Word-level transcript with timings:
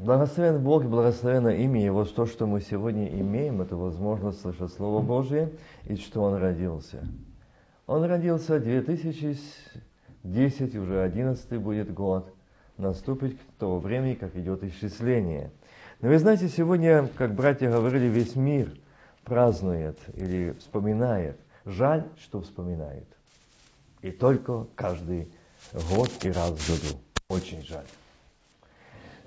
Благословен 0.00 0.62
Бог 0.62 0.84
и 0.84 0.86
благословенно 0.86 1.48
имя 1.48 1.84
Его. 1.84 2.06
То, 2.06 2.24
что 2.24 2.46
мы 2.46 2.62
сегодня 2.62 3.06
имеем, 3.20 3.60
это 3.60 3.76
возможность 3.76 4.40
слышать 4.40 4.72
Слово 4.72 5.02
Божие 5.02 5.52
и 5.84 5.96
что 5.96 6.22
Он 6.22 6.36
родился. 6.36 7.06
Он 7.86 8.04
родился 8.04 8.58
2010, 8.58 10.76
уже 10.76 11.02
11 11.02 11.58
будет 11.58 11.92
год. 11.92 12.32
Наступит 12.78 13.34
к 13.34 13.58
того 13.58 13.78
времени, 13.78 14.14
как 14.14 14.34
идет 14.36 14.64
исчисление. 14.64 15.50
Но 16.00 16.08
вы 16.08 16.18
знаете, 16.18 16.48
сегодня, 16.48 17.06
как 17.18 17.34
братья 17.34 17.70
говорили, 17.70 18.06
весь 18.06 18.36
мир 18.36 18.72
празднует 19.24 19.98
или 20.14 20.52
вспоминает. 20.60 21.38
Жаль, 21.66 22.04
что 22.18 22.40
вспоминает. 22.40 23.06
И 24.00 24.12
только 24.12 24.66
каждый 24.76 25.30
год 25.94 26.08
и 26.22 26.30
раз 26.30 26.52
в 26.52 26.70
году. 26.70 26.98
Очень 27.28 27.62
жаль. 27.66 27.84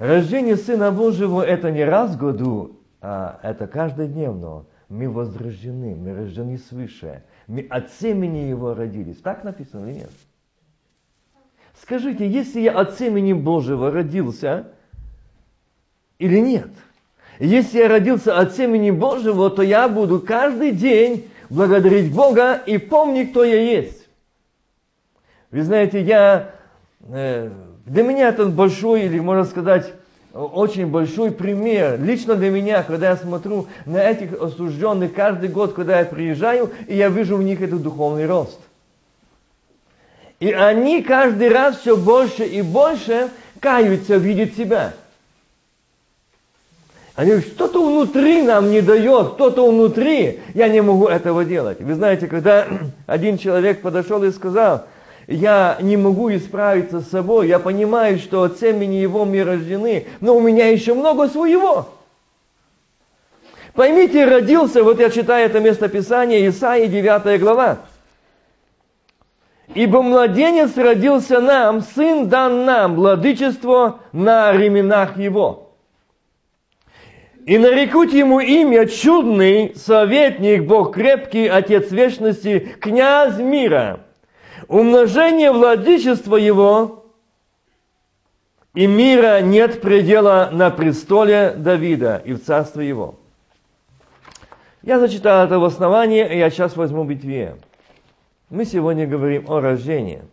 Рождение 0.03 0.57
Сына 0.57 0.91
Божьего 0.91 1.41
это 1.41 1.71
не 1.71 1.85
раз 1.85 2.15
в 2.15 2.17
году, 2.17 2.75
а 2.99 3.39
это 3.41 3.67
каждодневно. 3.67 4.65
Мы 4.89 5.09
возрождены, 5.09 5.95
мы 5.95 6.13
рождены 6.13 6.57
свыше. 6.57 7.23
Мы 7.47 7.61
от 7.69 7.89
семени 7.93 8.39
Его 8.39 8.73
родились. 8.73 9.21
Так 9.21 9.45
написано 9.45 9.85
или 9.85 9.99
нет? 9.99 10.09
Скажите, 11.81 12.27
если 12.29 12.59
я 12.59 12.77
от 12.77 12.97
семени 12.97 13.31
Божьего 13.31 13.91
родился 13.91 14.67
или 16.19 16.39
нет? 16.39 16.71
Если 17.39 17.77
я 17.77 17.87
родился 17.87 18.37
от 18.37 18.57
семени 18.57 18.91
Божьего, 18.91 19.49
то 19.49 19.61
я 19.61 19.87
буду 19.87 20.19
каждый 20.19 20.73
день 20.73 21.29
благодарить 21.49 22.13
Бога 22.13 22.55
и 22.55 22.77
помнить, 22.77 23.31
кто 23.31 23.45
я 23.45 23.61
есть. 23.61 24.09
Вы 25.49 25.63
знаете, 25.63 26.01
я 26.01 26.55
э, 27.07 27.49
для 27.85 28.03
меня 28.03 28.29
это 28.29 28.45
большой, 28.45 29.03
или 29.03 29.19
можно 29.19 29.45
сказать, 29.45 29.91
очень 30.33 30.87
большой 30.87 31.31
пример. 31.31 32.01
Лично 32.01 32.35
для 32.35 32.49
меня, 32.49 32.81
когда 32.83 33.09
я 33.09 33.17
смотрю 33.17 33.67
на 33.85 33.97
этих 33.97 34.41
осужденных 34.41 35.13
каждый 35.13 35.49
год, 35.49 35.73
когда 35.73 35.99
я 35.99 36.05
приезжаю, 36.05 36.71
и 36.87 36.95
я 36.95 37.09
вижу 37.09 37.37
в 37.37 37.43
них 37.43 37.61
этот 37.61 37.81
духовный 37.81 38.25
рост. 38.25 38.59
И 40.39 40.51
они 40.51 41.03
каждый 41.03 41.49
раз 41.49 41.77
все 41.77 41.95
больше 41.95 42.45
и 42.45 42.61
больше 42.61 43.29
каются, 43.59 44.15
видят 44.15 44.55
себя. 44.55 44.93
Они 47.15 47.29
говорят, 47.29 47.49
что-то 47.49 47.85
внутри 47.85 48.41
нам 48.41 48.71
не 48.71 48.81
дает, 48.81 49.33
кто-то 49.33 49.69
внутри, 49.69 50.39
я 50.55 50.67
не 50.67 50.81
могу 50.81 51.07
этого 51.07 51.45
делать. 51.45 51.79
Вы 51.79 51.93
знаете, 51.93 52.27
когда 52.27 52.65
один 53.05 53.37
человек 53.37 53.81
подошел 53.81 54.23
и 54.23 54.31
сказал, 54.31 54.85
я 55.27 55.77
не 55.81 55.97
могу 55.97 56.33
исправиться 56.33 57.01
с 57.01 57.09
собой, 57.09 57.47
я 57.47 57.59
понимаю, 57.59 58.19
что 58.19 58.43
от 58.43 58.59
семени 58.59 58.95
его 58.95 59.25
мы 59.25 59.43
рождены, 59.43 60.07
но 60.19 60.35
у 60.35 60.41
меня 60.41 60.69
еще 60.69 60.93
много 60.93 61.27
своего. 61.29 61.89
Поймите, 63.73 64.25
родился, 64.25 64.83
вот 64.83 64.99
я 64.99 65.09
читаю 65.09 65.45
это 65.45 65.59
местописание, 65.59 66.47
Исаия 66.47 66.87
9 66.87 67.39
глава. 67.39 67.79
Ибо 69.73 70.01
младенец 70.03 70.77
родился 70.77 71.39
нам, 71.39 71.81
сын 71.81 72.27
дан 72.27 72.65
нам, 72.65 72.95
владычество 72.95 74.01
на 74.11 74.51
ременах 74.51 75.17
его. 75.17 75.71
И 77.45 77.57
нарекут 77.57 78.13
ему 78.13 78.39
имя 78.39 78.85
чудный, 78.85 79.73
советник, 79.75 80.65
Бог 80.65 80.93
крепкий, 80.93 81.47
Отец 81.47 81.91
вечности, 81.91 82.59
князь 82.79 83.37
мира– 83.37 84.01
умножение 84.73 85.51
владычества 85.51 86.35
его, 86.35 87.05
и 88.73 88.87
мира 88.87 89.39
нет 89.41 89.81
предела 89.81 90.49
на 90.51 90.71
престоле 90.71 91.51
Давида 91.51 92.23
и 92.25 92.33
в 92.33 92.43
царстве 92.43 92.87
его. 92.87 93.19
Я 94.81 94.99
зачитал 94.99 95.45
это 95.45 95.59
в 95.59 95.63
основании, 95.63 96.27
и 96.27 96.39
я 96.39 96.49
сейчас 96.49 96.75
возьму 96.75 97.03
битве. 97.03 97.55
Мы 98.49 98.65
сегодня 98.65 99.05
говорим 99.05 99.49
о 99.49 99.61
рождении. 99.61 100.23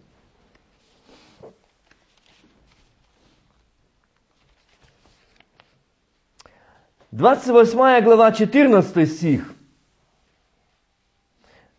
Двадцать 7.11 7.49
восьмая 7.49 8.01
глава, 8.01 8.33
14 8.33 9.13
стих. 9.13 9.53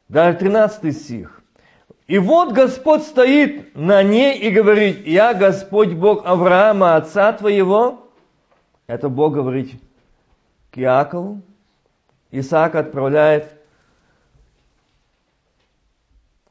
Даже 0.10 0.38
13 0.38 0.96
стих. 0.96 1.41
И 2.12 2.18
вот 2.18 2.52
Господь 2.52 3.04
стоит 3.04 3.74
на 3.74 4.04
ней 4.04 4.38
и 4.38 4.50
говорит, 4.50 5.08
я 5.08 5.34
Господь 5.34 5.94
Бог 5.94 6.26
Авраама, 6.26 6.98
отца 6.98 7.32
твоего. 7.32 8.06
Это 8.86 9.08
Бог 9.08 9.36
говорит 9.36 9.72
к 10.72 10.78
Иакову. 10.78 11.42
Исаак 12.30 12.76
отправляет, 12.76 13.54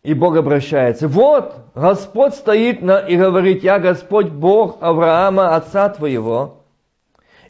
и 0.02 0.14
Бог 0.14 0.34
обращается. 0.38 1.08
Вот 1.08 1.54
Господь 1.74 2.36
стоит 2.36 2.80
на, 2.80 3.00
и 3.00 3.18
говорит, 3.18 3.62
я 3.62 3.78
Господь 3.78 4.30
Бог 4.30 4.78
Авраама, 4.82 5.56
отца 5.56 5.90
твоего, 5.90 6.64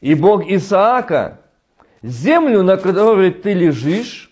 и 0.01 0.17
Бог 0.17 0.49
Исаака, 0.49 1.39
землю, 2.03 2.65
на 2.65 2.77
которой 2.77 3.31
ты 3.31 3.53
лежишь, 3.53 4.30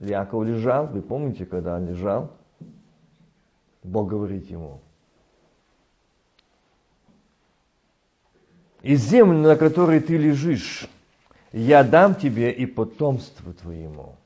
Яков 0.00 0.44
лежал, 0.44 0.86
вы 0.86 1.02
помните, 1.02 1.46
когда 1.46 1.76
он 1.76 1.88
лежал? 1.88 2.30
Бог 3.82 4.08
говорит 4.08 4.50
ему, 4.50 4.80
и 8.82 8.96
землю, 8.96 9.38
на 9.38 9.56
которой 9.56 10.00
ты 10.00 10.16
лежишь, 10.16 10.88
я 11.52 11.84
дам 11.84 12.14
тебе 12.14 12.50
и 12.50 12.66
потомству 12.66 13.52
твоему. 13.52 14.16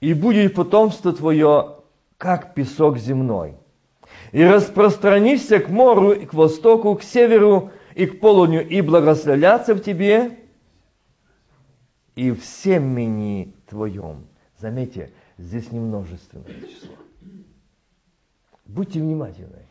И 0.00 0.14
будет 0.14 0.54
потомство 0.54 1.12
твое, 1.12 1.76
как 2.16 2.54
песок 2.54 2.98
земной. 2.98 3.56
И 4.30 4.44
распространишься 4.44 5.58
к 5.58 5.68
морю, 5.68 6.12
и 6.12 6.26
к 6.26 6.34
востоку, 6.34 6.94
к 6.94 7.02
северу 7.02 7.72
и 7.94 8.06
к 8.06 8.20
полудню, 8.20 8.66
и 8.66 8.80
благословляться 8.80 9.74
в 9.74 9.80
тебе, 9.80 10.38
и 12.18 12.32
в 12.32 12.44
семени 12.44 13.54
твоем. 13.68 14.26
Заметьте, 14.58 15.12
здесь 15.38 15.70
не 15.70 15.78
множественное 15.78 16.46
число. 16.46 16.96
Будьте 18.64 18.98
внимательны. 18.98 19.62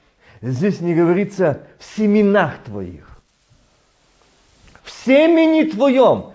Здесь 0.42 0.80
не 0.80 0.96
говорится 0.96 1.64
в 1.78 1.84
семенах 1.84 2.64
твоих. 2.64 3.22
В 4.82 4.90
семени 4.90 5.64
твоем 5.64 6.32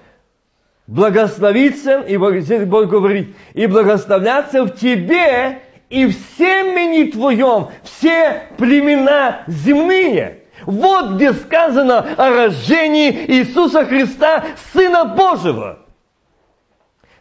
благословиться, 0.86 2.00
и 2.00 2.18
здесь 2.42 2.66
Бог 2.66 2.88
говорит, 2.88 3.34
и 3.54 3.66
благословляться 3.66 4.64
в 4.64 4.76
тебе 4.76 5.62
и 5.88 6.04
в 6.04 6.12
семени 6.36 7.10
твоем 7.10 7.70
все 7.84 8.50
племена 8.58 9.44
земные. 9.46 10.42
Вот 10.66 11.14
где 11.14 11.32
сказано 11.32 12.00
о 12.00 12.28
рождении 12.28 13.12
Иисуса 13.28 13.86
Христа, 13.86 14.44
Сына 14.74 15.06
Божьего 15.06 15.78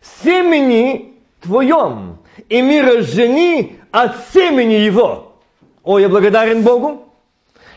семени 0.02 1.14
твоем, 1.42 2.20
и 2.50 2.62
мира 2.62 3.02
жени 3.02 3.80
от 3.92 4.16
семени 4.34 4.74
его. 4.74 5.34
О, 5.84 6.00
я 6.00 6.10
благодарен 6.10 6.62
Богу, 6.62 7.08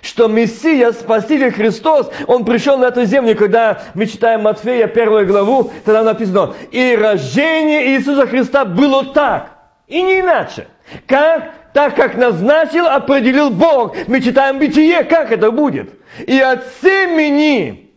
что 0.03 0.29
Мессия, 0.29 0.93
Спаситель 0.93 1.53
Христос, 1.53 2.11
Он 2.27 2.45
пришел 2.45 2.77
на 2.77 2.87
эту 2.87 3.05
землю, 3.05 3.35
когда 3.37 3.83
мы 3.95 4.07
читаем 4.07 4.43
Матфея 4.43 4.87
первую 4.87 5.27
главу, 5.27 5.71
тогда 5.85 6.03
написано, 6.03 6.55
и 6.71 6.95
рождение 6.95 7.97
Иисуса 7.97 8.27
Христа 8.27 8.65
было 8.65 9.07
так, 9.07 9.51
и 9.89 10.03
не 10.03 10.21
иначе. 10.21 10.69
Как? 11.07 11.53
Так, 11.73 11.97
как 11.97 12.17
назначил, 12.17 12.87
определил 12.87 13.51
Бог. 13.51 13.97
Мы 14.07 14.21
читаем 14.21 14.61
Бытие, 14.61 15.03
как 15.03 15.33
это 15.33 15.51
будет. 15.51 15.91
И 16.25 16.39
от 16.39 16.65
семени. 16.81 17.91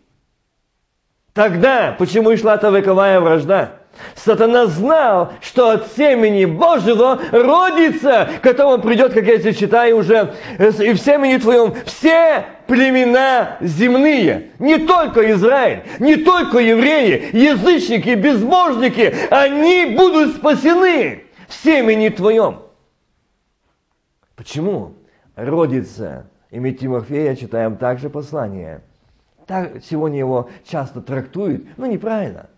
Тогда, 1.34 1.96
почему 2.00 2.32
и 2.32 2.38
шла 2.38 2.56
эта 2.56 2.70
вековая 2.70 3.20
вражда? 3.20 3.74
Сатана 4.16 4.68
знал, 4.68 5.34
что 5.42 5.72
от 5.72 5.92
семени 5.94 6.46
Божьего 6.46 7.20
родится, 7.32 8.30
к 8.40 8.44
которому 8.44 8.84
придет, 8.84 9.14
как 9.14 9.26
я 9.26 9.38
здесь 9.38 9.58
читаю 9.58 9.98
уже, 9.98 10.34
и 10.58 10.94
в 10.94 10.98
семени 10.98 11.38
твоем 11.38 11.74
все 11.86 12.46
племена 12.68 13.58
земные. 13.62 14.52
Не 14.60 14.80
только 14.80 15.32
Израиль, 15.32 15.84
не 16.00 16.18
только 16.18 16.60
евреи, 16.60 17.30
язычники, 17.36 18.16
безбожники, 18.16 19.16
они 19.30 19.96
будут 19.96 20.36
спасены 20.36 21.24
в 21.48 21.54
семени 21.54 22.10
твоем. 22.10 22.62
Почему? 24.36 24.94
Родится. 25.36 26.30
Имя 26.52 26.74
Тимофея 26.74 27.36
читаем 27.36 27.78
также 27.78 28.10
послание. 28.10 28.82
Так 29.46 29.84
сегодня 29.90 30.20
его 30.20 30.50
часто 30.68 31.02
трактуют, 31.02 31.66
но 31.78 31.86
неправильно– 31.86 32.50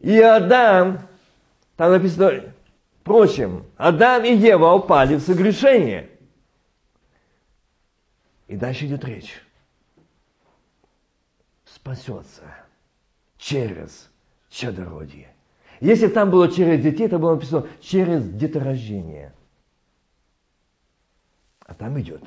и 0.00 0.20
Адам, 0.20 1.00
там 1.76 1.92
написано, 1.92 2.54
впрочем, 3.00 3.64
Адам 3.76 4.24
и 4.24 4.34
Ева 4.34 4.72
упали 4.74 5.16
в 5.16 5.20
согрешение. 5.20 6.10
И 8.46 8.56
дальше 8.56 8.86
идет 8.86 9.04
речь. 9.04 9.42
Спасется 11.64 12.44
через 13.38 14.08
чадородие. 14.50 15.34
Если 15.80 16.08
там 16.08 16.30
было 16.30 16.50
через 16.50 16.82
детей, 16.82 17.08
то 17.08 17.18
было 17.18 17.34
написано 17.34 17.66
через 17.80 18.28
деторождение. 18.28 19.34
А 21.60 21.74
там 21.74 22.00
идет 22.00 22.22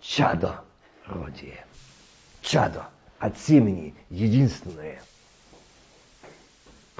чадородие. 0.00 1.64
Чадо 2.40 2.88
от 3.18 3.38
семени 3.38 3.94
единственное 4.10 5.00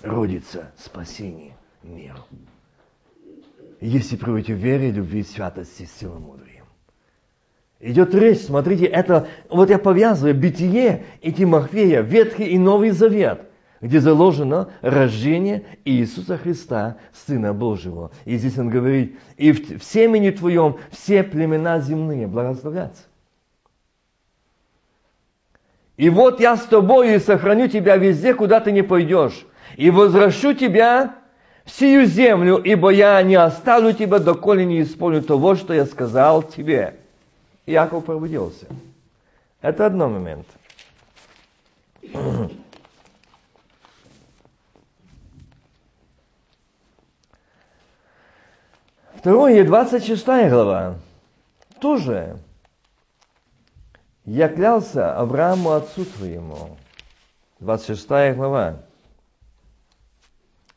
родится 0.05 0.73
спасение 0.77 1.57
миру. 1.83 2.19
Если 3.81 4.17
приводите 4.17 4.55
в 4.55 4.59
вере, 4.59 4.91
любви, 4.91 5.23
святости, 5.23 5.89
силомудрием. 6.01 6.65
Идет 7.81 8.15
речь, 8.15 8.41
смотрите, 8.41 8.87
это, 8.87 9.29
вот 9.51 9.69
я 9.69 9.79
повязываю 9.79 10.35
бытие 10.35 11.05
и 11.21 11.33
Тимофея, 11.33 12.01
Ветхий 12.01 12.47
и 12.47 12.59
Новый 12.59 12.91
Завет– 12.91 13.51
где 13.85 14.01
заложено 14.01 14.71
рождение 14.81 15.67
Иисуса 15.85 16.39
Христа, 16.39 16.97
Сына 17.13 17.53
Божьего. 17.53 18.13
И 18.25 18.39
здесь 18.39 18.57
он 18.57 18.71
говорит, 18.71 19.19
и 19.37 19.53
в, 19.53 19.79
в 19.79 19.85
семени 19.85 20.31
твоем 20.31 20.79
все 20.91 21.23
племена 21.23 21.81
земные 21.81 22.27
благословятся. 22.27 23.03
И 25.99 26.09
вот 26.09 26.41
я 26.41 26.57
с 26.57 26.63
тобой 26.63 27.15
и 27.15 27.19
сохраню 27.19 27.69
тебя 27.69 27.99
везде, 27.99 28.33
куда 28.33 28.61
ты 28.61 28.73
не 28.73 28.81
пойдешь. 28.81 29.45
И 29.77 29.91
возвращу 29.91 30.55
тебя 30.55 31.17
в 31.65 31.71
сию 31.71 32.07
землю, 32.07 32.59
ибо 32.59 32.91
я 32.91 33.23
не 33.23 33.35
оставлю 33.35 33.93
тебя, 33.93 34.19
доколе 34.19 34.65
не 34.65 34.83
исполню 34.83 35.23
того, 35.23 35.55
что 35.57 35.73
я 35.75 35.87
сказал 35.87 36.43
тебе. 36.43 36.99
Иаков 37.67 38.05
пробудился. 38.05 38.67
Это 39.61 39.87
одно 39.87 40.09
момент. 40.09 40.47
Второе, 49.17 49.65
26 49.65 50.27
глава. 50.27 50.97
Тоже. 51.81 52.37
Я 54.27 54.49
клялся 54.49 55.17
Аврааму 55.19 55.73
отцу 55.73 56.05
твоему. 56.05 56.77
26 57.61 58.07
глава. 58.37 58.84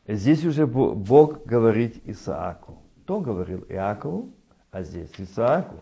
Здесь 0.07 0.45
уже 0.45 0.65
Бог 0.65 1.45
говорит 1.45 2.01
Исааку. 2.05 2.77
Кто 3.03 3.19
говорил 3.19 3.65
Иакову, 3.67 4.29
а 4.71 4.83
здесь 4.83 5.11
Исааку. 5.17 5.75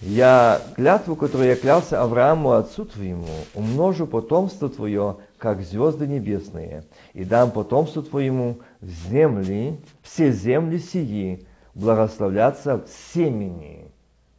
Я 0.00 0.60
клятву, 0.74 1.16
которую 1.16 1.48
я 1.50 1.56
клялся 1.56 2.02
Аврааму, 2.02 2.52
отцу 2.52 2.84
твоему, 2.84 3.28
умножу 3.54 4.06
потомство 4.06 4.68
твое, 4.68 5.18
как 5.38 5.62
звезды 5.62 6.06
небесные, 6.06 6.84
и 7.12 7.24
дам 7.24 7.50
потомству 7.52 8.02
твоему 8.02 8.58
земли, 8.82 9.78
все 10.02 10.32
земли 10.32 10.78
сии, 10.78 11.46
благословляться 11.74 12.78
в 12.78 12.88
семени 13.14 13.90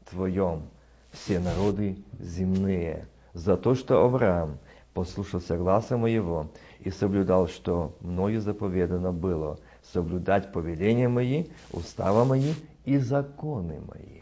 твоем, 0.09 0.63
все 1.11 1.39
народы 1.39 1.97
земные, 2.19 3.07
за 3.33 3.57
то, 3.57 3.75
что 3.75 4.03
Авраам 4.03 4.59
послушался 4.93 5.57
гласа 5.57 5.97
моего 5.97 6.51
и 6.85 6.91
соблюдал, 6.91 7.47
что 7.47 7.97
мною 7.99 8.39
заповедано 8.39 9.11
было, 9.11 9.59
соблюдать 9.91 10.53
повеления 10.53 11.09
мои, 11.09 11.45
устава 11.71 12.23
мои 12.23 12.53
и 12.85 12.97
законы 12.99 13.81
мои. 13.81 14.21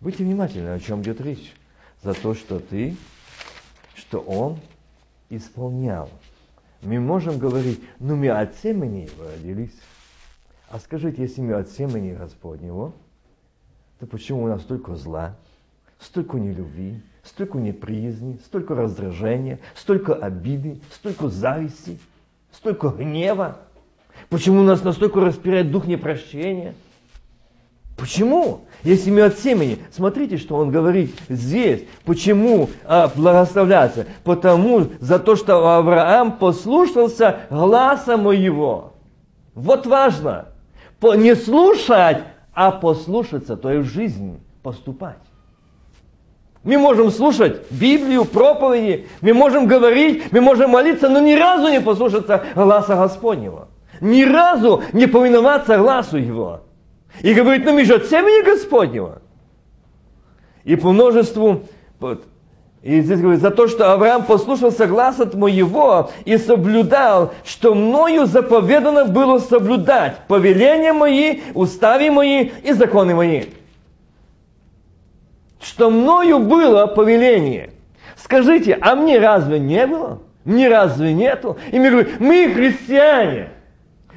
Будьте 0.00 0.24
внимательны, 0.24 0.70
о 0.70 0.80
чем 0.80 1.02
идет 1.02 1.20
речь. 1.20 1.54
За 2.02 2.12
то, 2.12 2.34
что 2.34 2.58
ты, 2.58 2.96
что 3.94 4.18
он 4.18 4.58
исполнял. 5.30 6.10
Мы 6.82 6.98
можем 6.98 7.38
говорить, 7.38 7.80
ну 8.00 8.16
мы 8.16 8.28
от 8.28 8.56
семени 8.56 9.08
его 9.08 9.24
родились. 9.30 9.78
А 10.68 10.80
скажите, 10.80 11.22
если 11.22 11.40
мы 11.40 11.54
от 11.54 11.70
семени 11.70 12.12
Господнего, 12.12 12.92
то 14.00 14.06
почему 14.06 14.42
у 14.42 14.48
нас 14.48 14.62
столько 14.62 14.96
зла, 14.96 15.36
столько 16.00 16.38
нелюбви, 16.38 17.00
столько 17.24 17.58
неприязни, 17.58 18.38
столько 18.44 18.74
раздражения, 18.74 19.58
столько 19.74 20.14
обиды, 20.14 20.80
столько 20.92 21.28
зависти, 21.28 21.98
столько 22.52 22.88
гнева? 22.88 23.58
Почему 24.28 24.62
нас 24.62 24.84
настолько 24.84 25.20
распирает 25.20 25.70
дух 25.70 25.86
непрощения? 25.86 26.74
Почему? 27.96 28.62
Если 28.82 29.10
мы 29.10 29.22
от 29.22 29.38
семени, 29.38 29.78
смотрите, 29.92 30.36
что 30.36 30.56
он 30.56 30.70
говорит 30.70 31.14
здесь. 31.28 31.84
Почему 32.04 32.68
а, 32.84 33.10
благословляться? 33.14 34.06
Потому 34.24 34.88
за 35.00 35.18
то, 35.18 35.36
что 35.36 35.76
Авраам 35.76 36.38
послушался 36.38 37.46
гласа 37.50 38.16
моего. 38.16 38.94
Вот 39.54 39.86
важно. 39.86 40.48
Не 41.00 41.36
слушать, 41.36 42.24
а 42.52 42.72
послушаться, 42.72 43.56
то 43.56 43.70
есть 43.70 43.88
в 43.88 43.92
жизнь 43.92 44.40
поступать. 44.62 45.18
Мы 46.64 46.78
можем 46.78 47.10
слушать 47.10 47.60
Библию, 47.70 48.24
проповеди, 48.24 49.06
мы 49.20 49.34
можем 49.34 49.66
говорить, 49.66 50.32
мы 50.32 50.40
можем 50.40 50.70
молиться, 50.70 51.10
но 51.10 51.20
ни 51.20 51.34
разу 51.34 51.68
не 51.68 51.80
послушаться 51.80 52.42
гласа 52.54 52.96
Господнего. 52.96 53.68
Ни 54.00 54.24
разу 54.24 54.82
не 54.94 55.06
повиноваться 55.06 55.76
глазу 55.76 56.16
Его. 56.16 56.60
И 57.20 57.34
говорит, 57.34 57.66
мы 57.66 57.84
же 57.84 57.94
от 57.94 58.06
семени 58.06 58.44
Господнего. 58.44 59.20
И 60.64 60.74
по 60.76 60.90
множеству, 60.90 61.64
вот, 62.00 62.24
и 62.82 63.02
здесь 63.02 63.20
говорит, 63.20 63.42
за 63.42 63.50
то, 63.50 63.68
что 63.68 63.92
Авраам 63.92 64.24
послушался 64.24 64.86
глаз 64.86 65.20
от 65.20 65.34
моего 65.34 66.10
и 66.24 66.38
соблюдал, 66.38 67.34
что 67.44 67.74
мною 67.74 68.24
заповедано 68.24 69.04
было 69.04 69.38
соблюдать 69.38 70.26
повеления 70.28 70.94
мои, 70.94 71.40
устави 71.52 72.08
мои 72.08 72.50
и 72.62 72.72
законы 72.72 73.14
мои. 73.14 73.44
Что 75.64 75.88
мною 75.88 76.40
было 76.40 76.86
повеление. 76.86 77.70
Скажите, 78.16 78.76
а 78.80 78.94
мне 78.94 79.18
разве 79.18 79.58
не 79.58 79.86
было? 79.86 80.20
Мне 80.44 80.68
разве 80.68 81.14
нету? 81.14 81.56
И 81.72 81.78
мы 81.78 81.90
говорим, 81.90 82.12
мы 82.18 82.52
христиане, 82.52 83.48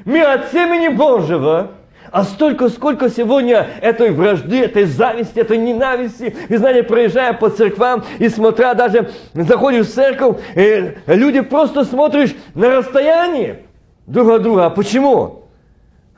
мы 0.03 0.21
от 0.23 0.51
семени 0.51 0.89
Божьего, 0.89 1.71
а 2.11 2.23
столько, 2.25 2.67
сколько 2.67 3.09
сегодня 3.09 3.65
этой 3.81 4.11
вражды, 4.11 4.59
этой 4.61 4.83
зависти, 4.83 5.39
этой 5.39 5.57
ненависти. 5.57 6.35
Вы 6.49 6.57
знаете, 6.57 6.83
проезжая 6.83 7.31
по 7.31 7.49
церквам 7.49 8.03
и 8.19 8.27
смотря 8.27 8.73
даже, 8.73 9.11
заходишь 9.33 9.87
в 9.87 9.93
церковь, 9.93 10.37
и 10.53 10.95
люди 11.07 11.39
просто 11.39 11.85
смотришь 11.85 12.35
на 12.55 12.69
расстоянии 12.69 13.59
друг 14.05 14.29
от 14.31 14.41
друга. 14.41 14.65
А 14.65 14.69
почему? 14.69 15.45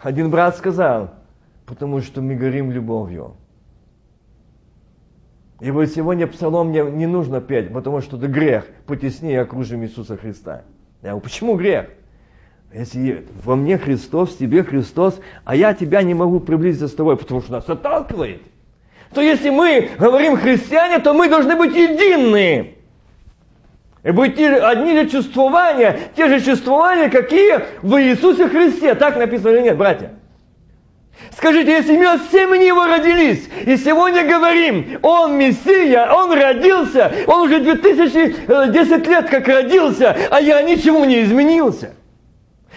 Один 0.01 0.31
брат 0.31 0.57
сказал, 0.57 1.11
потому 1.67 2.01
что 2.01 2.21
мы 2.21 2.33
горим 2.33 2.71
любовью. 2.71 3.35
И 5.59 5.71
вот 5.71 5.87
сегодня 5.87 6.25
псалом 6.25 6.69
мне 6.69 6.83
не 6.83 7.05
нужно 7.05 7.41
петь, 7.41 7.73
потому 7.73 8.01
что 8.01 8.17
это 8.17 8.27
грех. 8.27 8.65
Потеснее 8.87 9.41
окружим 9.41 9.83
Иисуса 9.83 10.15
Христа. 10.15 10.63
Я 11.01 11.09
говорю, 11.09 11.21
почему 11.21 11.55
грех? 11.55 11.87
Если 12.73 13.25
во 13.43 13.55
мне 13.55 13.77
Христос, 13.77 14.35
в 14.35 14.37
тебе 14.37 14.63
Христос, 14.63 15.19
а 15.43 15.55
я 15.55 15.73
тебя 15.73 16.01
не 16.03 16.13
могу 16.13 16.39
приблизиться 16.39 16.87
с 16.87 16.93
тобой, 16.93 17.17
потому 17.17 17.41
что 17.41 17.53
нас 17.53 17.67
отталкивает, 17.67 18.41
то 19.13 19.21
если 19.21 19.49
мы 19.49 19.89
говорим 19.97 20.37
христиане, 20.37 20.99
то 20.99 21.13
мы 21.13 21.29
должны 21.29 21.55
быть 21.55 21.75
едины. 21.75 22.75
И 24.03 24.11
быть 24.11 24.39
одни 24.39 24.93
же 24.93 25.09
чувствования, 25.09 25.99
те 26.15 26.29
же 26.29 26.39
чувствования, 26.39 27.09
какие 27.09 27.59
в 27.81 27.99
Иисусе 28.01 28.47
Христе. 28.47 28.95
Так 28.95 29.17
написано 29.17 29.49
или 29.49 29.61
нет, 29.61 29.77
братья? 29.77 30.13
Скажите, 31.35 31.71
если 31.71 31.97
мы 31.97 32.07
от 32.07 32.31
семени 32.31 32.65
его 32.65 32.85
родились, 32.85 33.47
и 33.65 33.77
сегодня 33.77 34.23
говорим, 34.23 34.99
он 35.01 35.37
Мессия, 35.37 36.11
он 36.11 36.33
родился, 36.33 37.13
он 37.27 37.47
уже 37.47 37.59
2010 37.59 39.07
лет 39.07 39.29
как 39.29 39.47
родился, 39.47 40.17
а 40.29 40.41
я 40.41 40.61
ничему 40.61 41.05
не 41.05 41.21
изменился. 41.23 41.93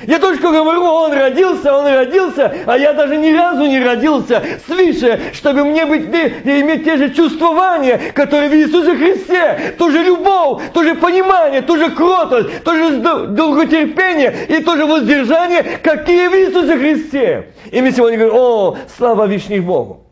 Я 0.07 0.19
только 0.19 0.51
говорю, 0.51 0.83
он 0.83 1.13
родился, 1.13 1.77
он 1.77 1.87
родился, 1.87 2.53
а 2.67 2.77
я 2.77 2.93
даже 2.93 3.17
ни 3.17 3.33
разу 3.33 3.67
не 3.67 3.79
родился 3.79 4.43
свыше, 4.67 5.21
чтобы 5.33 5.65
мне 5.65 5.87
быть, 5.87 6.09
иметь 6.09 6.85
те 6.85 6.97
же 6.97 7.15
чувствования, 7.15 8.01
которые 8.13 8.49
в 8.49 8.55
Иисусе 8.55 8.97
Христе. 8.97 9.75
То 9.79 9.91
же 9.91 10.03
любовь, 10.03 10.63
то 10.73 10.83
же 10.83 10.95
понимание, 10.97 11.63
то 11.63 11.77
же 11.77 11.91
кротость, 11.91 12.65
то 12.65 12.75
же 12.75 12.99
долготерпение 13.29 14.47
и 14.49 14.63
то 14.63 14.77
же 14.77 14.87
воздержание, 14.87 15.63
какие 15.63 16.27
в 16.29 16.35
Иисусе 16.35 16.77
Христе. 16.79 17.53
И 17.71 17.81
мы 17.81 17.93
сегодня 17.93 18.19
говорим, 18.19 18.37
о, 18.37 18.79
слава 18.97 19.27
Вишних 19.27 19.63
Богу. 19.63 20.07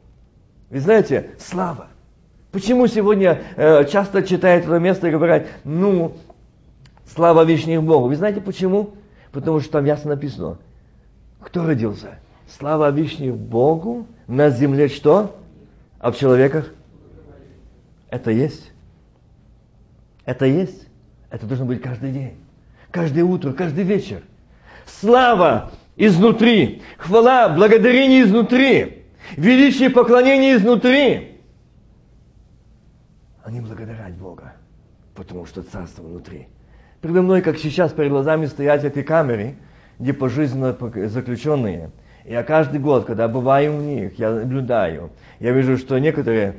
Вы 0.70 0.78
знаете, 0.78 1.30
слава. 1.38 1.88
Почему 2.52 2.86
сегодня 2.86 3.42
э, 3.56 3.84
часто 3.86 4.22
читают 4.22 4.66
это 4.66 4.78
место 4.78 5.08
и 5.08 5.10
говорят, 5.10 5.46
ну, 5.64 6.12
слава 7.12 7.44
Вишних 7.44 7.82
Богу. 7.82 8.06
Вы 8.06 8.16
знаете 8.16 8.40
почему? 8.40 8.90
Потому 9.32 9.60
что 9.60 9.72
там 9.72 9.84
ясно 9.84 10.10
написано, 10.10 10.58
кто 11.40 11.64
родился? 11.64 12.18
Слава 12.48 12.90
Вишне 12.90 13.32
Богу, 13.32 14.06
на 14.26 14.50
земле 14.50 14.88
что? 14.88 15.36
А 15.98 16.10
в 16.10 16.16
человеках? 16.16 16.72
Это 18.10 18.30
есть. 18.30 18.72
Это 20.24 20.46
есть. 20.46 20.86
Это 21.30 21.46
должно 21.46 21.66
быть 21.66 21.80
каждый 21.80 22.12
день. 22.12 22.36
Каждое 22.90 23.24
утро, 23.24 23.52
каждый 23.52 23.84
вечер. 23.84 24.22
Слава 24.84 25.70
изнутри. 25.96 26.82
Хвала, 26.98 27.48
благодарение 27.50 28.22
изнутри. 28.22 29.04
Величие 29.36 29.90
поклонение 29.90 30.56
изнутри. 30.56 31.40
Не 33.48 33.60
благодарять 33.60 34.14
Бога, 34.14 34.54
потому 35.14 35.44
что 35.44 35.62
царство 35.62 36.02
внутри. 36.02 36.46
Передо 37.00 37.22
мной, 37.22 37.40
как 37.40 37.56
сейчас, 37.56 37.92
перед 37.92 38.10
глазами 38.10 38.44
стоят 38.44 38.84
эти 38.84 39.02
камеры, 39.02 39.54
где 39.98 40.12
пожизненно 40.12 40.76
заключенные. 41.08 41.90
Я 42.26 42.42
каждый 42.42 42.78
год, 42.78 43.06
когда 43.06 43.26
бываю 43.26 43.76
у 43.76 43.80
них, 43.80 44.18
я 44.18 44.30
наблюдаю, 44.30 45.10
я 45.38 45.52
вижу, 45.52 45.78
что 45.78 45.98
некоторые 45.98 46.56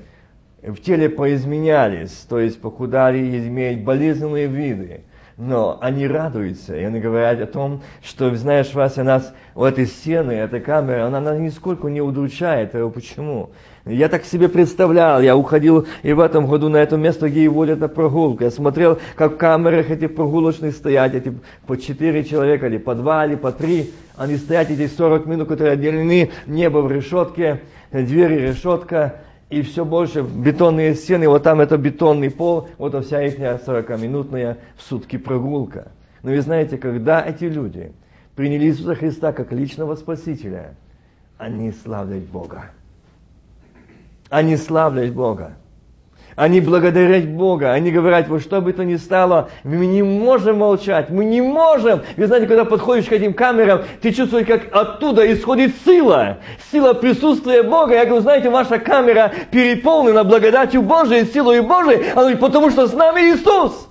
в 0.64 0.78
теле 0.78 1.10
поизменялись, 1.10 2.26
то 2.28 2.40
есть 2.40 2.60
похудали, 2.60 3.20
имеют 3.48 3.82
болезненные 3.82 4.48
виды. 4.48 5.02
Но 5.38 5.78
они 5.80 6.08
радуются, 6.08 6.76
и 6.76 6.84
они 6.84 7.00
говорят 7.00 7.40
о 7.40 7.46
том, 7.46 7.82
что, 8.04 8.34
знаешь, 8.36 8.74
Вася, 8.74 9.04
нас, 9.04 9.34
у 9.56 9.64
этой 9.64 9.86
стены, 9.86 10.32
эта 10.34 10.60
камера, 10.60 11.06
она 11.06 11.20
нас 11.20 11.40
нисколько 11.40 11.88
не 11.88 12.02
удручает. 12.02 12.72
Почему? 12.94 13.52
Я 13.86 14.10
так 14.10 14.26
себе 14.26 14.48
представлял, 14.48 15.22
я 15.22 15.36
уходил 15.36 15.88
и 16.04 16.14
в 16.14 16.20
этом 16.20 16.46
году 16.46 16.70
на 16.70 16.78
это 16.78 16.98
место, 16.98 17.30
где 17.30 17.42
и 17.42 17.48
водят 17.48 17.80
на 17.80 17.88
прогулку. 17.88 18.44
Я 18.44 18.52
смотрел, 18.52 19.00
как 19.16 19.34
в 19.34 19.38
камерах 19.38 19.90
эти 19.90 20.06
прогулочные 20.06 20.72
стоят, 20.72 21.16
эти 21.16 21.34
по 21.66 21.78
четыре 21.78 22.24
человека, 22.24 22.68
или 22.68 22.78
по 22.78 22.94
два, 22.94 23.26
или 23.26 23.36
по 23.36 23.52
три. 23.52 23.92
Они 24.16 24.38
стоят 24.38 24.70
эти 24.70 24.86
40 24.88 25.26
минут, 25.26 25.48
которые 25.48 25.74
отделены, 25.74 26.30
небо 26.46 26.80
в 26.80 26.92
решетке, 26.92 27.62
двери 27.92 28.50
решетка, 28.50 29.22
и 29.50 29.64
все 29.64 29.84
больше 29.84 30.22
бетонные 30.22 30.94
стены, 30.94 31.28
вот 31.28 31.42
там 31.42 31.60
это 31.60 31.78
бетонный 31.78 32.30
пол, 32.30 32.70
вот 32.78 33.04
вся 33.04 33.24
их 33.24 33.40
40-минутная 33.40 34.58
в 34.78 34.84
сутки 34.84 35.18
прогулка. 35.18 35.92
Но 36.22 36.30
вы 36.30 36.42
знаете, 36.42 36.78
когда 36.78 37.22
эти 37.22 37.46
люди 37.46 37.94
приняли 38.36 38.66
Иисуса 38.66 38.94
Христа 38.94 39.34
как 39.34 39.52
личного 39.52 39.96
Спасителя, 39.96 40.76
они 41.40 41.72
славят 41.72 42.24
Бога. 42.26 42.72
Они 44.32 44.56
славят 44.56 45.14
Бога. 45.14 45.58
Они 46.38 46.62
благодарят 46.62 47.28
Бога, 47.28 47.74
они 47.74 47.92
говорят, 47.92 48.30
вот 48.30 48.42
что 48.42 48.62
бы 48.62 48.72
то 48.72 48.86
ни 48.86 48.96
стало, 48.96 49.50
мы 49.66 49.86
не 49.86 50.02
можем 50.02 50.60
молчать, 50.60 51.10
мы 51.10 51.26
не 51.26 51.42
можем. 51.42 52.04
Вы 52.16 52.28
знаете, 52.28 52.48
когда 52.48 52.64
подходишь 52.64 53.08
к 53.08 53.12
этим 53.12 53.34
камерам, 53.34 53.82
ты 54.02 54.14
чувствуешь, 54.14 54.48
как 54.48 54.74
оттуда 54.74 55.30
исходит 55.34 55.74
сила, 55.86 56.38
сила 56.72 56.94
присутствия 56.94 57.62
Бога. 57.62 57.94
Я 57.96 58.06
говорю, 58.06 58.22
знаете, 58.22 58.50
ваша 58.50 58.80
камера 58.80 59.34
переполнена 59.52 60.24
благодатью 60.24 60.82
Божией, 60.82 61.26
силой 61.26 61.60
Божией, 61.60 62.36
потому 62.38 62.70
что 62.72 62.88
с 62.88 62.94
нами 62.94 63.34
Иисус. 63.34 63.91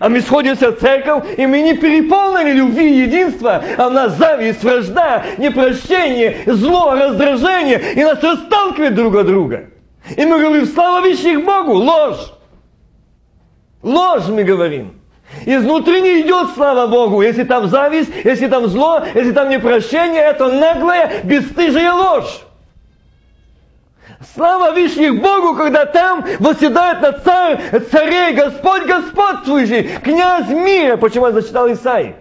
А 0.00 0.08
мы 0.08 0.20
сходимся 0.20 0.72
в 0.72 0.80
церковь, 0.80 1.38
и 1.38 1.46
мы 1.46 1.62
не 1.62 1.74
переполнены 1.74 2.48
любви 2.48 2.90
и 2.90 3.02
единства, 3.02 3.62
а 3.76 3.86
у 3.86 3.90
нас 3.90 4.16
зависть, 4.16 4.62
вражда, 4.62 5.24
непрощение, 5.38 6.38
зло, 6.46 6.94
раздражение, 6.94 7.80
и 7.94 8.02
нас 8.02 8.22
расталкивает 8.22 8.94
друг 8.94 9.16
от 9.16 9.26
друга. 9.26 9.66
И 10.16 10.24
мы 10.24 10.40
говорим, 10.40 10.66
слава 10.66 11.06
вещих 11.06 11.44
Богу, 11.44 11.74
ложь. 11.74 12.32
Ложь 13.82 14.28
мы 14.28 14.44
говорим. 14.44 15.00
Изнутри 15.46 16.00
не 16.00 16.20
идет 16.22 16.50
слава 16.54 16.86
Богу. 16.86 17.22
Если 17.22 17.44
там 17.44 17.68
зависть, 17.68 18.10
если 18.24 18.46
там 18.46 18.66
зло, 18.66 19.02
если 19.14 19.32
там 19.32 19.48
непрощение, 19.48 20.22
это 20.22 20.48
наглая, 20.50 21.22
бесстыжая 21.24 21.92
ложь. 21.92 22.42
Слава 24.32 24.72
вишних 24.74 25.20
Богу, 25.20 25.54
когда 25.54 25.84
там 25.86 26.24
восседает 26.38 27.02
на 27.02 27.12
царь, 27.12 27.60
царей, 27.90 28.34
Господь 28.34 28.86
господствующий, 28.86 29.88
князь 30.02 30.48
мира. 30.48 30.96
Почему 30.96 31.26
я 31.26 31.32
зачитал 31.32 31.70
Исаи? 31.70 32.16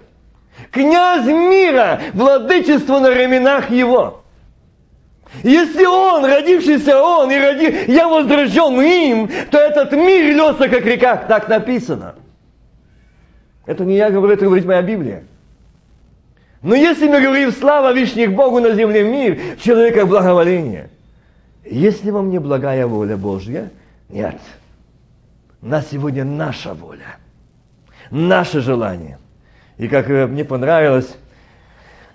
Князь 0.72 1.26
мира, 1.26 2.02
владычество 2.14 3.00
на 3.00 3.10
ременах 3.14 3.70
его. 3.70 4.24
Если 5.42 5.86
он, 5.86 6.26
родившийся 6.26 7.02
он, 7.02 7.32
и 7.32 7.38
роди... 7.38 7.92
я 7.92 8.08
возрожден 8.08 8.82
им, 8.82 9.30
то 9.50 9.58
этот 9.58 9.92
мир 9.94 10.26
льется, 10.26 10.70
как 10.70 10.86
река, 10.86 11.18
так 11.18 11.48
написано. 11.48 12.16
Это 13.66 13.84
не 13.84 13.96
я 13.96 14.12
говорю, 14.12 14.34
это 14.34 14.46
говорит 14.46 14.66
моя 14.66 14.82
Библия. 14.82 15.24
Но 16.62 16.76
если 16.76 17.08
мы 17.08 17.20
говорим 17.20 17.52
слава 17.52 17.94
вишних 17.94 18.34
Богу 18.34 18.60
на 18.60 18.74
земле 18.74 19.04
мир, 19.04 19.40
в 19.58 19.64
человеках 19.64 20.08
благоволение. 20.08 20.90
Если 21.66 22.10
вам 22.12 22.30
не 22.30 22.40
благая 22.40 22.86
воля 22.88 23.18
Божья, 23.18 23.72
нет. 24.10 24.40
На 25.62 25.82
сегодня 25.82 26.26
наша 26.26 26.74
воля, 26.74 27.18
наше 28.12 28.62
желание. 28.62 29.18
И 29.78 29.88
как 29.88 30.08
мне 30.08 30.44
понравилось, 30.44 31.16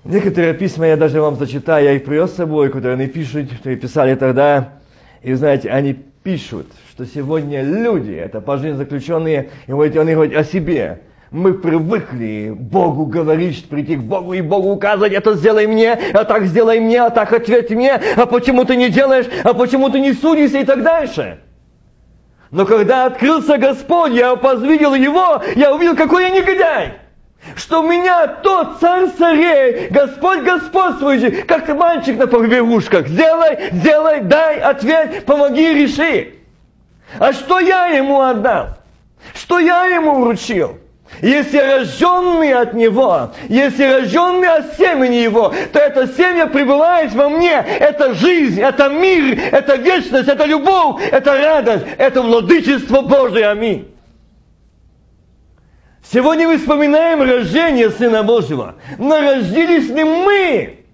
Некоторые 0.04 0.54
письма 0.54 0.86
я 0.86 0.96
даже 0.96 1.20
вам 1.20 1.36
зачитаю, 1.36 1.84
я 1.84 1.92
их 1.92 2.04
привез 2.04 2.30
с 2.30 2.36
собой, 2.36 2.70
которые 2.70 2.94
они 2.94 3.08
пишут, 3.08 3.50
писали 3.62 4.14
тогда. 4.14 4.74
И 5.22 5.34
знаете, 5.34 5.70
они 5.70 5.92
пишут, 5.92 6.66
что 6.90 7.04
сегодня 7.04 7.62
люди, 7.62 8.12
это 8.12 8.40
пожизненно 8.40 8.78
заключенные, 8.78 9.50
и 9.66 9.72
вот 9.72 9.94
они 9.96 10.14
говорят 10.14 10.34
о 10.34 10.44
себе. 10.44 11.00
Мы 11.30 11.52
привыкли 11.52 12.54
Богу 12.56 13.04
говорить, 13.04 13.68
прийти 13.68 13.96
к 13.96 14.02
Богу 14.02 14.32
и 14.32 14.40
Богу 14.40 14.70
указывать, 14.70 15.12
это 15.12 15.34
сделай 15.34 15.66
мне, 15.66 15.92
а 15.92 16.24
так 16.24 16.46
сделай 16.46 16.80
мне, 16.80 17.02
а 17.02 17.10
так 17.10 17.32
ответь 17.34 17.70
мне, 17.70 18.00
а 18.16 18.24
почему 18.24 18.64
ты 18.64 18.76
не 18.76 18.88
делаешь, 18.88 19.26
а 19.44 19.52
почему 19.52 19.90
ты 19.90 20.00
не 20.00 20.14
судишься 20.14 20.60
и 20.60 20.64
так 20.64 20.82
дальше. 20.82 21.40
Но 22.50 22.64
когда 22.64 23.04
открылся 23.04 23.58
Господь, 23.58 24.12
я 24.12 24.34
возвидел 24.36 24.94
Его, 24.94 25.42
я 25.54 25.74
увидел, 25.74 25.96
какой 25.96 26.24
я 26.24 26.30
негодяй 26.30 26.94
что 27.54 27.82
меня 27.82 28.26
тот 28.26 28.78
царь 28.80 29.10
царей, 29.16 29.88
Господь 29.90 30.42
господствующий, 30.42 31.42
как 31.42 31.68
мальчик 31.68 32.18
на 32.18 32.26
побегушках. 32.26 33.06
Сделай, 33.06 33.70
сделай, 33.72 34.20
дай, 34.20 34.58
ответь, 34.58 35.24
помоги, 35.24 35.72
реши. 35.72 36.34
А 37.18 37.32
что 37.32 37.60
я 37.60 37.86
ему 37.86 38.20
отдал? 38.20 38.78
Что 39.34 39.60
я 39.60 39.86
ему 39.86 40.20
вручил? 40.20 40.78
Если 41.22 41.58
рожденный 41.58 42.52
от 42.52 42.74
Него, 42.74 43.32
если 43.48 43.84
рожденный 43.84 44.48
от 44.48 44.76
семени 44.76 45.16
Его, 45.16 45.52
то 45.72 45.78
эта 45.78 46.06
семя 46.06 46.46
пребывает 46.46 47.12
во 47.14 47.28
мне. 47.28 47.52
Это 47.52 48.14
жизнь, 48.14 48.60
это 48.60 48.88
мир, 48.88 49.38
это 49.52 49.76
вечность, 49.76 50.28
это 50.28 50.44
любовь, 50.44 51.02
это 51.10 51.32
радость, 51.32 51.86
это 51.98 52.22
владычество 52.22 53.02
Божие. 53.02 53.48
Аминь. 53.48 53.88
Сегодня 56.10 56.48
мы 56.48 56.58
вспоминаем 56.58 57.20
рождение 57.22 57.90
Сына 57.90 58.22
Божьего. 58.22 58.76
Но 58.96 59.18
родились 59.18 59.90
ли 59.90 60.04
мы? 60.04 60.84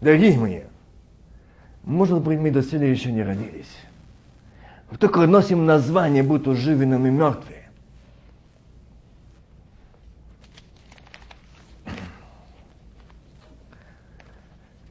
Дорогие 0.00 0.38
мои, 0.38 0.60
может 1.84 2.20
быть, 2.20 2.38
мы 2.38 2.50
до 2.50 2.62
сюда 2.62 2.86
еще 2.86 3.12
не 3.12 3.22
родились. 3.22 3.70
Только 4.98 5.20
носим 5.26 5.66
название, 5.66 6.22
будто 6.22 6.54
живы, 6.54 6.86
но 6.86 6.98
мы 6.98 7.10
мертвые. 7.10 7.59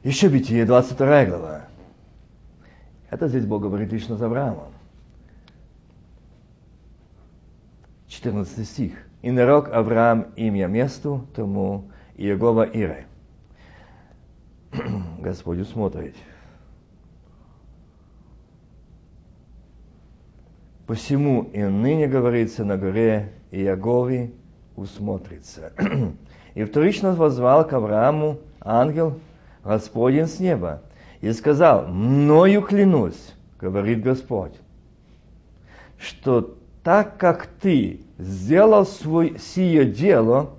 Еще 0.02 0.28
Битие, 0.28 0.64
22 0.64 1.26
глава. 1.26 1.66
Это 3.10 3.28
здесь 3.28 3.44
Бог 3.44 3.60
говорит 3.60 3.92
лично 3.92 4.16
с 4.16 4.22
Авраамом. 4.22 4.72
14 8.08 8.66
стих. 8.66 8.94
«И 9.20 9.30
нарок 9.30 9.68
Авраам 9.70 10.32
имя 10.36 10.68
месту 10.68 11.26
тому 11.36 11.90
Иегова 12.16 12.62
Ире». 12.62 13.06
Господь 15.18 15.58
усмотрит. 15.58 16.16
Посему 20.86 21.42
и 21.42 21.62
ныне 21.62 22.06
говорится 22.06 22.64
на 22.64 22.78
горе 22.78 23.34
Иегове 23.50 24.32
усмотрится. 24.76 25.74
и 26.54 26.64
вторично 26.64 27.12
возвал 27.14 27.68
к 27.68 27.74
Аврааму 27.74 28.38
ангел 28.62 29.20
Господень 29.64 30.26
с 30.26 30.40
неба 30.40 30.82
и 31.20 31.32
сказал, 31.32 31.86
мною 31.86 32.62
клянусь, 32.62 33.34
говорит 33.60 34.02
Господь, 34.02 34.54
что 35.98 36.56
так 36.82 37.18
как 37.18 37.46
ты 37.60 38.00
сделал 38.18 38.86
свой, 38.86 39.38
сие 39.38 39.84
дело 39.84 40.50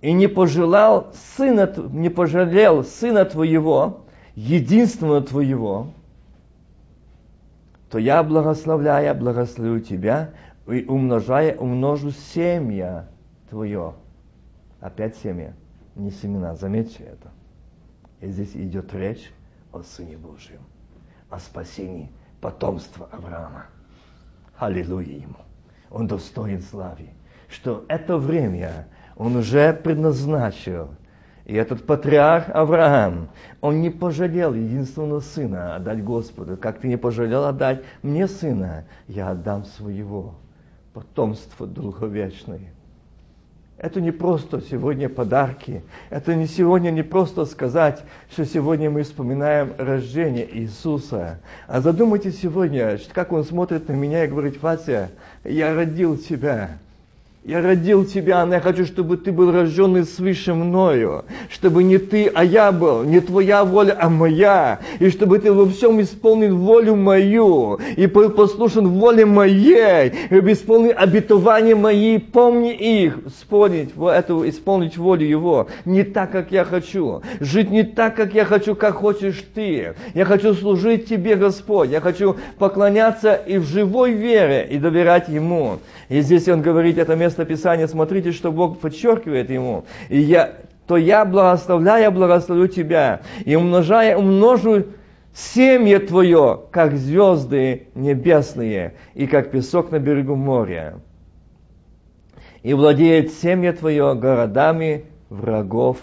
и 0.00 0.12
не 0.12 0.26
пожелал 0.28 1.12
сына, 1.36 1.72
не 1.92 2.08
пожалел 2.08 2.84
сына 2.84 3.24
твоего, 3.24 4.04
единственного 4.34 5.20
твоего, 5.20 5.88
то 7.90 7.98
я, 7.98 8.22
благословляя, 8.22 9.12
благословлю 9.14 9.80
тебя 9.80 10.30
и 10.66 10.84
умножая, 10.84 11.56
умножу 11.56 12.10
семя 12.10 13.08
твое. 13.50 13.94
Опять 14.80 15.16
семя, 15.16 15.54
не 15.96 16.10
семена, 16.10 16.54
заметьте 16.54 17.02
это. 17.04 17.30
И 18.20 18.28
здесь 18.28 18.54
идет 18.54 18.92
речь 18.94 19.32
о 19.72 19.82
Сыне 19.82 20.16
Божьем, 20.16 20.60
о 21.30 21.38
спасении 21.38 22.10
потомство 22.40 23.08
Авраама. 23.12 23.66
Аллилуйя 24.56 25.18
ему. 25.18 25.36
Он 25.90 26.06
достоин 26.06 26.62
славы. 26.62 27.10
Что 27.48 27.84
это 27.88 28.18
время 28.18 28.88
он 29.16 29.36
уже 29.36 29.72
предназначил. 29.72 30.90
И 31.44 31.54
этот 31.54 31.86
патриарх 31.86 32.50
Авраам, 32.50 33.30
он 33.62 33.80
не 33.80 33.88
пожалел 33.88 34.52
единственного 34.52 35.20
сына 35.20 35.76
отдать 35.76 36.04
Господу. 36.04 36.58
Как 36.58 36.80
ты 36.80 36.88
не 36.88 36.98
пожалел 36.98 37.44
отдать 37.44 37.82
мне 38.02 38.28
сына, 38.28 38.84
я 39.06 39.30
отдам 39.30 39.64
своего. 39.64 40.34
Потомство 40.92 41.66
долговечное. 41.66 42.74
Это 43.78 44.00
не 44.00 44.10
просто 44.10 44.60
сегодня 44.60 45.08
подарки. 45.08 45.82
Это 46.10 46.34
не 46.34 46.48
сегодня 46.48 46.90
не 46.90 47.04
просто 47.04 47.44
сказать, 47.44 48.02
что 48.28 48.44
сегодня 48.44 48.90
мы 48.90 49.04
вспоминаем 49.04 49.72
рождение 49.78 50.48
Иисуса. 50.58 51.38
А 51.68 51.80
задумайтесь 51.80 52.40
сегодня, 52.40 52.98
как 53.12 53.32
Он 53.32 53.44
смотрит 53.44 53.88
на 53.88 53.92
меня 53.92 54.24
и 54.24 54.28
говорит, 54.28 54.60
Вася, 54.60 55.10
я 55.44 55.74
родил 55.74 56.16
тебя. 56.16 56.78
Я 57.48 57.62
родил 57.62 58.04
тебя, 58.04 58.44
но 58.44 58.56
я 58.56 58.60
хочу, 58.60 58.84
чтобы 58.84 59.16
ты 59.16 59.32
был 59.32 59.50
рожденный 59.50 60.04
свыше 60.04 60.52
мною, 60.52 61.24
чтобы 61.48 61.82
не 61.82 61.96
ты, 61.96 62.26
а 62.26 62.44
я 62.44 62.72
был, 62.72 63.04
не 63.04 63.20
твоя 63.20 63.64
воля, 63.64 63.96
а 63.98 64.10
моя, 64.10 64.80
и 64.98 65.08
чтобы 65.08 65.38
ты 65.38 65.50
во 65.50 65.66
всем 65.66 65.98
исполнил 66.02 66.58
волю 66.58 66.96
мою, 66.96 67.80
и 67.96 68.04
был 68.06 68.28
послушен 68.28 68.88
воле 68.88 69.24
моей, 69.24 70.12
и 70.28 70.34
исполнил 70.52 70.92
обетования 70.94 71.74
мои, 71.74 72.18
помни 72.18 72.74
их, 72.74 73.20
исполнить, 73.26 73.94
это, 73.96 74.46
исполнить 74.46 74.98
волю 74.98 75.26
его, 75.26 75.68
не 75.86 76.02
так, 76.02 76.30
как 76.30 76.52
я 76.52 76.66
хочу, 76.66 77.22
жить 77.40 77.70
не 77.70 77.82
так, 77.82 78.14
как 78.14 78.34
я 78.34 78.44
хочу, 78.44 78.74
как 78.74 78.96
хочешь 78.96 79.42
ты. 79.54 79.94
Я 80.12 80.26
хочу 80.26 80.52
служить 80.52 81.08
тебе, 81.08 81.34
Господь, 81.34 81.88
я 81.88 82.02
хочу 82.02 82.36
поклоняться 82.58 83.32
и 83.32 83.56
в 83.56 83.64
живой 83.64 84.12
вере, 84.12 84.68
и 84.70 84.76
доверять 84.76 85.30
ему. 85.30 85.78
И 86.10 86.20
здесь 86.20 86.46
он 86.48 86.60
говорит, 86.60 86.98
это 86.98 87.16
место 87.16 87.37
место 87.44 87.88
смотрите, 87.88 88.32
что 88.32 88.52
Бог 88.52 88.78
подчеркивает 88.78 89.50
ему. 89.50 89.84
И 90.08 90.18
я, 90.18 90.54
то 90.86 90.96
я 90.96 91.24
благословляя, 91.24 92.10
благословлю 92.10 92.66
тебя, 92.68 93.20
и 93.44 93.54
умножая, 93.56 94.16
умножу 94.16 94.84
семье 95.34 96.00
твое, 96.00 96.62
как 96.70 96.96
звезды 96.96 97.88
небесные, 97.94 98.94
и 99.14 99.26
как 99.26 99.50
песок 99.50 99.90
на 99.90 99.98
берегу 99.98 100.34
моря. 100.34 101.00
И 102.62 102.74
владеет 102.74 103.32
семье 103.32 103.72
твое 103.72 104.14
городами 104.14 105.04
врагов 105.28 105.98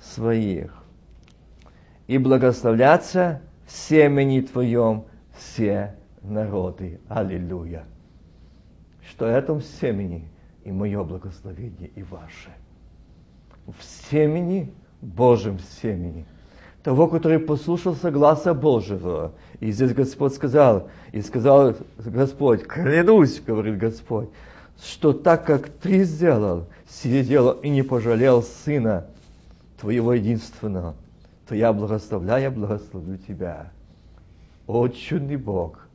своих. 0.00 0.72
И 2.06 2.18
благословляться 2.18 3.42
в 3.66 3.72
семени 3.72 4.40
твоем 4.40 5.04
все 5.36 5.96
народы. 6.22 7.00
Аллилуйя 7.08 7.84
что 9.10 9.26
этом 9.26 9.60
семени 9.62 10.28
и 10.64 10.72
мое 10.72 11.02
благословение, 11.04 11.90
и 11.94 12.02
ваше. 12.02 12.50
В 13.66 13.82
семени, 14.10 14.72
Божьем 15.00 15.58
семени, 15.80 16.24
того, 16.82 17.08
который 17.08 17.38
послушался 17.38 18.10
гласа 18.10 18.54
Божьего. 18.54 19.32
И 19.60 19.70
здесь 19.70 19.92
Господь 19.92 20.34
сказал, 20.34 20.88
и 21.12 21.20
сказал 21.20 21.74
Господь, 21.98 22.66
клянусь, 22.66 23.40
говорит 23.40 23.78
Господь, 23.78 24.28
что 24.82 25.12
так 25.12 25.46
как 25.46 25.68
ты 25.68 26.04
сделал, 26.04 26.66
сие 26.88 27.24
дело 27.24 27.58
и 27.62 27.68
не 27.68 27.82
пожалел 27.82 28.42
сына 28.42 29.06
твоего 29.80 30.14
единственного, 30.14 30.94
то 31.48 31.54
я 31.54 31.72
благословляю, 31.72 32.52
благословлю 32.52 33.18
тебя. 33.18 33.72
О, 34.66 34.88
чудный 34.88 35.36
Бог! 35.36 35.85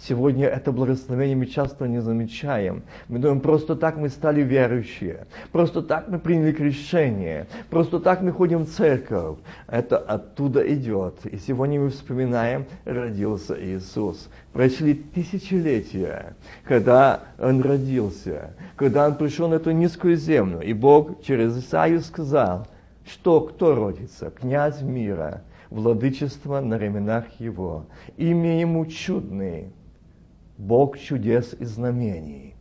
Сегодня 0.00 0.46
это 0.46 0.70
благословение 0.70 1.36
мы 1.36 1.46
часто 1.46 1.88
не 1.88 2.00
замечаем. 2.00 2.84
Мы 3.08 3.18
думаем, 3.18 3.40
просто 3.40 3.74
так 3.74 3.96
мы 3.96 4.08
стали 4.08 4.42
верующие, 4.42 5.26
просто 5.50 5.82
так 5.82 6.08
мы 6.08 6.20
приняли 6.20 6.52
крещение, 6.52 7.48
просто 7.68 7.98
так 7.98 8.22
мы 8.22 8.30
ходим 8.30 8.60
в 8.60 8.68
церковь. 8.68 9.38
Это 9.66 9.98
оттуда 9.98 10.60
идет. 10.72 11.26
И 11.26 11.36
сегодня 11.36 11.80
мы 11.80 11.90
вспоминаем, 11.90 12.66
родился 12.84 13.56
Иисус. 13.60 14.28
Прошли 14.52 14.94
тысячелетия, 14.94 16.36
когда 16.62 17.20
Он 17.36 17.60
родился, 17.60 18.54
когда 18.76 19.08
Он 19.08 19.16
пришел 19.16 19.48
на 19.48 19.54
эту 19.54 19.72
низкую 19.72 20.16
землю. 20.16 20.60
И 20.60 20.74
Бог 20.74 21.22
через 21.22 21.58
Исаию 21.58 22.00
сказал, 22.02 22.68
что 23.04 23.40
кто 23.40 23.74
родится? 23.74 24.30
Князь 24.30 24.80
мира, 24.80 25.42
владычество 25.70 26.60
на 26.60 26.78
ременах 26.78 27.24
его. 27.40 27.86
Имя 28.16 28.60
ему 28.60 28.86
чудный, 28.86 29.72
Бог 30.58 30.98
чудес 30.98 31.54
и 31.58 31.64
знамений. 31.64 32.54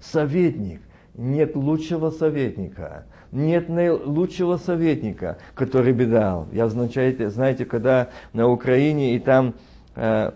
Советник. 0.00 0.82
Нет 1.14 1.56
лучшего 1.56 2.10
советника. 2.10 3.06
Нет 3.30 3.68
лучшего 3.68 4.56
советника, 4.56 5.38
который 5.54 5.92
бы 5.92 6.06
дал. 6.06 6.48
Я 6.52 6.68
знаете, 6.68 7.30
знаете, 7.30 7.64
когда 7.64 8.08
на 8.32 8.48
Украине 8.48 9.14
и 9.14 9.18
там 9.18 9.54
э, 9.94 10.32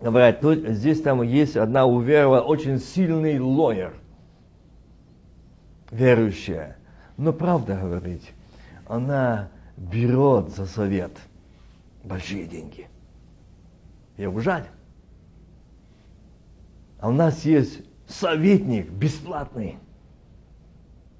говорят, 0.00 0.40
тут, 0.40 0.66
здесь 0.68 1.00
там 1.02 1.22
есть 1.22 1.56
одна 1.56 1.86
уверовала 1.86 2.40
очень 2.40 2.78
сильный 2.78 3.38
лоер, 3.38 3.94
верующая. 5.90 6.76
Но 7.16 7.32
правда 7.32 7.76
говорить, 7.76 8.32
она 8.86 9.48
берет 9.76 10.50
за 10.50 10.66
совет 10.66 11.12
большие 12.04 12.46
деньги. 12.46 12.88
Ее 14.16 14.30
жаль. 14.40 14.66
А 17.02 17.08
у 17.08 17.12
нас 17.12 17.44
есть 17.44 17.80
советник 18.06 18.88
бесплатный. 18.88 19.76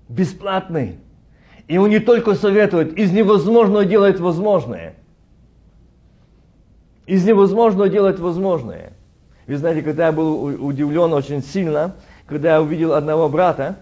Бесплатный. 0.09 1.01
И 1.67 1.77
он 1.77 1.91
не 1.91 1.99
только 1.99 2.35
советует, 2.35 2.97
из 2.97 3.11
невозможного 3.11 3.85
делает 3.85 4.21
возможное. 4.21 4.95
Из 7.07 7.27
невозможного 7.27 7.89
делает 7.89 8.21
возможное. 8.21 8.93
Вы 9.49 9.57
знаете, 9.57 9.83
когда 9.83 10.07
я 10.07 10.13
был 10.13 10.45
удивлен 10.65 11.13
очень 11.13 11.43
сильно, 11.43 11.97
когда 12.27 12.53
я 12.53 12.63
увидел 12.63 12.93
одного 12.93 13.29
брата, 13.29 13.79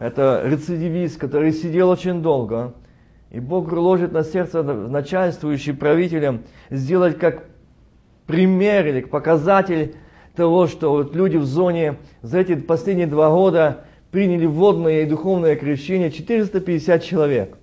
это 0.00 0.42
рецидивист, 0.44 1.20
который 1.20 1.52
сидел 1.52 1.88
очень 1.88 2.20
долго, 2.20 2.74
и 3.30 3.38
Бог 3.38 3.70
ложит 3.70 4.10
на 4.10 4.24
сердце 4.24 4.64
начальствующий 4.64 5.72
правителям 5.72 6.42
сделать 6.70 7.16
как 7.16 7.44
пример 8.26 8.88
или 8.88 9.02
показатель 9.02 9.94
того, 10.34 10.66
что 10.66 10.90
вот 10.90 11.14
люди 11.14 11.36
в 11.36 11.44
зоне 11.44 11.96
за 12.22 12.38
эти 12.40 12.54
последние 12.54 13.06
два 13.06 13.30
года 13.30 13.84
приняли 14.10 14.46
водное 14.46 15.02
и 15.02 15.06
духовное 15.06 15.56
крещение 15.56 16.10
450 16.10 17.02
человек. 17.02 17.56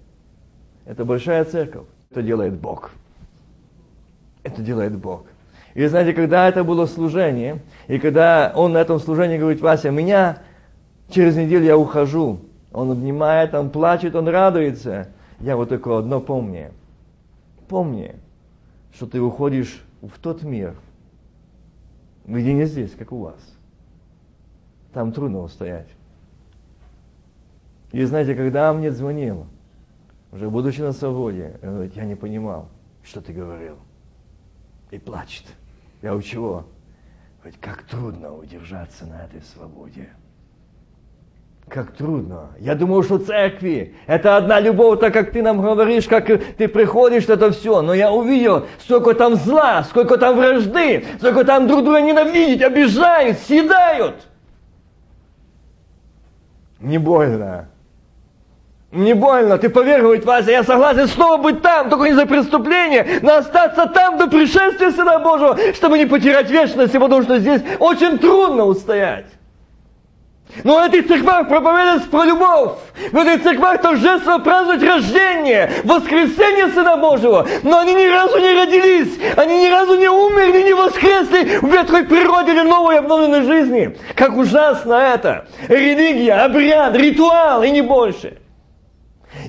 Это 0.85 1.05
большая 1.05 1.45
церковь. 1.45 1.85
Это 2.09 2.21
делает 2.21 2.53
Бог. 2.53 2.91
Это 4.43 4.61
делает 4.61 4.97
Бог. 4.97 5.25
И 5.73 5.85
знаете, 5.85 6.13
когда 6.13 6.49
это 6.49 6.63
было 6.63 6.85
служение, 6.85 7.59
и 7.87 7.97
когда 7.99 8.51
он 8.55 8.73
на 8.73 8.79
этом 8.79 8.99
служении 8.99 9.37
говорит, 9.37 9.61
Вася, 9.61 9.91
меня 9.91 10.39
через 11.09 11.37
неделю 11.37 11.65
я 11.65 11.77
ухожу. 11.77 12.39
Он 12.73 12.91
обнимает, 12.91 13.53
он 13.53 13.69
плачет, 13.69 14.15
он 14.15 14.27
радуется. 14.27 15.07
Я 15.39 15.55
вот 15.55 15.69
только 15.69 15.97
одно 15.97 16.19
помню. 16.19 16.71
Помни, 17.67 18.15
что 18.93 19.07
ты 19.07 19.21
уходишь 19.21 19.81
в 20.01 20.19
тот 20.19 20.43
мир, 20.43 20.75
где 22.25 22.53
не 22.53 22.65
здесь, 22.65 22.91
как 22.91 23.11
у 23.11 23.19
вас. 23.19 23.39
Там 24.93 25.11
трудно 25.11 25.39
устоять. 25.39 25.89
И 27.91 28.03
знаете, 28.03 28.35
когда 28.35 28.71
мне 28.73 28.91
звонил, 28.91 29.47
уже 30.31 30.49
будучи 30.49 30.81
на 30.81 30.93
свободе, 30.93 31.59
он 31.61 31.73
говорит, 31.73 31.95
я 31.95 32.05
не 32.05 32.15
понимал, 32.15 32.69
что 33.03 33.21
ты 33.21 33.33
говорил. 33.33 33.77
И 34.91 34.97
плачет. 34.97 35.45
Я 36.01 36.15
у 36.15 36.21
чего? 36.21 36.65
Говорит, 37.39 37.59
как 37.59 37.83
трудно 37.83 38.33
удержаться 38.33 39.05
на 39.05 39.25
этой 39.25 39.41
свободе. 39.41 40.09
Как 41.73 41.93
трудно. 41.93 42.49
Я 42.59 42.75
думал, 42.75 43.01
что 43.01 43.17
церкви 43.17 43.95
это 44.05 44.35
одна 44.35 44.59
любовь, 44.59 44.99
так 44.99 45.13
как 45.13 45.31
ты 45.31 45.41
нам 45.41 45.61
говоришь, 45.61 46.05
как 46.05 46.25
ты 46.25 46.67
приходишь, 46.67 47.29
это 47.29 47.51
все. 47.51 47.81
Но 47.81 47.93
я 47.93 48.11
увидел, 48.11 48.65
сколько 48.79 49.13
там 49.13 49.35
зла, 49.35 49.85
сколько 49.85 50.17
там 50.17 50.35
вражды, 50.35 51.05
сколько 51.19 51.45
там 51.45 51.67
друг 51.67 51.85
друга 51.85 52.01
ненавидеть, 52.01 52.61
обижают, 52.61 53.39
съедают. 53.39 54.15
Не 56.81 56.97
больно. 56.97 57.69
Не 58.91 59.13
больно, 59.13 59.57
ты 59.57 59.69
говорит 59.69 60.25
Вася, 60.25 60.51
я 60.51 60.63
согласен 60.65 61.07
снова 61.07 61.41
быть 61.41 61.61
там, 61.61 61.89
только 61.89 62.09
не 62.09 62.15
за 62.15 62.25
преступление, 62.25 63.19
но 63.21 63.37
остаться 63.37 63.85
там 63.85 64.17
до 64.17 64.27
пришествия 64.27 64.91
Сына 64.91 65.19
Божьего, 65.19 65.57
чтобы 65.73 65.97
не 65.97 66.05
потерять 66.05 66.51
вечность, 66.51 66.91
потому 66.91 67.21
что 67.21 67.39
здесь 67.39 67.61
очень 67.79 68.17
трудно 68.17 68.65
устоять. 68.65 69.27
Но 70.63 70.79
в 70.79 70.83
этих 70.83 71.07
церквах 71.07 71.47
проповедуется 71.47 72.09
про 72.09 72.25
любовь. 72.25 72.71
В 73.11 73.17
этих 73.17 73.43
церквах 73.43 73.81
торжественно 73.81 74.39
празднуют 74.39 74.83
рождение, 74.83 75.71
воскресение 75.83 76.67
Сына 76.69 76.97
Божьего. 76.97 77.47
Но 77.63 77.79
они 77.79 77.93
ни 77.93 78.07
разу 78.07 78.37
не 78.39 78.53
родились, 78.53 79.17
они 79.37 79.63
ни 79.63 79.69
разу 79.69 79.97
не 79.97 80.09
умерли, 80.09 80.63
не 80.63 80.73
воскресли 80.73 81.57
в 81.57 81.71
ветхой 81.71 82.03
природе 82.03 82.51
или 82.51 82.61
новой 82.61 82.99
обновленной 82.99 83.43
жизни. 83.43 83.97
Как 84.15 84.35
ужасно 84.35 84.93
это! 84.93 85.47
Религия, 85.67 86.33
обряд, 86.33 86.95
ритуал 86.95 87.63
и 87.63 87.71
не 87.71 87.81
больше. 87.81 88.37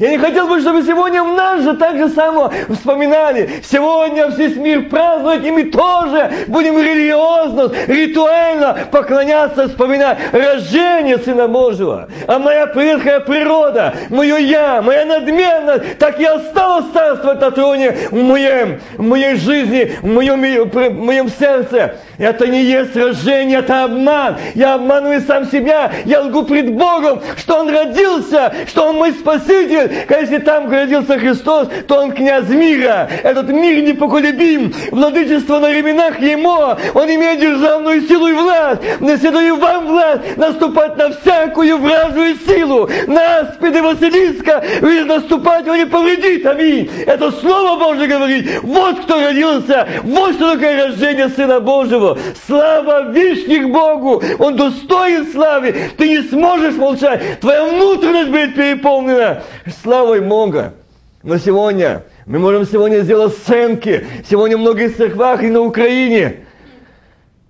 Я 0.03 0.11
не 0.11 0.19
хотел 0.19 0.49
бы, 0.49 0.61
чтобы 0.61 0.83
сегодня 0.83 1.23
в 1.23 1.33
нас 1.33 1.62
же 1.62 1.75
так 1.75 1.97
же 1.97 2.09
само 2.09 2.53
вспоминали. 2.69 3.49
Сегодня 3.62 4.27
весь 4.37 4.57
мир 4.57 4.88
празднует, 4.88 5.45
и 5.45 5.51
мы 5.53 5.62
тоже 5.67 6.29
будем 6.49 6.77
религиозно, 6.77 7.71
ритуально 7.87 8.79
поклоняться, 8.91 9.69
вспоминать 9.69 10.19
рождение 10.33 11.19
Сына 11.19 11.47
Божьего. 11.47 12.09
А 12.27 12.41
моя 12.41 12.67
ветхая 12.67 13.21
природа, 13.21 13.95
мое 14.11 14.38
я, 14.38 14.83
моя 14.83 15.05
надменность, 15.05 15.99
так 15.99 16.19
и 16.19 16.25
осталось 16.25 16.87
царствовать 16.93 17.41
на 17.41 17.53
троне 17.53 17.97
в, 18.11 18.17
моем, 18.17 18.81
в 18.97 19.03
моей 19.03 19.37
жизни, 19.37 19.93
в 20.03 20.07
моем, 20.07 20.69
в 20.69 20.91
моем 20.95 21.29
сердце. 21.29 21.95
Это 22.19 22.49
не 22.49 22.65
есть 22.65 22.97
рождение, 22.97 23.61
это 23.61 23.85
обман. 23.85 24.37
Я 24.55 24.75
обманываю 24.75 25.21
сам 25.21 25.45
себя, 25.45 25.93
я 26.07 26.23
лгу 26.23 26.43
пред 26.43 26.75
Богом, 26.75 27.23
что 27.37 27.61
Он 27.61 27.71
родился, 27.71 28.53
что 28.67 28.88
Он 28.88 28.97
мой 28.97 29.12
Спаситель, 29.12 29.91
если 30.09 30.38
там 30.38 30.70
родился 30.70 31.18
Христос, 31.18 31.68
то 31.87 32.02
Он 32.02 32.12
князь 32.12 32.48
мира. 32.48 33.09
Этот 33.22 33.48
мир 33.48 33.83
непоколебим. 33.83 34.72
Владычество 34.90 35.59
на 35.59 35.72
ременах 35.72 36.20
Ему. 36.20 36.76
Он 36.94 37.14
имеет 37.14 37.40
державную 37.40 38.02
силу 38.02 38.28
и 38.28 38.33
власть. 38.33 38.81
Наседаю 39.00 39.57
вам 39.57 39.87
власть 39.87 40.37
наступать 40.37 40.96
на 40.96 41.11
всякую 41.11 41.78
вражую 41.78 42.37
силу. 42.46 42.88
На 43.07 43.40
аспиды 43.40 43.83
Василиска 43.83 44.64
вы 44.81 45.05
наступать 45.05 45.66
его 45.66 45.76
не 45.76 45.87
повредит. 45.87 46.46
Аминь. 46.46 46.90
Это 47.07 47.31
Слово 47.33 47.78
Божье 47.78 48.07
говорит. 48.07 48.62
Вот 48.62 49.00
кто 49.00 49.20
родился. 49.20 49.88
Вот 50.02 50.35
что 50.35 50.55
такое 50.55 50.87
рождение 50.87 51.28
Сына 51.28 51.61
Божьего. 51.61 52.18
Слава 52.46 53.11
вишних 53.11 53.70
Богу. 53.70 54.22
Он 54.38 54.57
достоин 54.57 55.26
славы. 55.33 55.74
Ты 55.96 56.09
не 56.09 56.22
сможешь 56.22 56.74
молчать. 56.76 57.40
Твоя 57.40 57.64
внутренность 57.64 58.31
будет 58.31 58.55
переполнена 58.55 59.42
славой 59.83 60.21
Бога. 60.21 60.75
Но 61.23 61.38
сегодня, 61.38 62.05
мы 62.27 62.38
можем 62.38 62.64
сегодня 62.64 63.01
сделать 63.01 63.35
сценки. 63.35 64.07
Сегодня 64.29 64.57
в 64.57 64.61
многих 64.61 64.97
церквах 64.97 65.42
и 65.42 65.51
на 65.51 65.61
Украине 65.61 66.47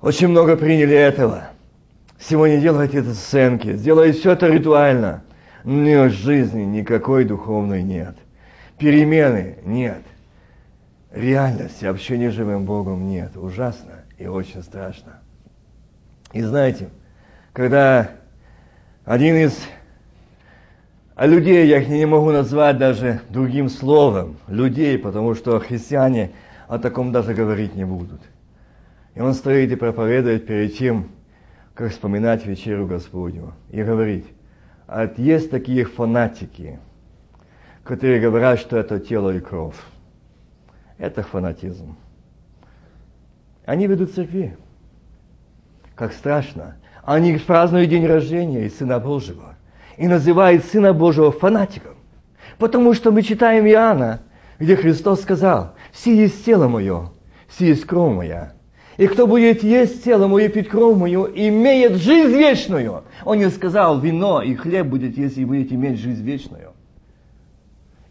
очень 0.00 0.28
много 0.28 0.56
приняли 0.56 0.96
этого. 0.96 1.48
Сегодня 2.18 2.60
делайте 2.60 2.98
это 2.98 3.14
сценки, 3.14 3.72
сделайте 3.74 4.18
все 4.18 4.32
это 4.32 4.46
ритуально. 4.46 5.24
Но 5.64 6.08
жизни 6.08 6.62
никакой 6.62 7.24
духовной 7.24 7.82
нет. 7.82 8.16
Перемены 8.78 9.58
нет. 9.64 10.02
Реальности 11.12 11.84
общения 11.84 12.30
с 12.30 12.34
живым 12.34 12.64
Богом 12.64 13.08
нет. 13.08 13.36
Ужасно 13.36 14.04
и 14.18 14.26
очень 14.26 14.62
страшно. 14.62 15.20
И 16.32 16.42
знаете, 16.42 16.88
когда 17.52 18.10
один 19.04 19.36
из 19.36 19.56
а 21.14 21.26
людей 21.26 21.66
я 21.66 21.78
их 21.78 21.88
не 21.88 22.06
могу 22.06 22.30
назвать 22.30 22.78
даже 22.78 23.20
другим 23.28 23.68
словом, 23.68 24.38
людей, 24.48 24.98
потому 24.98 25.34
что 25.34 25.58
христиане 25.60 26.30
о 26.68 26.78
таком 26.78 27.12
даже 27.12 27.34
говорить 27.34 27.74
не 27.74 27.84
будут. 27.84 28.20
И 29.14 29.20
он 29.20 29.34
стоит 29.34 29.70
и 29.70 29.76
проповедует 29.76 30.46
перед 30.46 30.76
тем, 30.76 31.10
как 31.74 31.90
вспоминать 31.90 32.46
вечеру 32.46 32.86
Господню. 32.86 33.52
И 33.70 33.82
говорит, 33.82 34.26
а 34.86 35.10
есть 35.18 35.50
такие 35.50 35.84
фанатики, 35.84 36.78
которые 37.84 38.20
говорят, 38.20 38.58
что 38.58 38.78
это 38.78 38.98
тело 38.98 39.36
и 39.36 39.40
кровь. 39.40 39.76
Это 40.96 41.22
фанатизм. 41.22 41.96
Они 43.66 43.86
ведут 43.86 44.14
церкви. 44.14 44.56
Как 45.94 46.12
страшно. 46.12 46.76
Они 47.04 47.36
празднуют 47.36 47.90
день 47.90 48.06
рождения 48.06 48.64
и 48.64 48.70
Сына 48.70 48.98
Божьего 48.98 49.56
и 49.96 50.08
называет 50.08 50.64
Сына 50.66 50.92
Божьего 50.92 51.32
фанатиком. 51.32 51.94
Потому 52.58 52.94
что 52.94 53.10
мы 53.10 53.22
читаем 53.22 53.66
Иоанна, 53.66 54.20
где 54.58 54.76
Христос 54.76 55.22
сказал, 55.22 55.74
«Си 55.92 56.16
есть 56.16 56.44
тело 56.44 56.68
мое, 56.68 57.10
си 57.48 57.66
есть 57.66 57.84
кровь 57.84 58.14
моя». 58.14 58.52
И 58.98 59.06
кто 59.06 59.26
будет 59.26 59.62
есть 59.62 60.04
тело 60.04 60.26
мое 60.26 60.46
и 60.46 60.48
пить 60.48 60.68
кровь 60.68 60.96
мою, 60.96 61.26
имеет 61.26 61.96
жизнь 61.96 62.36
вечную. 62.36 63.04
Он 63.24 63.38
не 63.38 63.48
сказал, 63.50 63.98
вино 63.98 64.42
и 64.42 64.54
хлеб 64.54 64.86
будет 64.86 65.16
есть, 65.16 65.38
и 65.38 65.44
будете 65.44 65.74
иметь 65.74 65.98
жизнь 65.98 66.22
вечную. 66.22 66.72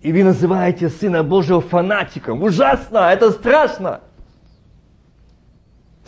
И 0.02 0.12
вы 0.12 0.24
называете 0.24 0.90
Сына 0.90 1.24
Божьего 1.24 1.62
фанатиком. 1.62 2.42
Ужасно, 2.42 3.10
это 3.12 3.32
страшно. 3.32 4.02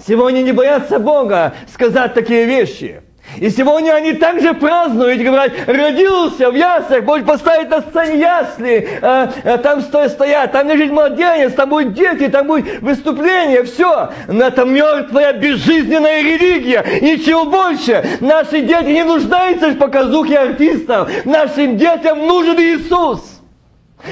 Сегодня 0.05 0.41
не 0.41 0.51
боятся 0.51 0.97
Бога 0.97 1.53
сказать 1.71 2.15
такие 2.15 2.45
вещи. 2.45 3.02
И 3.37 3.49
сегодня 3.49 3.93
они 3.93 4.13
также 4.13 4.53
празднуют, 4.53 5.21
говорят, 5.21 5.51
родился 5.67 6.51
в 6.51 6.55
яслях, 6.55 7.03
Бог 7.03 7.25
поставить 7.25 7.69
на 7.69 7.81
сцене 7.81 8.19
ясли, 8.19 8.87
а, 9.01 9.31
а, 9.43 9.57
там 9.57 9.81
сто, 9.81 10.07
стоят, 10.07 10.51
там 10.51 10.69
лежит 10.69 10.91
младенец, 10.91 11.53
там 11.53 11.69
будут 11.69 11.93
дети, 11.93 12.27
там 12.27 12.47
будет 12.47 12.81
выступление, 12.81 13.63
все. 13.63 14.11
Но 14.27 14.45
это 14.45 14.65
мертвая, 14.65 15.33
безжизненная 15.33 16.21
религия, 16.21 16.83
ничего 17.01 17.45
больше. 17.45 18.03
Наши 18.19 18.61
дети 18.61 18.89
не 18.89 19.03
нуждаются 19.03 19.69
в 19.69 19.77
показухе 19.77 20.37
артистов, 20.37 21.09
нашим 21.25 21.77
детям 21.77 22.25
нужен 22.27 22.59
Иисус. 22.59 23.32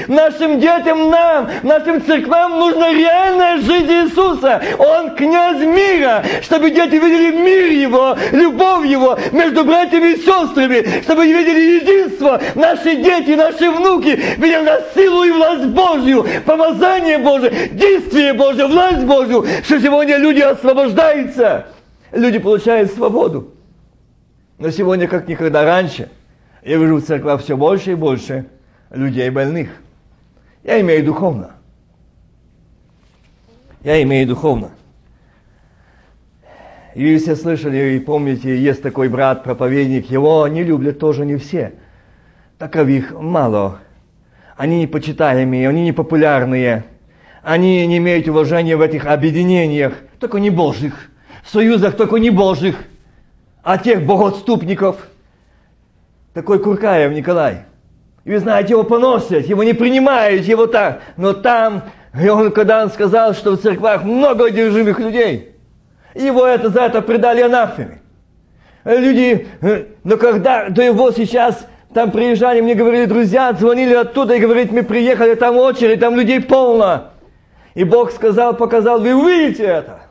Нашим 0.08 0.60
детям, 0.60 1.10
нам, 1.10 1.49
нашим 1.63 2.01
церквам 2.01 2.58
нужна 2.60 2.93
реальная 2.93 3.58
жизнь 3.58 3.91
Иисуса. 3.91 4.62
Он 4.80 5.15
князь 5.15 5.62
мира, 5.65 6.23
чтобы 6.41 6.71
дети 6.71 6.95
видели 6.95 7.36
мир 7.36 7.71
Его, 7.71 8.17
любовь 8.32 8.86
Его 8.88 9.17
между 9.34 9.65
братьями 9.65 10.13
и 10.13 10.17
сестрами, 10.17 11.01
чтобы 11.01 11.25
видели 11.25 11.82
единство. 11.82 12.41
Наши 12.56 12.95
дети, 12.95 13.32
наши 13.32 13.69
внуки 13.69 14.17
видели 14.38 14.62
на 14.62 14.80
силу 14.95 15.23
и 15.23 15.32
власть 15.32 15.65
Божью, 15.67 16.25
помазание 16.45 17.17
Божие, 17.17 17.69
действие 17.71 18.34
Божье, 18.34 18.67
власть 18.67 19.04
Божью, 19.04 19.45
что 19.63 19.80
сегодня 19.82 20.17
люди 20.17 20.39
освобождаются, 20.39 21.67
люди 22.13 22.39
получают 22.39 22.93
свободу. 22.93 23.51
Но 24.58 24.71
сегодня, 24.71 25.10
как 25.10 25.27
никогда 25.27 25.65
раньше, 25.65 26.10
я 26.63 26.77
вижу 26.77 26.97
в 26.97 27.04
церквах 27.04 27.41
все 27.41 27.58
больше 27.58 27.91
и 27.91 27.95
больше– 27.95 28.45
людей 28.91 29.30
больных. 29.30 29.69
Я 30.63 30.80
имею 30.82 31.04
духовно. 31.04 31.51
Я 33.84 34.01
имею 34.04 34.27
духовно. 34.27 34.71
И 36.93 37.17
все 37.17 37.36
слышали 37.36 37.95
и 37.95 37.99
помните, 37.99 38.56
есть 38.58 38.84
такой 38.84 39.08
брат, 39.08 39.43
проповедник, 39.43 40.12
его 40.12 40.45
не 40.47 40.63
любят 40.63 40.99
тоже 40.99 41.25
не 41.25 41.38
все. 41.38 41.73
Таковых 42.58 43.12
мало. 43.13 43.80
Они 44.58 44.82
непочитаемые, 44.82 45.69
они 45.69 45.84
непопулярные. 45.86 46.84
Они 47.41 47.88
не 47.88 47.97
имеют 47.97 48.27
уважения 48.27 48.75
в 48.75 48.82
этих 48.82 49.06
объединениях, 49.06 49.93
только 50.19 50.38
не 50.39 50.51
божьих. 50.51 51.10
В 51.43 51.49
союзах 51.49 51.97
только 51.97 52.17
не 52.17 52.30
божьих. 52.30 52.75
А 53.63 53.77
тех 53.80 54.06
богоотступников. 54.06 55.08
Такой 56.34 56.60
Куркаев 56.60 57.13
Николай– 57.13 57.65
и 58.24 58.32
вы 58.32 58.40
знаете, 58.40 58.74
его 58.74 58.84
поносят, 58.84 59.48
его 59.48 59.64
не 59.64 59.74
принимают, 59.74 60.46
его 60.46 60.68
так. 60.68 61.02
Но 61.18 61.34
там, 61.34 61.84
и 62.20 62.28
он, 62.30 62.52
когда 62.52 62.84
он 62.84 62.92
сказал, 62.92 63.34
что 63.34 63.52
в 63.52 63.62
церквах 63.62 64.04
много 64.04 64.46
одержимых 64.46 65.00
людей, 65.00 65.56
его 66.14 66.46
это, 66.46 66.70
за 66.70 66.82
это 66.82 67.02
предали 67.02 67.42
анафеме. 67.42 68.02
Люди, 68.84 69.48
э, 69.62 69.86
но 70.04 70.18
когда 70.18 70.70
до 70.70 70.82
его 70.82 71.12
сейчас 71.12 71.68
там 71.94 72.12
приезжали, 72.12 72.62
мне 72.62 72.76
говорили 72.76 73.06
друзья, 73.06 73.54
звонили 73.54 73.94
оттуда 73.94 74.36
и 74.36 74.40
говорят, 74.40 74.72
мы 74.72 74.84
приехали, 74.84 75.36
там 75.36 75.58
очередь, 75.58 76.00
там 76.00 76.16
людей 76.16 76.42
полно. 76.42 77.12
И 77.74 77.84
Бог 77.84 78.12
сказал, 78.12 78.56
показал, 78.56 79.00
вы 79.00 79.16
увидите 79.16 79.64
это. 79.64 80.02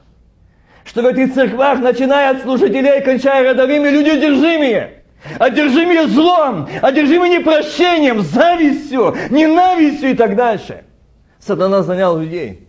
Что 0.85 1.03
в 1.03 1.07
этих 1.07 1.35
церквах, 1.35 1.81
начиная 1.81 2.31
от 2.31 2.43
служителей, 2.43 3.03
кончая 3.03 3.45
родовыми, 3.45 3.89
люди 3.89 4.09
одержимые 4.09 5.00
одержимые 5.39 6.07
злом, 6.07 6.69
одержимые 6.83 7.39
непрощением, 7.39 8.23
завистью, 8.23 9.17
ненавистью 9.31 10.11
и 10.11 10.15
так 10.15 10.37
дальше. 10.37 10.85
Сатана 11.39 11.83
занял 11.83 12.19
людей. 12.19 12.67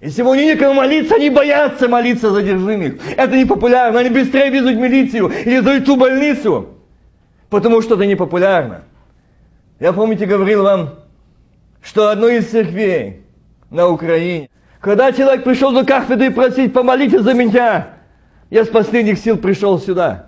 И 0.00 0.10
сегодня 0.10 0.44
некому 0.44 0.74
молиться, 0.74 1.16
они 1.16 1.28
боятся 1.28 1.88
молиться 1.88 2.30
за 2.30 2.38
одержимых. 2.38 3.00
Это 3.16 3.36
не 3.36 3.44
популярно, 3.44 3.98
они 3.98 4.10
быстрее 4.10 4.50
везут 4.50 4.76
в 4.76 4.78
милицию 4.78 5.32
или 5.44 5.58
за 5.58 5.80
ту 5.80 5.96
больницу, 5.96 6.68
потому 7.50 7.82
что 7.82 7.96
это 7.96 8.06
не 8.06 8.14
популярно. 8.14 8.82
Я, 9.80 9.92
помните, 9.92 10.26
говорил 10.26 10.62
вам, 10.62 10.94
что 11.82 12.10
одной 12.10 12.38
из 12.38 12.48
церквей 12.48 13.22
на 13.70 13.88
Украине, 13.88 14.50
когда 14.80 15.12
человек 15.12 15.44
пришел 15.44 15.72
до 15.72 15.84
кафедры 15.84 16.26
и 16.26 16.30
просить, 16.30 16.72
помолите 16.72 17.20
за 17.20 17.34
меня, 17.34 17.88
я 18.50 18.64
с 18.64 18.68
последних 18.68 19.18
сил 19.18 19.36
пришел 19.36 19.80
сюда 19.80 20.26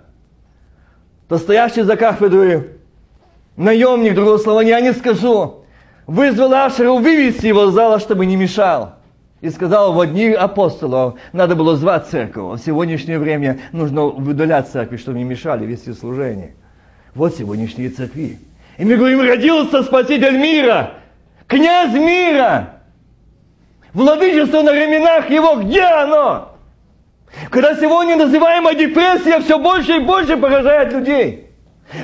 то 1.31 1.37
стоящий 1.37 1.83
за 1.83 1.95
кафедрой 1.95 2.71
наемник, 3.55 4.15
другого 4.15 4.37
слова 4.37 4.59
я 4.59 4.81
не 4.81 4.91
скажу, 4.91 5.63
вызвал 6.05 6.53
Ашера 6.53 6.91
вывести 6.91 7.45
его 7.45 7.69
из 7.69 7.73
зала, 7.73 8.01
чтобы 8.01 8.25
не 8.25 8.35
мешал. 8.35 8.95
И 9.39 9.49
сказал, 9.49 9.93
в 9.93 10.01
одни 10.01 10.27
апостолов 10.33 11.13
надо 11.31 11.55
было 11.55 11.77
звать 11.77 12.07
церковь. 12.07 12.59
В 12.59 12.65
сегодняшнее 12.65 13.17
время 13.17 13.61
нужно 13.71 14.07
выдалять 14.07 14.67
церкви, 14.67 14.97
чтобы 14.97 15.19
не 15.19 15.23
мешали 15.23 15.65
вести 15.65 15.93
служение. 15.93 16.53
Вот 17.15 17.33
сегодняшние 17.37 17.91
церкви. 17.91 18.37
И 18.77 18.83
мы 18.83 18.97
говорим, 18.97 19.21
родился 19.21 19.83
Спаситель 19.83 20.37
мира, 20.37 20.95
князь 21.47 21.93
мира. 21.93 22.81
Владычество 23.93 24.63
на 24.63 24.73
временах 24.73 25.29
его, 25.29 25.61
где 25.61 25.83
оно? 25.83 26.50
Когда 27.49 27.75
сегодня 27.75 28.15
называемая 28.15 28.75
депрессия 28.75 29.39
все 29.39 29.57
больше 29.57 29.97
и 29.97 29.99
больше 29.99 30.37
поражает 30.37 30.93
людей. 30.93 31.47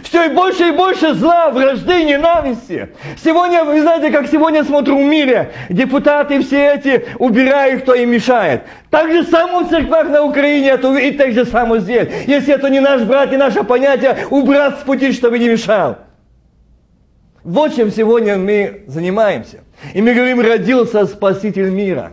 Все 0.04 0.26
и 0.26 0.34
больше 0.34 0.68
и 0.68 0.72
больше 0.72 1.14
зла, 1.14 1.50
вражды, 1.50 2.04
ненависти. 2.04 2.90
Сегодня, 3.24 3.64
вы 3.64 3.82
знаете, 3.82 4.12
как 4.12 4.28
сегодня 4.28 4.66
смотрю 4.66 4.98
в 4.98 5.06
мире, 5.06 5.54
депутаты 5.70 6.42
все 6.42 6.74
эти 6.74 7.06
убирают, 7.20 7.84
кто 7.84 7.94
им 7.94 8.12
мешает. 8.12 8.64
Так 8.90 9.12
же 9.12 9.24
само 9.24 9.62
в 9.62 9.70
церквах 9.70 10.10
на 10.10 10.24
Украине, 10.24 10.72
это 10.72 10.94
и 10.98 11.12
так 11.12 11.32
же 11.32 11.46
само 11.46 11.78
здесь. 11.78 12.10
Если 12.28 12.54
это 12.54 12.70
не 12.70 12.82
наш 12.82 13.04
брат 13.04 13.32
и 13.32 13.38
наше 13.38 13.64
понятие, 13.64 14.28
убрать 14.30 14.80
с 14.80 14.84
пути, 14.84 15.14
чтобы 15.14 15.40
не 15.40 15.48
мешал. 15.48 16.00
Вот 17.46 17.74
чем 17.74 17.90
сегодня 17.90 18.36
мы 18.36 18.84
занимаемся. 18.88 19.60
И 19.94 20.02
мы 20.02 20.14
говорим, 20.14 20.42
родился 20.42 21.06
Спаситель 21.06 21.70
мира. 21.70 22.12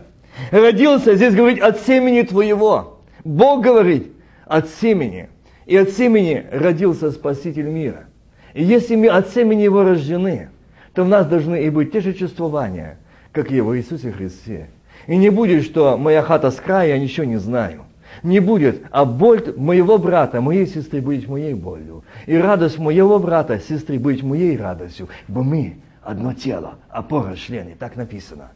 Родился, 0.51 1.15
здесь 1.15 1.33
говорить, 1.33 1.59
от 1.59 1.81
семени 1.81 2.21
твоего. 2.21 2.94
Бог 3.25 3.63
говорит, 3.63 4.13
от 4.45 4.69
семени. 4.69 5.29
И 5.65 5.75
от 5.75 5.89
семени 5.89 6.45
родился 6.51 7.11
Спаситель 7.11 7.67
мира. 7.67 8.05
И 8.53 8.63
если 8.63 8.95
мы 8.95 9.07
от 9.07 9.29
семени 9.29 9.63
Его 9.63 9.83
рождены, 9.83 10.49
то 10.93 11.03
в 11.03 11.09
нас 11.09 11.25
должны 11.25 11.63
и 11.65 11.69
быть 11.69 11.91
те 11.91 11.99
же 11.99 12.13
чувствования, 12.13 12.99
как 13.31 13.51
и 13.51 13.59
в 13.59 13.75
Иисусе 13.75 14.11
Христе. 14.11 14.69
И 15.07 15.17
не 15.17 15.29
будет, 15.29 15.63
что 15.63 15.97
моя 15.97 16.21
хата 16.21 16.51
с 16.51 16.55
края, 16.55 16.89
я 16.89 16.99
ничего 16.99 17.25
не 17.25 17.37
знаю. 17.37 17.85
Не 18.23 18.39
будет, 18.39 18.83
а 18.91 19.03
боль 19.03 19.53
моего 19.57 19.97
брата, 19.97 20.39
моей 20.39 20.67
сестры 20.67 21.01
будет 21.01 21.27
моей 21.27 21.53
болью. 21.53 22.03
И 22.27 22.37
радость 22.37 22.77
моего 22.77 23.19
брата, 23.19 23.59
сестры 23.59 23.99
будет 23.99 24.23
моей 24.23 24.55
радостью. 24.55 25.09
Бо 25.27 25.43
мы 25.43 25.77
одно 26.01 26.33
тело, 26.33 26.75
опора 26.89 27.35
члены, 27.35 27.75
так 27.77 27.95
написано. 27.95 28.51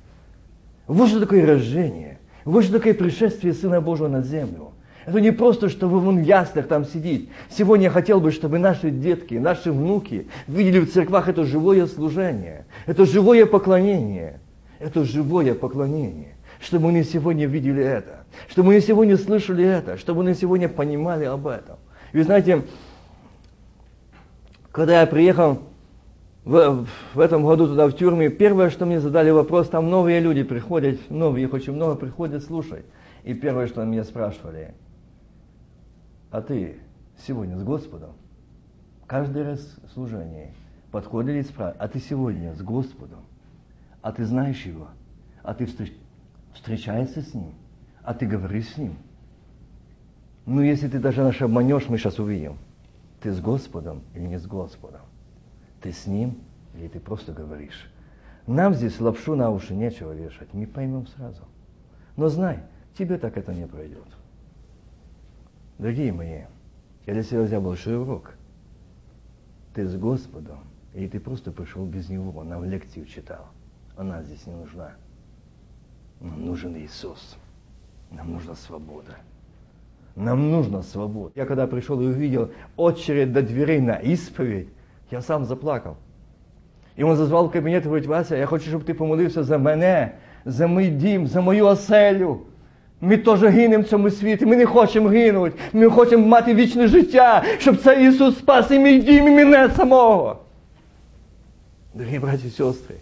Вот 0.88 1.10
что 1.10 1.20
такое 1.20 1.46
рождение. 1.46 2.09
Вот 2.46 2.64
что 2.64 2.74
такое 2.74 2.94
пришествие 2.94 3.54
Сына 3.54 3.82
Божьего 3.82 4.08
на 4.08 4.22
землю. 4.22 4.72
Это 5.06 5.22
не 5.22 5.32
просто, 5.32 5.70
что 5.70 5.88
вы 5.88 6.00
вон 6.00 6.22
яслях 6.22 6.68
там 6.68 6.86
сидите. 6.86 7.30
Сегодня 7.50 7.86
я 7.86 7.90
хотел 7.90 8.20
бы, 8.20 8.32
чтобы 8.32 8.60
наши 8.60 8.92
детки, 8.92 9.36
наши 9.36 9.72
внуки 9.72 10.28
видели 10.48 10.80
в 10.80 10.92
церквах 10.92 11.28
это 11.28 11.46
живое 11.46 11.88
служение, 11.88 12.66
это 12.86 13.06
живое 13.06 13.46
поклонение, 13.46 14.40
это 14.78 15.04
живое 15.04 15.56
поклонение. 15.56 16.36
Чтобы 16.60 16.92
мы 16.92 17.04
сегодня 17.04 17.48
видели 17.48 17.82
это, 17.82 18.26
чтобы 18.50 18.74
мы 18.74 18.82
сегодня 18.82 19.18
слышали 19.18 19.66
это, 19.66 19.98
чтобы 19.98 20.24
мы 20.24 20.36
сегодня 20.36 20.68
понимали 20.68 21.24
об 21.24 21.48
этом. 21.48 21.78
Вы 22.12 22.24
знаете, 22.24 22.64
когда 24.72 25.00
я 25.00 25.08
приехал 25.08 25.60
в, 26.46 26.88
в 27.14 27.20
этом 27.20 27.46
году 27.46 27.68
туда 27.68 27.88
в 27.88 27.94
тюрьме, 27.94 28.30
первое, 28.30 28.70
что 28.70 28.86
мне 28.86 29.00
задали 29.00 29.30
вопрос, 29.30 29.70
там 29.70 29.90
новые 29.90 30.20
люди 30.20 30.44
приходят, 30.44 31.00
новые, 31.10 31.46
их 31.46 31.54
очень 31.54 31.74
много 31.74 31.96
приходят 31.96 32.44
слушать. 32.44 32.86
И 33.24 33.34
первое, 33.34 33.68
что 33.68 33.84
меня 33.84 34.04
спрашивали, 34.04 34.74
а 36.32 36.42
ты 36.42 36.80
сегодня 37.28 37.58
с 37.58 37.64
Господом? 37.64 38.12
Каждый 39.06 39.44
раз 39.44 39.60
в 39.84 39.94
служении 39.94 40.54
подходили 40.92 41.40
и 41.40 41.44
спрашивали, 41.44 41.78
а 41.80 41.88
ты 41.88 42.00
сегодня 42.00 42.56
с 42.56 42.62
Господом? 42.62 43.20
А 44.02 44.12
ты 44.12 44.26
знаешь 44.26 44.66
Его? 44.66 44.88
А 45.44 45.54
ты 45.54 45.68
встречаешься 46.54 47.22
с 47.22 47.34
Ним? 47.34 47.54
А 48.04 48.14
ты 48.14 48.26
говоришь 48.26 48.70
с 48.70 48.78
Ним? 48.78 48.96
Ну, 50.46 50.62
если 50.62 50.88
ты 50.88 51.00
даже 51.00 51.22
наш 51.22 51.42
обманешь, 51.42 51.90
мы 51.90 51.98
сейчас 51.98 52.18
увидим. 52.18 52.58
Ты 53.22 53.32
с 53.34 53.42
Господом 53.42 54.02
или 54.16 54.26
не 54.26 54.40
с 54.40 54.48
Господом? 54.48 55.02
Ты 55.82 55.92
с 55.92 56.06
Ним 56.08 56.40
или 56.76 56.88
ты 56.88 57.00
просто 57.00 57.32
говоришь? 57.32 57.90
Нам 58.48 58.74
здесь 58.74 59.00
лапшу 59.00 59.36
на 59.36 59.52
уши 59.52 59.74
нечего 59.74 60.12
вешать, 60.12 60.54
мы 60.54 60.66
поймем 60.66 61.08
сразу. 61.08 61.44
Но 62.16 62.30
знай, 62.30 62.60
тебе 62.98 63.18
так 63.18 63.38
это 63.38 63.54
не 63.54 63.68
пройдет. 63.68 64.08
Дорогие 65.78 66.12
мои, 66.12 66.42
я 67.06 67.14
для 67.14 67.24
себя 67.24 67.42
взял 67.44 67.62
большой 67.62 67.98
урок. 67.98 68.34
Ты 69.74 69.88
с 69.88 69.96
Господом, 69.96 70.60
или 70.94 71.08
ты 71.08 71.20
просто 71.20 71.52
пришел 71.52 71.86
без 71.86 72.10
Него, 72.10 72.44
нам 72.44 72.66
лекцию 72.66 73.06
читал. 73.06 73.48
Она 73.96 74.24
здесь 74.24 74.46
не 74.48 74.56
нужна. 74.56 74.94
Нам 76.20 76.46
нужен 76.46 76.76
Иисус. 76.76 77.38
Нам 78.12 78.32
нужна 78.34 78.56
свобода. 78.56 79.16
Нам 80.16 80.50
нужна 80.50 80.82
свобода. 80.82 81.32
Я 81.36 81.46
когда 81.46 81.68
пришел 81.68 82.02
и 82.02 82.06
увидел 82.06 82.52
очередь 82.76 83.32
до 83.32 83.42
дверей 83.42 83.80
на 83.80 83.96
исповедь, 83.96 84.70
я 85.11 85.23
сам 85.23 85.45
заплакал. 85.45 85.97
И 86.97 87.03
он 87.03 87.17
зазвал 87.17 87.49
в 87.49 87.51
кабинет 87.51 87.83
и 87.85 87.87
говорит, 87.87 88.07
Вася, 88.07 88.37
я 88.37 88.47
хочу, 88.47 88.69
чтобы 88.69 88.85
ты 88.85 88.95
помолився 88.95 89.43
за 89.43 89.59
мене, 89.59 90.13
за 90.45 90.67
мій 90.67 90.89
дім, 90.89 91.27
за 91.27 91.41
мою 91.41 91.67
оселю. 91.67 92.41
Ми 93.01 93.17
теж 93.17 93.43
гинемо 93.43 93.83
в 93.83 93.87
цьому 93.87 94.11
світі, 94.11 94.47
ми 94.47 94.57
не 94.57 94.67
хочемо 94.67 95.09
гинути, 95.09 95.59
ми 95.73 95.91
хочемо 95.91 96.27
мати 96.27 96.55
вічне 96.55 96.89
життя, 96.89 97.45
щоб 97.59 97.77
цей 97.77 98.09
Ісус 98.09 98.39
спас 98.39 98.71
і 98.71 98.79
мій 98.79 98.99
дім, 98.99 99.29
і 99.29 99.31
мене 99.31 99.71
самого. 99.77 100.39
Дорогі 101.95 102.19
браті 102.19 102.47
и 102.47 102.51
сестры, 102.51 102.97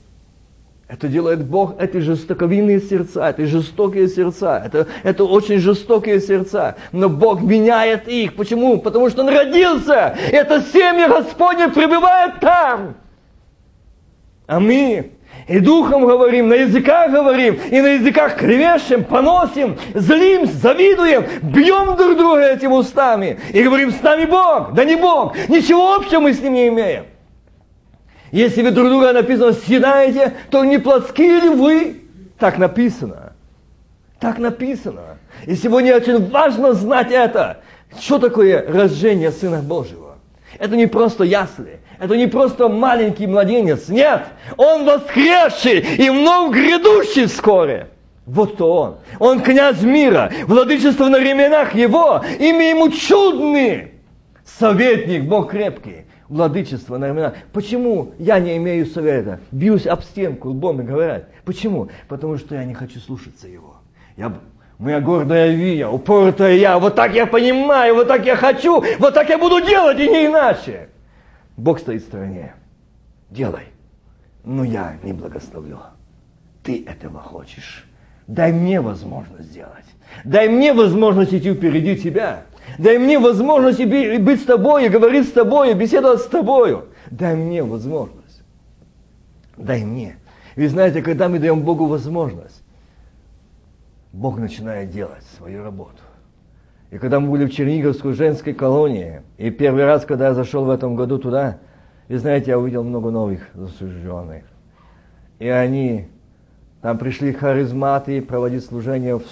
Это 0.88 1.10
делает 1.10 1.46
Бог, 1.46 1.76
это 1.80 2.00
жестоковинные 2.00 2.80
сердца, 2.80 3.30
это 3.30 3.46
жестокие 3.46 4.08
сердца, 4.08 4.64
это, 4.66 4.88
это 5.04 5.26
очень 5.26 5.60
жестокие 5.60 6.22
сердца. 6.22 6.78
Но 6.94 7.10
Бог 7.10 7.42
меняет 7.42 8.08
их. 8.08 8.36
Почему? 8.36 8.80
Потому 8.80 9.10
что 9.10 9.24
Он 9.24 9.30
родился. 9.30 10.16
Это 10.32 10.62
семя 10.62 11.10
Господне 11.10 11.68
пребывает 11.68 12.40
там. 12.40 12.96
А 14.48 14.62
мы 14.62 15.12
и 15.50 15.60
духом 15.60 16.06
говорим, 16.06 16.48
на 16.48 16.54
языках 16.54 17.12
говорим, 17.12 17.60
и 17.70 17.82
на 17.82 17.88
языках 17.88 18.38
кривешим, 18.38 19.04
поносим, 19.04 19.78
злим, 19.94 20.46
завидуем, 20.46 21.26
бьем 21.42 21.98
друг 21.98 22.18
друга 22.18 22.54
этими 22.54 22.72
устами. 22.72 23.40
И 23.52 23.62
говорим, 23.62 23.92
с 23.92 24.02
нами 24.02 24.24
Бог, 24.24 24.74
да 24.74 24.86
не 24.86 24.96
Бог, 24.96 25.36
ничего 25.50 25.96
общего 25.96 26.22
мы 26.22 26.34
с 26.34 26.42
ним 26.42 26.54
не 26.54 26.68
имеем. 26.70 27.06
Если 28.32 28.62
вы 28.62 28.72
друг 28.72 28.90
друга 28.90 29.14
написано 29.14 29.54
съедаете, 29.54 30.34
то 30.50 30.64
не 30.66 30.78
плотские 30.78 31.40
ли 31.42 31.50
вы? 31.50 32.02
Так 32.40 32.58
написано. 32.58 33.34
Так 34.20 34.40
написано. 34.40 35.18
И 35.46 35.56
сегодня 35.56 35.96
очень 35.96 36.30
важно 36.30 36.74
знать 36.74 37.12
это. 37.12 37.62
Что 38.00 38.20
такое 38.20 38.66
рождение 38.68 39.32
Сына 39.32 39.62
Божьего? 39.62 40.18
Это 40.60 40.76
не 40.76 40.88
просто 40.88 41.24
ясли. 41.24 41.80
Это 42.00 42.16
не 42.16 42.28
просто 42.28 42.68
маленький 42.68 43.28
младенец. 43.28 43.90
Нет. 43.90 44.24
Он 44.58 44.86
воскресший 44.86 45.80
и 45.80 46.10
вновь 46.10 46.54
грядущий 46.54 47.26
вскоре. 47.26 47.90
Вот 48.26 48.56
кто 48.56 48.74
он. 48.76 48.98
Он 49.20 49.40
князь 49.40 49.82
мира, 49.82 50.32
владычество 50.48 51.08
на 51.08 51.18
временах 51.18 51.74
его, 51.74 52.22
имя 52.40 52.72
ему 52.72 52.90
чудный. 52.90 53.94
Советник, 54.46 55.24
Бог 55.24 55.52
крепкий, 55.52 56.07
владычество 56.30 56.98
на 56.98 57.08
временах. 57.08 57.36
Почему 57.54 58.14
я 58.20 58.40
не 58.40 58.58
имею 58.58 58.86
совета? 58.86 59.40
Бьюсь 59.52 59.88
об 59.88 60.04
стенку, 60.04 60.50
лбом 60.50 60.82
и 60.82 60.84
говорят. 60.84 61.30
Почему? 61.46 61.90
Потому 62.08 62.38
что 62.38 62.56
я 62.56 62.64
не 62.66 62.74
хочу 62.74 63.00
слушаться 63.00 63.48
его. 63.48 63.78
Я 64.16 64.34
Моя 64.78 65.02
гордая 65.02 65.56
Вия, 65.56 65.88
упоротая 65.88 66.54
я, 66.54 66.78
вот 66.78 66.96
так 66.96 67.14
я 67.16 67.26
понимаю, 67.26 67.96
вот 67.96 68.08
так 68.08 68.26
я 68.26 68.36
хочу, 68.36 68.84
вот 69.00 69.14
так 69.16 69.28
я 69.28 69.40
буду 69.40 69.60
делать 69.66 70.00
и 70.00 70.08
не 70.08 70.28
иначе. 70.28 70.90
Бог 71.56 71.80
стоит 71.80 72.04
в 72.04 72.06
стороне. 72.06 72.54
Делай. 73.32 73.64
Но 74.44 74.64
я 74.64 74.98
не 75.02 75.14
благословлю. 75.14 75.80
Ты 76.64 76.86
этого 76.86 77.20
хочешь. 77.20 77.86
Дай 78.28 78.54
мне 78.54 78.80
возможность 78.80 79.50
сделать. 79.50 79.86
Дай 80.24 80.50
мне 80.50 80.74
возможность 80.74 81.34
идти 81.34 81.54
впереди 81.54 81.96
тебя. 81.98 82.44
Дай 82.78 82.98
мне 82.98 83.18
возможность 83.18 83.84
быть 83.84 84.42
с 84.42 84.46
тобой, 84.46 84.86
и 84.86 84.90
говорить 84.90 85.28
с 85.28 85.32
тобой, 85.32 85.72
и 85.72 85.74
беседовать 85.74 86.22
с 86.22 86.26
тобою. 86.26 86.86
Дай 87.10 87.36
мне 87.36 87.64
возможность. 87.64 88.44
Дай 89.58 89.84
мне. 89.84 90.18
Вы 90.56 90.70
знаете, 90.70 91.02
когда 91.02 91.30
мы 91.30 91.40
даем 91.40 91.62
Богу 91.62 91.86
возможность, 91.86 92.64
Бог 94.12 94.38
начинает 94.38 94.90
делать 94.90 95.24
свою 95.38 95.64
работу. 95.64 96.02
И 96.90 96.98
когда 96.98 97.20
мы 97.20 97.30
были 97.30 97.46
в 97.46 97.54
Черниговской 97.54 98.14
женской 98.14 98.54
колонии, 98.54 99.22
и 99.38 99.50
первый 99.50 99.86
раз, 99.86 100.06
когда 100.06 100.28
я 100.28 100.34
зашел 100.34 100.66
в 100.66 100.70
этом 100.70 100.96
году 100.96 101.20
туда, 101.20 101.60
вы 102.08 102.18
знаете, 102.18 102.52
я 102.52 102.60
увидел 102.60 102.84
много 102.84 103.12
новых 103.12 103.50
засужденных. 103.54 104.46
И 105.40 105.48
они, 105.48 106.08
там 106.88 106.98
пришли 106.98 107.34
харизматы 107.34 108.22
проводить 108.22 108.64
служение 108.64 109.20
в, 109.20 109.26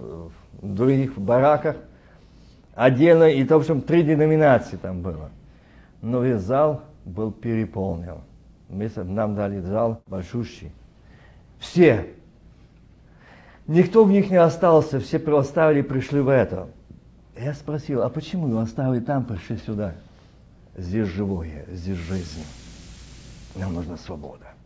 в, 0.00 0.32
в 0.62 0.74
других 0.74 1.16
бараках, 1.16 1.76
отдельно, 2.74 3.30
и, 3.30 3.44
в 3.44 3.52
общем, 3.52 3.82
три 3.82 4.02
деноминации 4.02 4.74
там 4.78 5.00
было. 5.00 5.30
но 6.02 6.24
весь 6.24 6.40
зал 6.40 6.82
был 7.04 7.30
переполнен. 7.30 8.16
Мы, 8.68 8.90
нам 8.96 9.36
дали 9.36 9.60
зал 9.60 10.02
большущий. 10.08 10.72
Все. 11.60 12.04
Никто 13.68 14.02
в 14.02 14.10
них 14.10 14.28
не 14.28 14.42
остался, 14.42 14.98
все 14.98 15.18
оставили 15.18 15.82
пришли 15.82 16.18
в 16.18 16.28
это. 16.28 16.66
Я 17.40 17.54
спросил, 17.54 18.02
а 18.02 18.08
почему 18.08 18.48
вы 18.48 18.60
оставили 18.60 18.98
там, 18.98 19.24
пришли 19.24 19.56
сюда? 19.58 19.94
Здесь 20.76 21.06
живое, 21.06 21.64
здесь 21.70 21.98
жизнь. 21.98 22.42
Нам 23.54 23.74
нужна 23.74 23.96
свобода. 23.98 24.57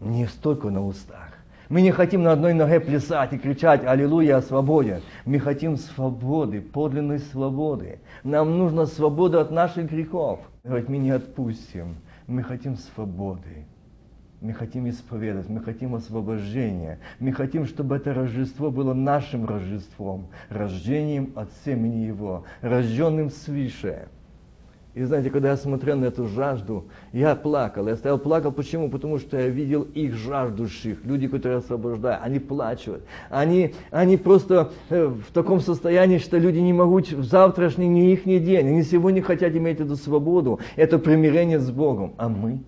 Не 0.00 0.26
столько 0.26 0.70
на 0.70 0.84
устах. 0.84 1.34
Мы 1.68 1.82
не 1.82 1.90
хотим 1.90 2.22
на 2.22 2.32
одной 2.32 2.54
ноге 2.54 2.80
плясать 2.80 3.32
и 3.34 3.38
кричать 3.38 3.84
«Аллилуйя, 3.84 4.36
о 4.36 4.42
свободе». 4.42 5.02
Мы 5.26 5.38
хотим 5.38 5.76
свободы, 5.76 6.62
подлинной 6.62 7.18
свободы. 7.18 8.00
Нам 8.24 8.56
нужна 8.56 8.86
свобода 8.86 9.40
от 9.40 9.50
наших 9.50 9.90
грехов. 9.90 10.40
Говорит, 10.64 10.88
мы 10.88 10.96
не 10.96 11.10
отпустим. 11.10 11.96
Мы 12.26 12.42
хотим 12.42 12.76
свободы. 12.76 13.66
Мы 14.40 14.52
хотим 14.52 14.88
исповедать, 14.88 15.48
мы 15.48 15.60
хотим 15.60 15.96
освобождения. 15.96 17.00
Мы 17.18 17.32
хотим, 17.32 17.66
чтобы 17.66 17.96
это 17.96 18.14
Рождество 18.14 18.70
было 18.70 18.94
нашим 18.94 19.44
Рождеством, 19.44 20.28
рождением 20.48 21.32
от 21.34 21.50
семени 21.64 22.06
Его, 22.06 22.44
рожденным 22.60 23.30
свыше. 23.30 24.08
И 24.98 25.04
знаете, 25.04 25.30
когда 25.30 25.50
я 25.50 25.56
смотрел 25.56 25.96
на 25.96 26.06
эту 26.06 26.26
жажду, 26.26 26.86
я 27.12 27.36
плакал. 27.36 27.86
Я 27.86 27.94
стоял 27.94 28.18
плакал. 28.18 28.50
Почему? 28.50 28.90
Потому 28.90 29.20
что 29.20 29.38
я 29.38 29.46
видел 29.46 29.82
их 29.82 30.14
жаждущих, 30.14 31.04
люди, 31.04 31.28
которые 31.28 31.58
освобождают. 31.58 32.20
Они 32.24 32.40
плачут. 32.40 33.02
Они, 33.30 33.74
они 33.92 34.16
просто 34.16 34.72
э, 34.90 35.06
в 35.06 35.32
таком 35.32 35.60
состоянии, 35.60 36.18
что 36.18 36.36
люди 36.36 36.58
не 36.58 36.72
могут 36.72 37.12
в 37.12 37.22
завтрашний, 37.22 37.86
не 37.86 38.12
их 38.12 38.24
день. 38.24 38.66
Они 38.66 38.82
сегодня 38.82 39.22
хотят 39.22 39.54
иметь 39.54 39.78
эту 39.78 39.94
свободу, 39.94 40.58
это 40.74 40.98
примирение 40.98 41.60
с 41.60 41.70
Богом. 41.70 42.14
А 42.16 42.28
мы? 42.28 42.58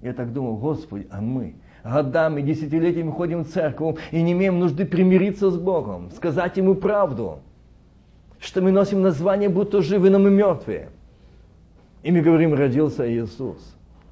Я 0.00 0.14
так 0.14 0.32
думал, 0.32 0.56
Господи, 0.56 1.06
а 1.10 1.20
мы? 1.20 1.54
годами, 1.84 2.40
десятилетиями 2.40 3.10
ходим 3.10 3.44
в 3.44 3.48
церковь 3.48 3.98
и 4.10 4.22
не 4.22 4.32
имеем 4.32 4.58
нужды 4.58 4.86
примириться 4.86 5.50
с 5.50 5.58
Богом, 5.58 6.10
сказать 6.12 6.56
Ему 6.56 6.76
правду, 6.76 7.40
что 8.40 8.62
мы 8.62 8.72
носим 8.72 9.02
название, 9.02 9.50
будто 9.50 9.82
живы, 9.82 10.08
но 10.08 10.18
мы 10.18 10.30
мертвые. 10.30 10.88
И 12.04 12.12
мы 12.12 12.20
говорим, 12.20 12.52
родился 12.52 13.10
Иисус. 13.10 13.56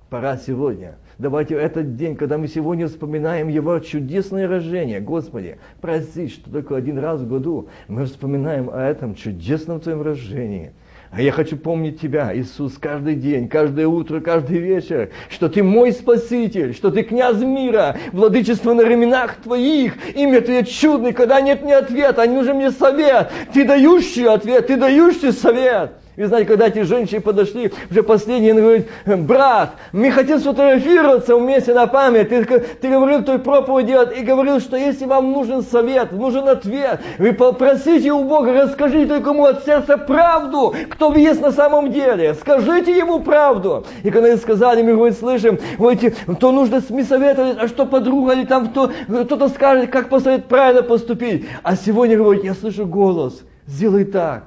Пора 0.09 0.39
сегодня. 0.39 0.95
Давайте 1.19 1.57
этот 1.57 1.95
день, 1.95 2.17
когда 2.17 2.39
мы 2.39 2.49
сегодня 2.49 2.89
вспоминаем 2.89 3.49
Его 3.49 3.79
чудесное 3.81 4.49
рождение. 4.49 4.99
Господи, 4.99 5.59
прости, 5.83 6.29
что 6.29 6.51
только 6.51 6.75
один 6.75 6.99
раз 6.99 7.21
в 7.21 7.29
году 7.29 7.69
мы 7.89 8.07
вспоминаем 8.07 8.71
о 8.73 8.79
этом 8.79 9.15
чудесном 9.15 9.79
Твоем 9.79 10.01
рождении. 10.01 10.73
А 11.11 11.21
я 11.21 11.33
хочу 11.33 11.59
помнить 11.59 12.01
Тебя, 12.01 12.35
Иисус, 12.35 12.79
каждый 12.79 13.15
день, 13.15 13.47
каждое 13.47 13.87
утро, 13.87 14.21
каждый 14.21 14.57
вечер, 14.57 15.11
что 15.29 15.51
Ты 15.51 15.63
мой 15.63 15.93
Спаситель, 15.93 16.73
что 16.73 16.91
Ты 16.91 17.03
князь 17.03 17.43
мира, 17.43 17.99
владычество 18.13 18.73
на 18.73 18.81
ременах 18.81 19.37
Твоих, 19.37 19.97
имя 20.17 20.41
Твое 20.41 20.65
чудное, 20.65 21.13
когда 21.13 21.43
нет 21.43 21.63
ни 21.63 21.73
ответа, 21.73 22.23
а 22.23 22.27
нужен 22.27 22.57
мне 22.57 22.71
совет. 22.71 23.31
Ты 23.53 23.67
дающий 23.67 24.25
ответ, 24.25 24.69
Ты 24.69 24.79
дающий 24.79 25.33
совет. 25.33 25.93
И 26.15 26.25
знаете, 26.25 26.47
когда 26.47 26.69
эти 26.69 26.83
женщины 26.83 27.23
подошли, 27.23 27.73
уже 27.91 28.03
последние, 28.03 28.53
он 28.53 28.61
говорит, 28.61 28.89
брат, 29.07 29.77
мы 29.93 30.11
хотим 30.11 30.41
сфотографироваться 30.41 31.37
вместе 31.37 31.73
на 31.73 31.87
память. 31.87 32.29
Ты, 32.29 32.45
ты 32.45 32.91
говорил 32.91 33.23
той 33.23 33.39
проповеди 33.39 33.97
и 34.19 34.23
говорил, 34.23 34.61
что 34.61 34.77
если 34.77 35.07
вам 35.07 35.33
нужен 35.33 35.63
совет, 35.63 36.13
нужен 36.13 36.47
ответ, 36.49 37.01
вы 37.19 37.33
попросите 37.33 38.13
у 38.13 38.25
Бога, 38.25 38.53
расскажите 38.53 39.07
только 39.07 39.31
ему 39.31 39.47
от 39.47 39.65
сердца 39.65 39.97
правду, 39.97 40.75
кто 40.91 41.09
вы 41.09 41.21
есть 41.21 41.41
на 41.41 41.51
самом 41.51 41.91
деле. 41.91 42.35
Скажите 42.35 42.95
ему 42.95 43.21
правду. 43.21 43.87
И 44.03 44.11
когда 44.11 44.29
они 44.29 44.37
сказали, 44.37 44.83
мы 44.83 44.95
говорит, 44.95 45.19
слышим, 45.19 45.59
говорите, 45.79 46.15
то 46.39 46.53
нужно 46.53 46.83
мне 46.91 47.05
советовать, 47.05 47.57
а 47.59 47.69
что 47.69 47.87
подруга 47.87 48.35
или 48.35 48.45
там 48.45 48.69
кто, 48.69 48.93
кто-то 49.09 49.49
скажет, 49.49 49.91
как 49.91 50.11
посоветовать 50.11 50.49
правильно 50.49 50.83
поступить. 50.83 51.47
А 51.63 51.75
сегодня 51.75 52.19
говорит, 52.19 52.45
я 52.45 52.53
слышу 52.53 52.85
голос, 52.85 53.43
сделай 53.67 54.05
так, 54.05 54.45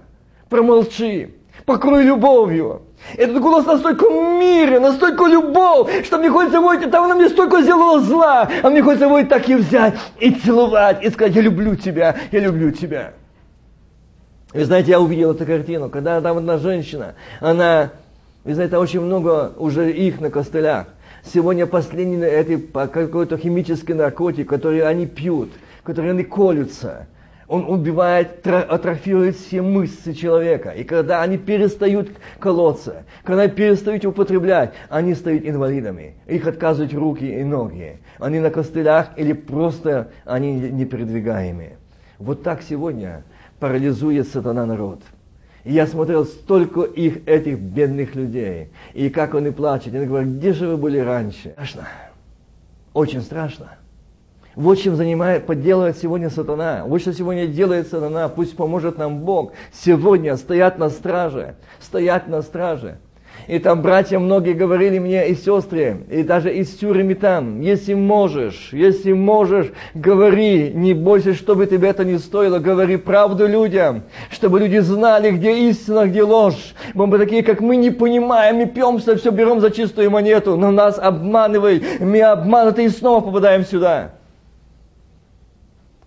промолчи 0.48 1.35
покрой 1.66 2.04
любовью. 2.04 2.82
Этот 3.16 3.40
голос 3.40 3.66
настолько 3.66 4.10
мире, 4.10 4.80
настолько 4.80 5.26
любовь, 5.26 6.06
что 6.06 6.18
мне 6.18 6.30
хочется 6.30 6.58
его, 6.58 6.76
там 6.90 7.06
она 7.06 7.16
мне 7.16 7.30
столько 7.30 7.62
сделала 7.62 8.00
зла, 8.00 8.50
а 8.64 8.70
мне 8.70 8.82
хочется 8.82 9.06
его 9.06 9.22
так 9.24 9.48
и 9.50 9.56
взять, 9.56 9.96
и 10.20 10.32
целовать, 10.32 11.04
и 11.04 11.10
сказать, 11.10 11.36
я 11.36 11.42
люблю 11.42 11.76
тебя, 11.76 12.16
я 12.32 12.40
люблю 12.40 12.72
тебя. 12.72 13.14
Вы 14.54 14.66
знаете, 14.66 14.92
я 14.92 15.00
увидел 15.00 15.32
эту 15.32 15.46
картину, 15.46 15.90
когда 15.90 16.22
там 16.22 16.38
одна 16.38 16.58
женщина, 16.58 17.16
она, 17.42 17.92
вы 18.44 18.54
знаете, 18.54 18.78
очень 18.78 19.02
много 19.02 19.52
уже 19.58 19.92
их 19.92 20.22
на 20.22 20.30
костылях. 20.30 20.88
Сегодня 21.24 21.66
последний 21.66 22.18
это 22.18 22.88
какой-то 22.88 23.38
химический 23.38 23.94
наркотик, 23.94 24.48
который 24.48 24.82
они 24.82 25.08
пьют, 25.08 25.50
который 25.84 26.12
они 26.12 26.24
колются. 26.24 27.08
Он 27.48 27.66
убивает, 27.70 28.46
атрофирует 28.48 29.36
все 29.36 29.62
мышцы 29.62 30.14
человека. 30.14 30.72
И 30.72 30.84
когда 30.84 31.22
они 31.22 31.38
перестают 31.38 32.10
колоться, 32.40 33.04
когда 33.24 33.48
перестают 33.48 34.04
употреблять, 34.06 34.74
они 34.90 35.14
стают 35.14 35.46
инвалидами. 35.46 36.16
Их 36.28 36.48
отказывают 36.48 36.94
руки 36.94 37.26
и 37.26 37.44
ноги. 37.44 38.00
Они 38.20 38.40
на 38.40 38.50
костылях 38.50 39.10
или 39.18 39.34
просто 39.34 40.10
они 40.26 40.54
непередвигаемые. 40.54 41.78
Вот 42.18 42.42
так 42.42 42.64
сегодня 42.64 43.24
парализует 43.60 44.28
сатана 44.28 44.66
народ. 44.66 45.02
И 45.66 45.74
я 45.74 45.86
смотрел 45.86 46.26
столько 46.26 46.82
их, 46.82 47.28
этих 47.28 47.60
бедных 47.60 48.16
людей. 48.16 48.70
И 48.94 49.10
как 49.10 49.36
они 49.36 49.52
плачут. 49.52 49.94
Они 49.94 50.06
говорят, 50.06 50.30
где 50.30 50.54
же 50.54 50.68
вы 50.68 50.78
были 50.78 51.00
раньше? 51.00 51.52
Страшно. 51.52 51.88
Очень 52.94 53.22
страшно. 53.22 53.72
Вот 54.56 54.80
чем 54.80 54.96
занимает, 54.96 55.46
подделывает 55.46 55.98
сегодня 55.98 56.30
сатана. 56.30 56.84
Вот 56.86 57.02
что 57.02 57.14
сегодня 57.14 57.46
делает 57.46 57.88
сатана. 57.90 58.30
Пусть 58.30 58.56
поможет 58.56 58.98
нам 58.98 59.20
Бог. 59.20 59.52
Сегодня 59.74 60.38
стоять 60.38 60.78
на 60.78 60.90
страже. 60.90 61.56
Стоять 61.82 62.28
на 62.28 62.42
страже. 62.42 62.98
И 63.48 63.60
там 63.60 63.82
братья 63.82 64.18
многие 64.18 64.54
говорили 64.54 64.98
мне, 64.98 65.28
и 65.28 65.36
сестры, 65.36 66.06
и 66.10 66.24
даже 66.24 66.52
из 66.52 66.70
тюрьмы 66.76 67.14
там, 67.14 67.62
если 67.62 67.94
можешь, 67.94 68.70
если 68.72 69.14
можешь, 69.14 69.72
говори, 69.94 70.72
не 70.74 70.94
бойся, 70.94 71.36
чтобы 71.36 71.68
тебе 71.68 71.90
это 71.90 72.04
не 72.06 72.18
стоило, 72.18 72.58
говори 72.58 72.98
правду 72.98 73.46
людям, 73.46 74.04
чтобы 74.32 74.60
люди 74.60 74.80
знали, 74.80 75.30
где 75.32 75.70
истина, 75.70 76.08
где 76.08 76.24
ложь. 76.24 76.74
Мы 76.96 77.16
такие, 77.20 77.44
как 77.44 77.62
мы, 77.62 77.76
не 77.76 77.92
понимаем, 77.92 78.56
мы 78.56 78.66
пьемся, 78.66 79.16
все 79.16 79.30
берем 79.30 79.60
за 79.60 79.70
чистую 79.70 80.10
монету, 80.10 80.56
но 80.56 80.72
нас 80.72 80.98
обманывай, 80.98 81.84
мы 82.00 82.22
обмануты 82.22 82.86
и 82.86 82.90
снова 82.90 83.22
попадаем 83.22 83.64
сюда. 83.64 84.14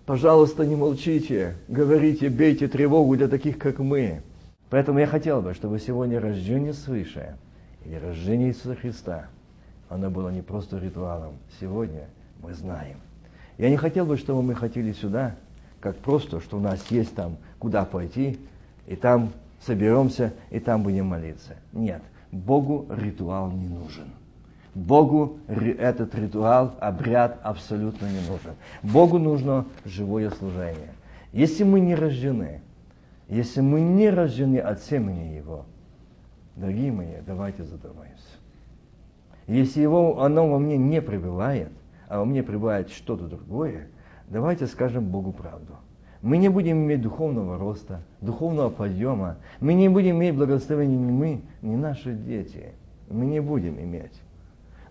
Пожалуйста, 0.09 0.65
не 0.65 0.75
молчите, 0.75 1.53
говорите, 1.67 2.29
бейте 2.29 2.67
тревогу 2.67 3.15
для 3.15 3.27
таких, 3.27 3.59
как 3.59 3.77
мы. 3.77 4.23
Поэтому 4.71 4.97
я 4.97 5.05
хотел 5.05 5.39
бы, 5.43 5.53
чтобы 5.53 5.77
сегодня 5.77 6.19
рождение 6.19 6.73
свыше, 6.73 7.37
или 7.85 7.93
рождение 7.93 8.49
Иисуса 8.49 8.73
Христа, 8.73 9.27
оно 9.87 10.09
было 10.09 10.29
не 10.29 10.41
просто 10.41 10.79
ритуалом. 10.79 11.33
Сегодня 11.59 12.07
мы 12.41 12.55
знаем. 12.55 12.97
Я 13.59 13.69
не 13.69 13.77
хотел 13.77 14.07
бы, 14.07 14.17
чтобы 14.17 14.41
мы 14.41 14.55
хотели 14.55 14.93
сюда, 14.93 15.35
как 15.79 15.95
просто, 15.97 16.41
что 16.41 16.57
у 16.57 16.59
нас 16.59 16.83
есть 16.89 17.13
там 17.13 17.37
куда 17.59 17.85
пойти, 17.85 18.39
и 18.87 18.95
там 18.95 19.31
соберемся, 19.61 20.33
и 20.49 20.59
там 20.59 20.81
будем 20.81 21.05
молиться. 21.05 21.55
Нет, 21.71 22.01
Богу 22.31 22.87
ритуал 22.89 23.51
не 23.51 23.67
нужен. 23.67 24.07
Богу 24.79 25.39
этот 25.47 26.15
ритуал, 26.15 26.73
обряд 26.79 27.39
абсолютно 27.43 28.05
не 28.05 28.21
нужен. 28.27 28.53
Богу 28.81 29.17
нужно 29.17 29.65
живое 29.85 30.29
служение. 30.31 30.93
Если 31.33 31.63
мы 31.63 31.79
не 31.79 31.95
рождены, 31.95 32.61
если 33.27 33.61
мы 33.61 33.81
не 33.81 34.09
рождены 34.09 34.57
от 34.57 34.81
семени 34.81 35.35
Его, 35.35 35.65
дорогие 36.55 36.91
мои, 36.91 37.15
давайте 37.27 37.63
задумаемся. 37.63 38.23
Если 39.47 39.81
его, 39.81 40.21
оно 40.21 40.47
во 40.47 40.59
мне 40.59 40.77
не 40.77 41.01
пребывает, 41.01 41.71
а 42.07 42.19
во 42.19 42.25
мне 42.25 42.43
пребывает 42.43 42.89
что-то 42.89 43.27
другое, 43.27 43.87
давайте 44.29 44.67
скажем 44.67 45.05
Богу 45.05 45.31
правду. 45.31 45.73
Мы 46.21 46.37
не 46.37 46.49
будем 46.49 46.83
иметь 46.83 47.01
духовного 47.01 47.57
роста, 47.57 48.01
духовного 48.21 48.69
подъема. 48.69 49.37
Мы 49.59 49.73
не 49.73 49.89
будем 49.89 50.17
иметь 50.17 50.35
благословения 50.35 50.97
ни 50.97 51.11
мы, 51.11 51.41
ни 51.61 51.75
наши 51.75 52.13
дети. 52.13 52.73
Мы 53.09 53.25
не 53.25 53.39
будем 53.39 53.79
иметь. 53.79 54.21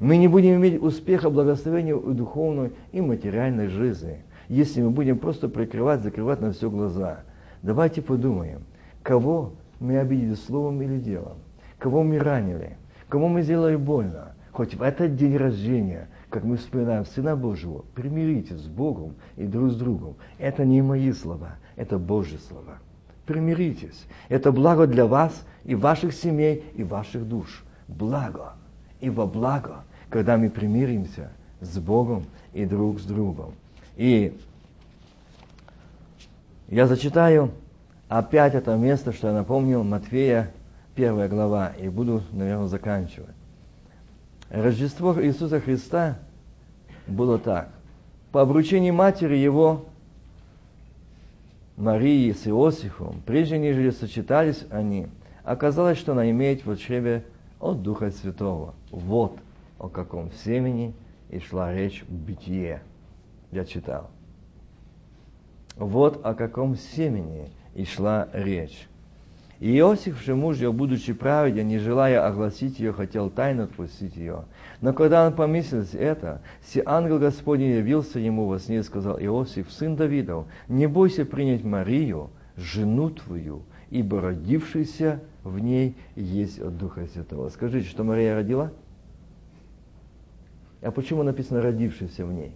Мы 0.01 0.17
не 0.17 0.29
будем 0.29 0.57
иметь 0.57 0.81
успеха, 0.81 1.29
благословения 1.29 1.97
и 1.97 2.13
духовной, 2.13 2.73
и 2.93 3.01
материальной 3.01 3.67
жизни, 3.67 4.23
если 4.49 4.81
мы 4.83 4.91
будем 4.91 5.19
просто 5.19 5.49
прикрывать, 5.49 6.03
закрывать 6.03 6.41
на 6.41 6.53
все 6.53 6.71
глаза. 6.71 7.21
Давайте 7.63 8.01
подумаем, 8.01 8.63
кого 9.03 9.55
мы 9.81 9.99
обидели 9.99 10.35
словом 10.35 10.81
или 10.83 10.99
делом, 10.99 11.39
кого 11.79 12.05
мы 12.05 12.19
ранили, 12.19 12.77
кому 13.09 13.29
мы 13.29 13.43
сделали 13.43 13.77
больно. 13.77 14.33
Хоть 14.53 14.75
в 14.75 14.83
этот 14.83 15.17
день 15.17 15.37
рождения, 15.37 16.09
как 16.31 16.45
мы 16.45 16.57
вспоминаем 16.57 17.05
Сына 17.05 17.37
Божьего, 17.37 17.85
примиритесь 17.95 18.59
с 18.59 18.67
Богом 18.67 19.15
и 19.37 19.45
друг 19.45 19.71
с 19.71 19.77
другом. 19.77 20.17
Это 20.39 20.65
не 20.65 20.83
мои 20.83 21.13
слова, 21.13 21.57
это 21.77 21.99
Божьи 21.99 22.39
слова. 22.49 22.79
Примиритесь. 23.27 24.07
Это 24.29 24.53
благо 24.53 24.87
для 24.87 25.07
вас 25.07 25.47
и 25.65 25.75
ваших 25.75 26.13
семей, 26.15 26.65
и 26.75 26.83
ваших 26.83 27.29
душ. 27.29 27.63
Благо. 27.87 28.55
И 29.01 29.11
во 29.11 29.27
благо, 29.27 29.85
когда 30.11 30.37
мы 30.37 30.51
примиримся 30.51 31.31
с 31.61 31.79
Богом 31.79 32.25
и 32.53 32.65
друг 32.65 33.01
с 33.01 33.05
другом. 33.05 33.55
И 33.97 34.37
я 36.69 36.87
зачитаю 36.87 37.53
опять 38.09 38.55
это 38.55 38.77
место, 38.77 39.13
что 39.13 39.29
я 39.29 39.35
напомнил, 39.35 39.85
Матфея, 39.85 40.51
первая 40.95 41.29
глава, 41.29 41.73
и 41.79 41.89
буду, 41.89 42.23
наверное, 42.33 42.69
заканчивать. 42.69 43.35
Рождество 44.51 45.23
Иисуса 45.23 45.61
Христа 45.61 46.19
было 47.07 47.39
так. 47.39 47.69
По 48.33 48.43
обручении 48.43 48.91
матери 48.91 49.37
его, 49.37 49.87
Марии 51.77 52.33
с 52.33 52.47
Иосифом, 52.47 53.23
прежде 53.25 53.59
нежели 53.59 53.91
сочетались 53.91 54.65
они, 54.71 55.07
оказалось, 55.45 55.99
что 55.99 56.13
она 56.13 56.31
имеет 56.31 56.65
в 56.65 56.77
чреве 56.77 57.25
от 57.61 57.83
Духа 57.83 58.11
Святого. 58.11 58.75
Вот 58.91 59.39
о 59.79 59.89
каком 59.89 60.33
семени 60.33 60.95
и 61.31 61.39
шла 61.39 61.73
речь 61.73 62.05
в 62.09 62.13
бытие. 62.13 62.83
Я 63.51 63.65
читал. 63.65 64.11
Вот 65.77 66.25
о 66.25 66.35
каком 66.35 66.77
семени 66.77 67.51
и 67.75 67.85
шла 67.85 68.29
речь. 68.33 68.89
И 69.61 69.77
Иосиф 69.77 70.23
же 70.23 70.37
муж 70.37 70.59
ее, 70.59 70.73
будучи 70.73 71.13
праведен, 71.13 71.67
не 71.67 71.79
желая 71.79 72.25
огласить 72.25 72.79
ее, 72.79 72.93
хотел 72.93 73.29
тайно 73.29 73.65
отпустить 73.65 74.17
ее. 74.17 74.45
Но 74.81 74.93
когда 74.93 75.27
он 75.27 75.33
помыслил 75.33 75.85
это, 75.95 76.43
си 76.63 76.81
ангел 76.85 77.19
Господень 77.19 77.73
явился 77.73 78.21
ему 78.21 78.47
во 78.47 78.61
сне 78.61 78.79
и 78.79 78.83
сказал, 78.83 79.19
Иосиф, 79.19 79.73
сын 79.73 79.97
Давидов, 79.97 80.47
не 80.69 80.87
бойся 80.87 81.25
принять 81.25 81.65
Марию, 81.65 82.31
жену 82.57 83.11
твою, 83.11 83.63
ибо 83.91 84.21
родившийся 84.21 85.21
в 85.43 85.59
ней 85.59 85.97
есть 86.15 86.61
от 86.61 86.79
Духа 86.79 87.07
Святого. 87.07 87.49
Скажите, 87.49 87.89
что 87.89 88.05
Мария 88.05 88.37
родила? 88.37 88.71
А 90.81 90.91
почему 90.91 91.23
написано 91.23 91.61
родившийся 91.61 92.25
в 92.25 92.33
ней? 92.33 92.53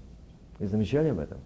Вы 0.59 0.69
замечали 0.69 1.09
об 1.09 1.19
этом? 1.19 1.39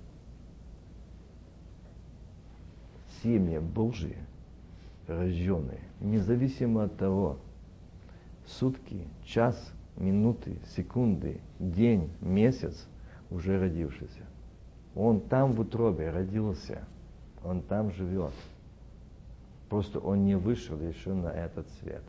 Семя 3.23 3.61
Божие– 3.61 4.19
рожденные, 5.07 5.81
независимо 6.01 6.85
от 6.85 6.97
того, 6.97 7.39
сутки, 8.47 9.07
час, 9.25 9.73
минуты, 9.97 10.59
секунды, 10.77 11.41
день, 11.59 12.11
месяц, 12.21 12.87
уже 13.31 13.59
родившийся. 13.59 14.23
Он 14.95 15.21
там 15.21 15.53
в 15.53 15.61
утробе 15.61 16.11
родился, 16.11 16.85
он 17.45 17.63
там 17.63 17.91
живет. 17.93 18.33
Просто 19.69 19.99
он 19.99 20.25
не 20.25 20.37
вышел 20.37 20.79
еще 20.81 21.13
на 21.13 21.29
этот 21.29 21.67
свет. 21.81 22.03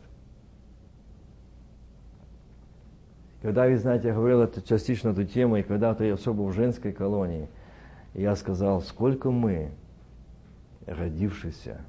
Когда, 3.42 3.66
вы 3.66 3.76
знаете, 3.76 4.08
я 4.08 4.14
говорил 4.14 4.42
это 4.42 4.60
частично 4.60 5.10
эту 5.10 5.24
тему, 5.24 5.56
и 5.56 5.62
когда-то 5.62 6.04
я 6.04 6.14
особо 6.14 6.42
в 6.42 6.52
женской 6.52 6.92
колонии, 6.92 7.48
я 8.14 8.34
сказал, 8.34 8.82
сколько 8.82 9.30
мы, 9.30 9.70
родившиеся, 10.86 11.80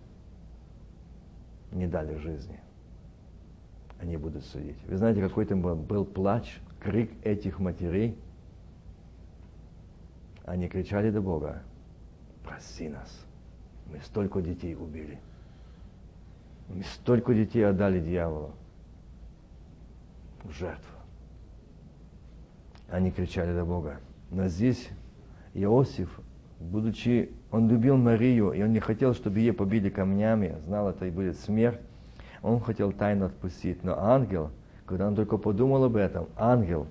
не 1.72 1.88
дали 1.88 2.16
жизни. 2.18 2.60
Они 4.00 4.16
будут 4.16 4.45
судить. 4.45 4.78
Вы 4.88 4.97
знаете, 4.97 5.22
какой 5.22 5.45
там 5.45 5.62
был, 5.62 6.06
плач, 6.06 6.60
крик 6.80 7.12
этих 7.24 7.60
матерей. 7.60 8.18
Они 10.45 10.68
кричали 10.68 11.10
до 11.10 11.22
Бога, 11.22 11.64
прости 12.43 12.89
нас, 12.89 13.26
мы 13.91 14.00
столько 14.02 14.41
детей 14.41 14.76
убили. 14.76 15.20
Мы 16.70 16.84
столько 16.84 17.34
детей 17.34 17.64
отдали 17.68 18.00
дьяволу 18.00 18.52
в 20.43 20.52
жертву. 20.52 20.99
Они 22.92 23.12
кричали 23.12 23.54
до 23.54 23.66
Бога. 23.66 24.00
Но 24.32 24.48
здесь 24.48 24.90
Иосиф 25.54 26.20
будучи, 26.60 27.32
он 27.52 27.70
любил 27.70 27.98
Марию, 27.98 28.52
и 28.52 28.62
он 28.62 28.74
не 28.74 28.80
хотел, 28.80 29.14
чтобы 29.14 29.40
ее 29.40 29.54
побили 29.54 29.90
камнями, 29.90 30.56
знал, 30.66 30.90
это 30.90 31.06
и 31.06 31.12
будет 31.12 31.38
смерть. 31.40 31.80
Он 32.42 32.60
хотел 32.60 32.92
тайно 32.92 33.28
отпустить. 33.28 33.84
Но 33.84 33.98
ангел, 33.98 34.52
когда 34.86 35.08
он 35.08 35.16
только 35.16 35.38
подумал 35.38 35.86
об 35.86 35.96
этом, 35.96 36.28
ангел 36.38 36.88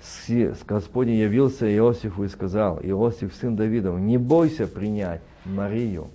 с, 0.00 0.64
Господнем 0.64 1.14
явился 1.14 1.72
Иосифу 1.76 2.24
и 2.24 2.28
сказал, 2.28 2.80
Иосиф, 2.82 3.34
сын 3.34 3.56
Давидов, 3.56 4.00
не 4.00 4.18
бойся 4.18 4.66
принять 4.66 5.20
Марию. 5.44 6.08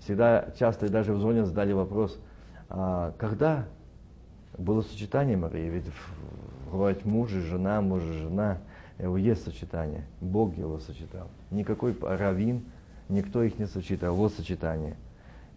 Всегда, 0.00 0.48
часто 0.58 0.86
и 0.86 0.88
даже 0.88 1.12
в 1.12 1.20
зоне 1.20 1.44
задали 1.44 1.72
вопрос, 1.72 2.18
а 2.68 3.12
когда 3.18 3.66
было 4.58 4.82
сочетание 4.82 5.36
Марии? 5.36 5.68
Ведь 5.68 5.84
бывает 6.70 7.04
муж 7.04 7.32
и 7.32 7.40
жена, 7.40 7.80
муж 7.80 8.02
и 8.02 8.12
жена– 8.12 8.58
его 9.02 9.16
есть 9.16 9.44
сочетание. 9.44 10.04
Бог 10.20 10.56
его 10.56 10.78
сочетал. 10.78 11.28
Никакой 11.50 11.96
раввин, 12.00 12.64
никто 13.08 13.42
их 13.42 13.58
не 13.58 13.66
сочетал. 13.66 14.14
Вот 14.14 14.34
сочетание. 14.34 14.96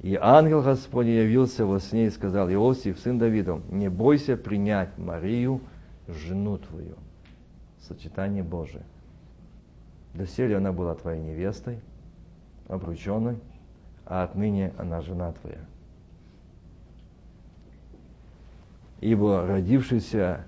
И 0.02 0.18
ангел 0.20 0.62
Господень 0.62 1.16
явился 1.16 1.66
во 1.66 1.80
сне 1.80 2.08
и 2.08 2.10
сказал, 2.10 2.50
Иосиф, 2.50 3.00
сын 3.00 3.20
Давидов, 3.20 3.62
не 3.70 3.90
бойся 3.90 4.38
принять 4.38 4.98
Марию, 4.98 5.62
жену 6.08 6.58
твою. 6.58 6.96
Сочетание 7.82 8.44
Божие. 8.44 8.84
Доселе 10.14 10.58
она 10.58 10.72
была 10.72 10.96
твоей 10.96 11.22
невестой, 11.22 11.80
обрученной, 12.68 13.38
а 14.06 14.24
отныне 14.24 14.74
она 14.78 15.02
жена 15.02 15.34
твоя. 15.34 15.66
Ибо 19.02 19.46
родившийся 19.46 20.46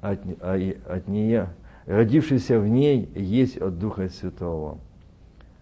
от, 0.00 0.20
а, 0.40 0.56
от 0.86 1.08
нее 1.08 1.50
родившийся 1.86 2.60
в 2.60 2.68
ней, 2.68 3.08
есть 3.14 3.56
от 3.56 3.78
Духа 3.78 4.08
Святого. 4.08 4.78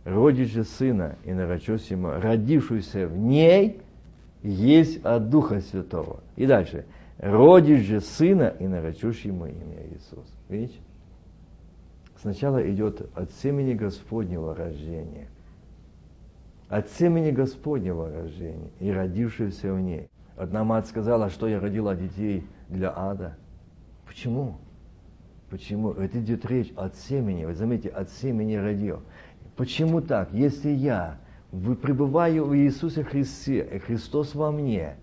Родич 0.05 0.53
же 0.53 0.65
сына, 0.65 1.17
и 1.25 1.33
наречешь 1.33 1.85
ему, 1.85 2.11
родившийся 2.11 3.07
в 3.07 3.17
ней, 3.17 3.81
есть 4.43 5.05
от 5.05 5.31
Духа 5.31 5.61
Святого. 5.61 6.21
И 6.37 6.47
дальше. 6.47 6.85
Родишь 7.19 7.87
же 7.87 8.01
сына, 8.01 8.55
и 8.59 8.67
наречешь 8.67 9.21
ему 9.21 9.47
имя 9.47 9.87
Иисус. 9.93 10.27
Видите? 10.49 10.79
Сначала 12.21 12.59
идет 12.71 13.09
от 13.15 13.31
семени 13.31 13.75
Господнего 13.75 14.55
рождения. 14.55 15.29
От 16.69 16.91
семени 16.91 17.31
Господнего 17.31 18.11
рождения 18.11 18.71
и 18.81 18.91
родившегося 18.91 19.73
в 19.73 19.81
ней. 19.81 20.09
Одна 20.37 20.65
мать 20.65 20.89
сказала, 20.89 21.31
что 21.31 21.47
я 21.47 21.61
родила 21.61 21.95
детей 21.95 22.45
для 22.69 22.93
ада. 22.95 23.37
Почему? 24.07 24.57
Почему? 25.51 25.93
Это 25.93 26.21
идет 26.21 26.47
речь 26.47 26.73
от 26.77 26.97
семени. 26.97 27.45
Вы 27.45 27.55
заметите, 27.55 27.91
от 27.91 28.11
семени 28.11 28.55
родил. 28.55 29.01
Почему 29.57 30.01
так? 30.01 30.33
Если 30.33 30.71
я 30.71 31.19
вы 31.53 31.75
пребываю 31.77 32.45
в 32.47 32.57
Иисусе 32.57 33.05
Христе, 33.05 33.67
и 33.73 33.79
Христос 33.79 34.35
во 34.35 34.51
мне, 34.51 34.97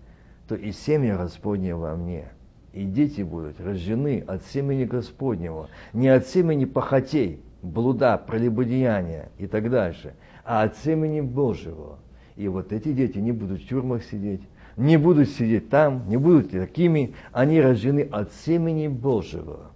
то 0.46 0.54
и 0.54 0.72
семя 0.72 1.16
Господне 1.16 1.74
во 1.74 1.96
мне. 1.96 2.28
И 2.72 2.84
дети 2.84 3.22
будут 3.22 3.60
рождены 3.60 4.22
от 4.26 4.44
семени 4.46 4.84
Господнего, 4.84 5.68
не 5.92 6.08
от 6.08 6.26
семени 6.26 6.64
похотей, 6.64 7.40
блуда, 7.62 8.18
прелюбодеяния 8.18 9.30
и 9.38 9.46
так 9.46 9.70
дальше, 9.70 10.14
а 10.44 10.62
от 10.62 10.76
семени 10.76 11.20
Божьего. 11.20 11.98
И 12.36 12.48
вот 12.48 12.72
эти 12.72 12.92
дети 12.92 13.18
не 13.18 13.32
будут 13.32 13.62
в 13.62 13.68
тюрьмах 13.68 14.02
сидеть, 14.04 14.42
не 14.76 14.96
будут 14.96 15.28
сидеть 15.30 15.70
там, 15.70 16.08
не 16.08 16.16
будут 16.16 16.50
такими, 16.50 17.14
они 17.32 17.60
рождены 17.60 18.08
от 18.10 18.32
семени 18.32 18.88
Божьего 18.88 19.70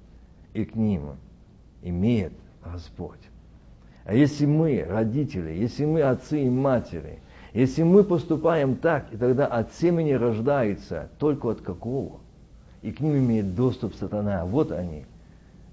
и 0.55 0.65
к 0.65 0.75
ним 0.75 1.17
имеет 1.83 2.33
Господь. 2.65 3.21
А 4.05 4.15
если 4.15 4.47
мы, 4.47 4.85
родители, 4.89 5.51
если 5.51 5.85
мы 5.85 6.03
отцы 6.03 6.43
и 6.43 6.51
матери, 6.51 7.21
если 7.53 7.83
мы 7.83 8.05
поступаем 8.05 8.77
так, 8.77 9.13
и 9.13 9.17
тогда 9.17 9.47
от 9.47 9.73
семени 9.75 10.13
рождается 10.13 11.11
только 11.19 11.51
от 11.51 11.61
какого? 11.61 12.21
И 12.83 12.93
к 12.93 13.01
ним 13.01 13.19
имеет 13.19 13.55
доступ 13.55 13.95
сатана. 13.95 14.45
Вот 14.45 14.73
они. 14.73 15.05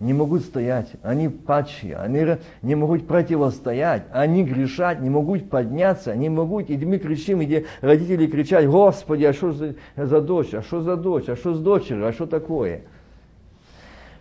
Не 0.06 0.14
могут 0.14 0.44
стоять, 0.44 0.92
они 1.02 1.30
падшие, 1.30 1.96
они 1.96 2.38
не 2.62 2.76
могут 2.76 3.08
противостоять, 3.08 4.04
они 4.12 4.44
грешать, 4.44 5.02
не 5.02 5.10
могут 5.10 5.50
подняться, 5.50 6.16
не 6.16 6.30
могут, 6.30 6.70
и 6.70 6.78
мы 6.86 7.00
кричим, 7.00 7.40
где 7.40 7.66
родители 7.82 8.28
кричат, 8.28 8.68
Господи, 8.68 9.24
а 9.24 9.34
что 9.34 9.52
за, 9.52 9.74
за 9.98 10.22
дочь, 10.22 10.54
а 10.54 10.62
что 10.62 10.82
за 10.82 10.96
дочь, 10.96 11.28
а 11.28 11.36
что 11.36 11.56
с 11.56 11.60
дочерью, 11.60 12.06
а 12.06 12.14
что 12.14 12.28
такое? 12.28 12.82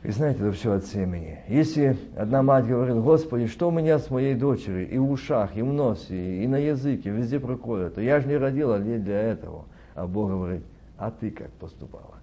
И 0.03 0.11
знаете, 0.11 0.41
это 0.41 0.53
все 0.53 0.73
от 0.73 0.87
семени. 0.87 1.41
Если 1.49 1.99
одна 2.17 2.43
мать 2.43 2.67
говорит, 2.67 2.97
Господи, 2.97 3.47
что 3.47 3.69
у 3.69 3.71
меня 3.71 3.99
с 3.99 4.09
моей 4.09 4.35
дочерью 4.35 4.89
и 4.89 4.97
в 4.97 5.11
ушах, 5.11 5.55
и 5.55 5.61
в 5.61 5.71
носе, 5.71 6.43
и 6.43 6.47
на 6.47 6.57
языке, 6.57 7.11
везде 7.11 7.39
проколото, 7.39 8.01
я 8.01 8.21
же 8.21 8.29
не 8.29 8.39
родила 8.39 8.79
лет 8.79 9.05
для 9.05 9.21
этого. 9.21 9.67
А 9.95 10.07
Бог 10.07 10.31
говорит, 10.31 10.63
а 10.97 11.11
ты 11.11 11.31
как 11.31 11.51
поступала? 11.53 12.15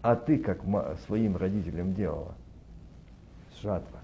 А 0.00 0.16
ты 0.16 0.38
как 0.38 0.62
своим 1.06 1.36
родителям 1.36 1.92
делала? 1.92 2.34
Жатва. 3.62 4.00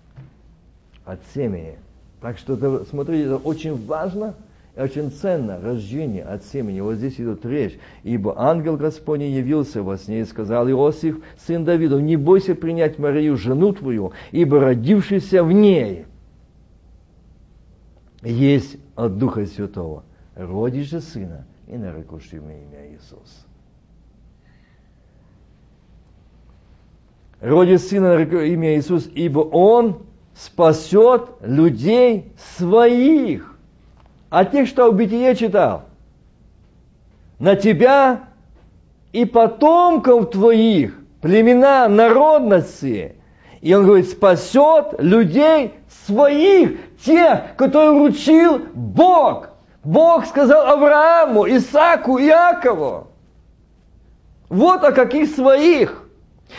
От 1.05 1.21
семени. 1.35 1.79
Так 2.21 2.39
что, 2.39 2.55
это, 2.55 2.85
смотрите, 2.85 3.25
это 3.25 3.37
очень 3.37 3.87
важно, 3.87 4.35
Очень 4.75 5.11
ценно 5.11 5.61
рождение 5.61 6.25
от 6.25 6.45
семени. 6.45 6.81
Вот 6.81 6.95
здесь 6.95 7.17
идет 7.21 7.45
речь. 7.45 7.79
Ибо 8.05 8.41
ангел 8.41 8.79
Господний 8.79 9.31
явился 9.31 9.83
во 9.83 9.99
сне 9.99 10.21
и 10.21 10.25
сказал 10.25 10.69
Иосиф, 10.71 11.23
сын 11.37 11.65
Давида, 11.65 12.01
не 12.01 12.17
бойся 12.17 12.55
принять 12.55 12.99
Марию, 12.99 13.37
жену 13.37 13.75
твою, 13.75 14.13
ибо 14.31 14.61
родившийся 14.61 15.45
в 15.45 15.53
ней 15.53 16.07
есть 18.23 18.79
от 18.97 19.19
Духа 19.19 19.45
Святого. 19.45 20.05
Родишь 20.37 20.89
же 20.89 21.03
сына, 21.03 21.45
и 21.67 21.77
нарекешь 21.77 22.33
ему 22.33 22.49
имя 22.49 22.95
Иисус. 22.95 23.47
Родишь 27.43 27.81
сына, 27.81 28.23
имя 28.23 28.77
Иисус, 28.77 29.09
ибо 29.13 29.41
он 29.41 30.03
спасет 30.33 31.25
людей 31.41 32.33
своих. 32.57 33.57
А 34.31 34.45
тех, 34.45 34.69
что 34.69 34.91
в 34.91 34.95
Бытие 34.95 35.35
читал, 35.35 35.83
на 37.41 37.57
тебя 37.57 38.21
и 39.13 39.25
потомков 39.25 40.31
твоих, 40.31 40.97
племена, 41.21 41.89
народности. 41.89 43.17
И 43.61 43.75
он 43.75 43.87
говорит, 43.87 44.09
спасет 44.09 44.95
людей 45.01 45.75
своих, 46.07 46.79
тех, 47.05 47.57
которые 47.57 47.91
вручил 47.91 48.61
Бог. 48.73 49.49
Бог 49.83 50.27
сказал 50.27 50.65
Аврааму, 50.69 51.49
Исааку, 51.49 52.21
Иакову. 52.21 53.09
Вот 54.49 54.85
о 54.85 54.93
каких 54.93 55.29
своих. 55.35 56.02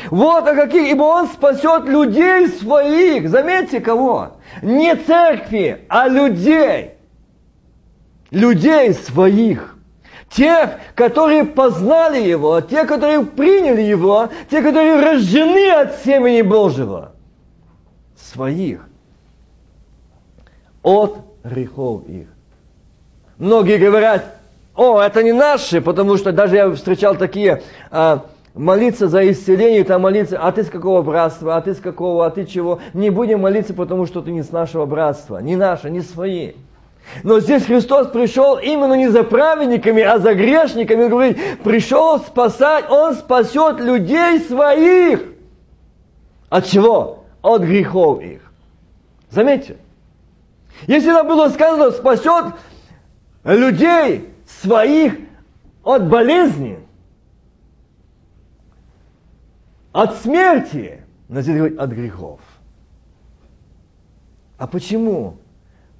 Вот 0.09 0.47
о 0.47 0.55
каких, 0.55 0.91
ибо 0.91 1.03
он 1.03 1.27
спасет 1.27 1.85
людей 1.85 2.47
своих. 2.47 3.29
Заметьте 3.29 3.79
кого? 3.79 4.37
Не 4.61 4.95
церкви, 4.95 5.85
а 5.89 6.07
людей 6.07 6.93
людей 8.33 8.93
своих, 8.93 9.75
тех, 10.29 10.71
которые 10.95 11.45
познали 11.45 12.19
Его, 12.19 12.59
тех, 12.61 12.87
которые 12.87 13.23
приняли 13.25 13.81
Его, 13.81 14.29
те, 14.49 14.61
которые 14.61 14.99
рождены 14.99 15.71
от 15.71 15.95
семени 16.03 16.41
Божьего, 16.41 17.11
своих, 18.17 18.81
от 20.81 21.19
грехов 21.43 22.07
их. 22.07 22.27
Многие 23.37 23.77
говорят, 23.77 24.37
о, 24.75 24.99
это 24.99 25.21
не 25.21 25.31
наши, 25.31 25.81
потому 25.81 26.17
что 26.17 26.31
даже 26.31 26.55
я 26.55 26.71
встречал 26.71 27.15
такие, 27.15 27.61
а, 27.91 28.25
молиться 28.53 29.07
за 29.07 29.29
исцеление, 29.29 29.83
там 29.83 30.01
молиться, 30.01 30.37
а 30.39 30.51
ты 30.51 30.63
с 30.63 30.69
какого 30.69 31.01
братства, 31.01 31.55
а 31.55 31.61
ты 31.61 31.73
с 31.73 31.79
какого, 31.79 32.25
а 32.25 32.29
ты 32.29 32.45
чего. 32.45 32.79
Не 32.93 33.09
будем 33.09 33.41
молиться, 33.41 33.73
потому 33.73 34.05
что 34.05 34.21
ты 34.21 34.31
не 34.31 34.43
с 34.43 34.51
нашего 34.51 34.85
братства, 34.85 35.39
не 35.39 35.55
наши, 35.55 35.89
не 35.89 36.01
свои. 36.01 36.53
Но 37.23 37.39
здесь 37.39 37.65
Христос 37.65 38.07
пришел 38.07 38.57
именно 38.57 38.93
не 38.93 39.09
за 39.09 39.23
праведниками, 39.23 40.01
а 40.01 40.19
за 40.19 40.33
грешниками. 40.35 41.03
Он 41.03 41.09
говорит, 41.09 41.37
пришел 41.63 42.19
спасать, 42.19 42.89
Он 42.89 43.15
спасет 43.15 43.79
людей 43.79 44.39
своих. 44.39 45.23
От 46.49 46.65
чего? 46.67 47.25
От 47.41 47.63
грехов 47.63 48.21
их. 48.21 48.41
Заметьте. 49.29 49.77
Если 50.87 51.09
нам 51.09 51.27
было 51.27 51.49
сказано, 51.49 51.91
спасет 51.91 52.45
людей 53.43 54.29
своих 54.61 55.15
от 55.83 56.07
болезни, 56.07 56.79
от 59.93 60.17
смерти, 60.17 60.99
но 61.29 61.41
здесь 61.41 61.55
говорит 61.55 61.79
от 61.79 61.91
грехов. 61.91 62.41
А 64.57 64.67
почему? 64.67 65.37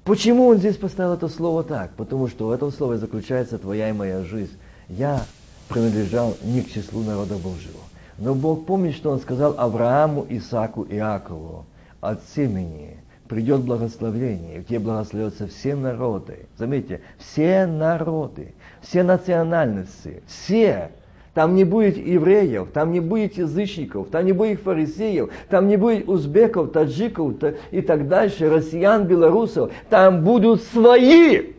Почему 0.04 0.48
он 0.48 0.58
здесь 0.58 0.76
поставил 0.76 1.14
это 1.14 1.28
слово 1.28 1.64
так? 1.64 1.94
Потому 1.94 2.28
что 2.28 2.48
в 2.48 2.50
этом 2.50 2.70
слове 2.70 2.98
заключается 2.98 3.56
твоя 3.56 3.88
и 3.88 3.92
моя 3.92 4.22
жизнь. 4.22 4.58
Я 4.88 5.22
принадлежал 5.68 6.36
не 6.42 6.60
к 6.60 6.70
числу 6.70 7.02
народа 7.02 7.36
Божьего. 7.36 7.80
Но 8.18 8.34
Бог 8.34 8.66
помнит, 8.66 8.94
что 8.94 9.10
Он 9.10 9.20
сказал 9.20 9.54
Аврааму, 9.58 10.26
Исааку 10.28 10.82
и 10.82 10.96
Иакову. 10.96 11.64
От 12.00 12.20
семени 12.34 12.98
придет 13.28 13.62
благословение, 13.62 14.60
где 14.60 14.78
благословятся 14.78 15.46
все 15.46 15.74
народы. 15.74 16.46
Заметьте, 16.56 17.00
все 17.18 17.66
народы, 17.66 18.54
все 18.82 19.02
национальности, 19.02 20.22
все 20.26 20.90
там 21.34 21.56
не 21.56 21.64
будет 21.64 21.96
евреев, 21.96 22.68
там 22.72 22.92
не 22.92 23.00
будет 23.00 23.36
язычников, 23.36 24.08
там 24.08 24.24
не 24.24 24.32
будет 24.32 24.60
фарисеев, 24.60 25.30
там 25.50 25.66
не 25.66 25.76
будет 25.76 26.08
узбеков, 26.08 26.70
таджиков 26.70 27.34
и 27.72 27.80
так 27.82 28.08
дальше, 28.08 28.48
россиян, 28.48 29.04
белорусов. 29.04 29.72
Там 29.90 30.22
будут 30.22 30.62
свои 30.62 31.54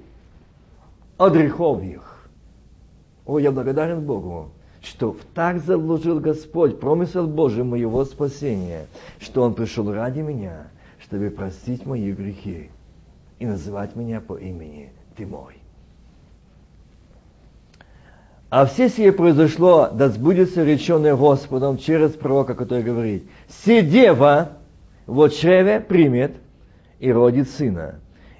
от 1.17 1.33
грехов 1.33 1.83
их. 1.83 2.29
О, 3.25 3.37
я 3.37 3.51
благодарен 3.51 4.01
Богу, 4.01 4.51
что 4.81 5.17
так 5.33 5.59
заложил 5.59 6.21
Господь 6.21 6.79
промысел 6.79 7.27
Божий 7.27 7.65
моего 7.65 8.05
спасения, 8.05 8.85
что 9.19 9.41
Он 9.41 9.53
пришел 9.55 9.91
ради 9.91 10.21
меня, 10.21 10.67
чтобы 10.99 11.29
простить 11.31 11.85
мои 11.85 12.13
грехи 12.13 12.69
и 13.39 13.45
называть 13.45 13.95
меня 13.97 14.21
по 14.21 14.37
имени 14.37 14.91
Ты 15.17 15.25
мой. 15.25 15.64
А 18.49 18.65
все 18.65 18.89
сие 18.89 19.11
произошло, 19.11 19.89
да 19.91 20.09
сбудется 20.09 20.63
реченное 20.63 21.15
Господом 21.15 21.77
через 21.77 22.11
пророка, 22.11 22.53
который 22.53 22.83
говорит, 22.83 23.27
«Се 23.47 23.81
дева 23.81 24.49
в 25.07 25.29
чреве 25.29 25.79
примет 25.79 26.35
и 26.99 27.11
родит 27.11 27.49
сына, 27.49 27.95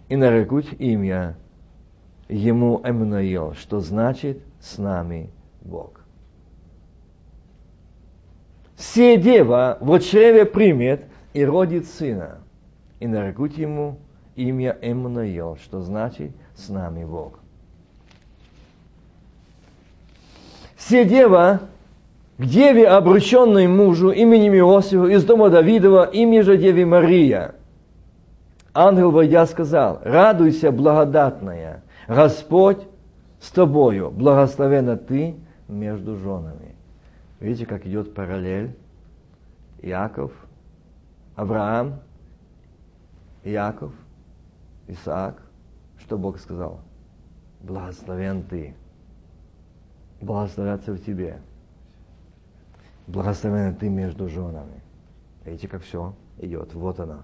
и 0.08 0.16
нарекут 0.16 0.66
имя 0.80 1.36
ему 2.30 2.82
Эммануил, 2.84 3.56
что 3.56 3.80
значит 3.80 4.39
«с 4.62 4.78
нами 4.78 5.32
Бог». 5.62 6.01
Се 8.78 9.18
дева 9.18 9.78
в 9.82 9.99
чреве 9.99 10.45
примет 10.45 11.06
и 11.34 11.43
родит 11.43 11.88
сына, 11.88 12.39
и 12.99 13.08
нарекут 13.08 13.58
ему 13.58 13.99
имя 14.36 14.78
Эммануил, 14.82 15.58
что 15.58 15.82
значит 15.82 16.32
«с 16.56 16.70
нами 16.70 17.06
Бог». 17.06 17.39
Все 20.86 21.03
дева 21.03 21.61
к 22.38 22.45
деве, 22.45 22.88
обрученной 22.88 23.67
мужу 23.67 24.11
именем 24.11 24.53
Иосифа 24.53 25.07
из 25.07 25.25
дома 25.25 25.49
Давидова, 25.49 26.03
имя 26.05 26.43
же 26.43 26.57
Деве 26.57 26.86
Мария. 26.86 27.55
Ангел, 28.71 29.09
войдя, 29.09 29.47
сказал, 29.47 29.99
радуйся, 30.03 30.71
благодатная, 30.71 31.81
Господь 32.07 32.86
с 33.39 33.49
тобою, 33.49 34.11
благословена 34.11 34.95
ты 34.95 35.36
между 35.67 36.17
женами. 36.17 36.75
Видите, 37.39 37.65
как 37.65 37.88
идет 37.88 38.13
параллель? 38.13 38.75
Иаков, 39.81 40.31
Авраам, 41.36 41.95
Иаков, 43.43 43.91
Исаак. 44.88 45.41
Что 45.97 46.17
Бог 46.19 46.38
сказал? 46.38 46.81
Благословен 47.61 48.43
ты 48.43 48.75
благословятся 50.22 50.93
в 50.93 50.99
тебе. 50.99 51.41
Благословен 53.07 53.76
ты 53.76 53.89
между 53.89 54.30
женами. 54.30 54.82
Видите, 55.45 55.68
как 55.68 55.84
все 55.84 56.16
идет. 56.38 56.74
Вот 56.74 56.99
она. 56.99 57.24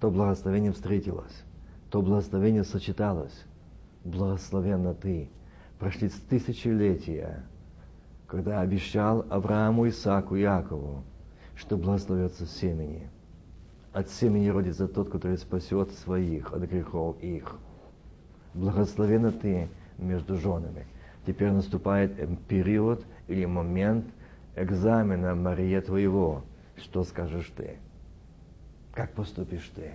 То 0.00 0.10
благословение 0.10 0.72
встретилось, 0.72 1.44
то 1.90 2.02
благословение 2.02 2.64
сочеталось. 2.64 3.44
Благословенно 4.04 4.94
ты. 4.94 5.28
Прошли 5.78 6.08
тысячелетия, 6.08 7.44
когда 8.26 8.60
обещал 8.60 9.26
Аврааму, 9.28 9.88
Исааку 9.88 10.36
Якову, 10.36 11.02
что 11.54 11.76
благословится 11.76 12.46
семени. 12.46 13.10
От 13.92 14.10
семени 14.10 14.48
родится 14.48 14.88
тот, 14.88 15.10
который 15.10 15.38
спасет 15.38 15.90
своих 15.92 16.52
от 16.52 16.62
грехов 16.62 17.16
их. 17.20 17.56
Благословенно 18.54 19.32
ты 19.32 19.68
между 19.98 20.36
женами. 20.36 20.86
Теперь 21.26 21.50
наступает 21.50 22.12
период 22.46 23.04
или 23.26 23.44
момент 23.44 24.06
экзамена 24.54 25.34
Мария 25.34 25.80
твоего. 25.80 26.44
Что 26.76 27.02
скажешь 27.02 27.52
ты? 27.56 27.78
Как 28.94 29.12
поступишь 29.12 29.70
ты? 29.74 29.94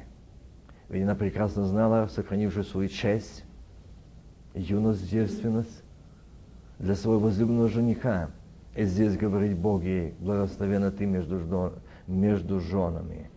Ведь 0.90 1.04
она 1.04 1.16
прекрасно 1.16 1.64
знала, 1.64 2.08
сохранившую 2.08 2.66
свою 2.66 2.90
честь, 2.90 3.46
юность, 4.54 5.10
девственность 5.10 5.84
для 6.80 6.96
своего 6.96 7.22
возлюбленного 7.22 7.70
жениха. 7.70 8.30
И 8.76 8.84
здесь 8.84 9.16
говорит 9.16 9.58
Бог 9.58 9.84
ей, 9.84 10.14
благословена 10.20 10.92
ты 10.92 11.06
между, 11.06 11.74
между 12.08 12.60
женами. 12.60 13.30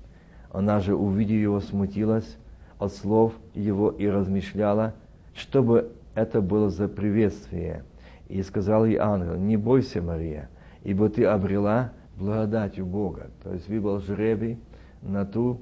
Она 0.51 0.80
же, 0.80 0.97
увидев 0.97 1.40
его, 1.40 1.61
смутилась 1.61 2.36
от 2.78 2.92
слов 2.92 3.34
его 3.55 3.90
и 3.90 4.09
размышляла, 4.09 4.95
чтобы 5.34 5.93
это 6.15 6.41
было 6.41 6.71
за 6.71 6.89
приветствие. 6.89 7.85
И 8.29 8.43
сказал 8.43 8.87
ей 8.87 8.97
ангел, 8.97 9.37
не 9.37 9.57
бойся, 9.57 10.01
Мария, 10.01 10.49
ибо 10.83 11.09
ты 11.09 11.25
обрела 11.25 11.93
благодать 12.17 12.79
у 12.79 12.87
Бога. 12.87 13.31
То 13.43 13.53
есть 13.53 13.69
выбрал 13.69 14.01
жребий 14.01 14.59
на 15.03 15.27
ту, 15.27 15.61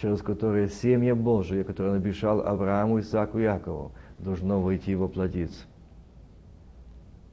через 0.00 0.20
которую 0.20 0.68
семья 0.68 1.14
Божия, 1.14 1.64
которую 1.64 1.94
он 1.94 2.00
обещал 2.00 2.40
Аврааму, 2.40 3.00
Исааку 3.00 3.38
Якову, 3.38 3.92
должно 4.18 4.60
войти 4.60 4.92
и 4.92 4.96
воплотиться. 4.96 5.64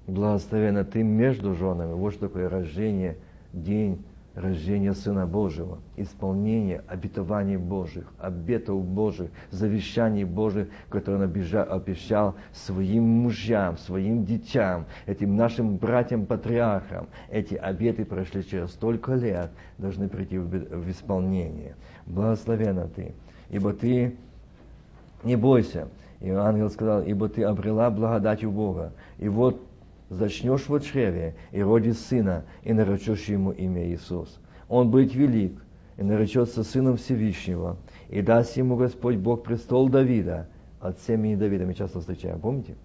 Благословенно 0.08 0.86
ты 0.86 1.04
между 1.04 1.54
женами. 1.56 1.94
Вот 1.94 2.14
что 2.14 2.28
такое 2.28 2.50
рождение, 2.50 3.18
день 3.54 4.04
рождения 4.36 4.94
Сына 4.94 5.26
Божьего, 5.26 5.80
исполнение 5.98 6.84
обетований 6.88 7.58
Божьих, 7.58 8.06
обетов 8.20 8.84
Божьих, 8.84 9.30
завещаний 9.52 10.24
Божьих, 10.24 10.68
которые 10.90 11.24
Он 11.24 11.32
обещал 11.70 12.36
своим 12.54 13.04
мужьям, 13.04 13.78
своим 13.78 14.26
детям, 14.26 14.86
этим 15.06 15.36
нашим 15.36 15.78
братьям-патриархам. 15.78 17.08
Эти 17.30 17.56
обеты 17.56 18.06
прошли 18.06 18.46
через 18.46 18.72
столько 18.72 19.16
лет, 19.16 19.52
должны 19.78 20.08
прийти 20.08 20.38
в 20.38 20.90
исполнение. 20.90 21.76
Благословена 22.06 22.88
ты, 22.88 23.14
ибо 23.50 23.74
ты 23.74 24.16
не 25.24 25.36
бойся. 25.36 25.88
И 26.22 26.30
ангел 26.30 26.70
сказал, 26.70 27.02
ибо 27.02 27.30
ты 27.30 27.44
обрела 27.44 27.90
благодать 27.90 28.44
у 28.44 28.52
Бога. 28.52 28.92
И 29.20 29.30
вот 29.30 29.62
зачнешь 30.10 30.68
в 30.68 30.80
чреве 30.80 31.36
и 31.52 31.62
родишь 31.62 31.98
сына, 31.98 32.46
и 32.64 32.74
наречешь 32.74 33.26
ему 33.26 33.52
имя 33.52 33.88
Иисус. 33.88 34.40
Он 34.68 34.90
будет 34.90 35.14
велик, 35.14 35.54
и 35.98 36.04
наречется 36.04 36.64
сыном 36.64 36.98
Всевышнего, 36.98 37.78
и 38.10 38.22
даст 38.22 38.58
ему 38.58 38.76
Господь 38.76 39.18
Бог 39.18 39.44
престол 39.44 39.90
Давида, 39.90 40.48
от 40.80 41.00
семени 41.02 41.36
Давида. 41.36 41.66
Мы 41.66 41.74
часто 41.74 42.00
встречаем, 42.00 42.40
помните? 42.40 42.76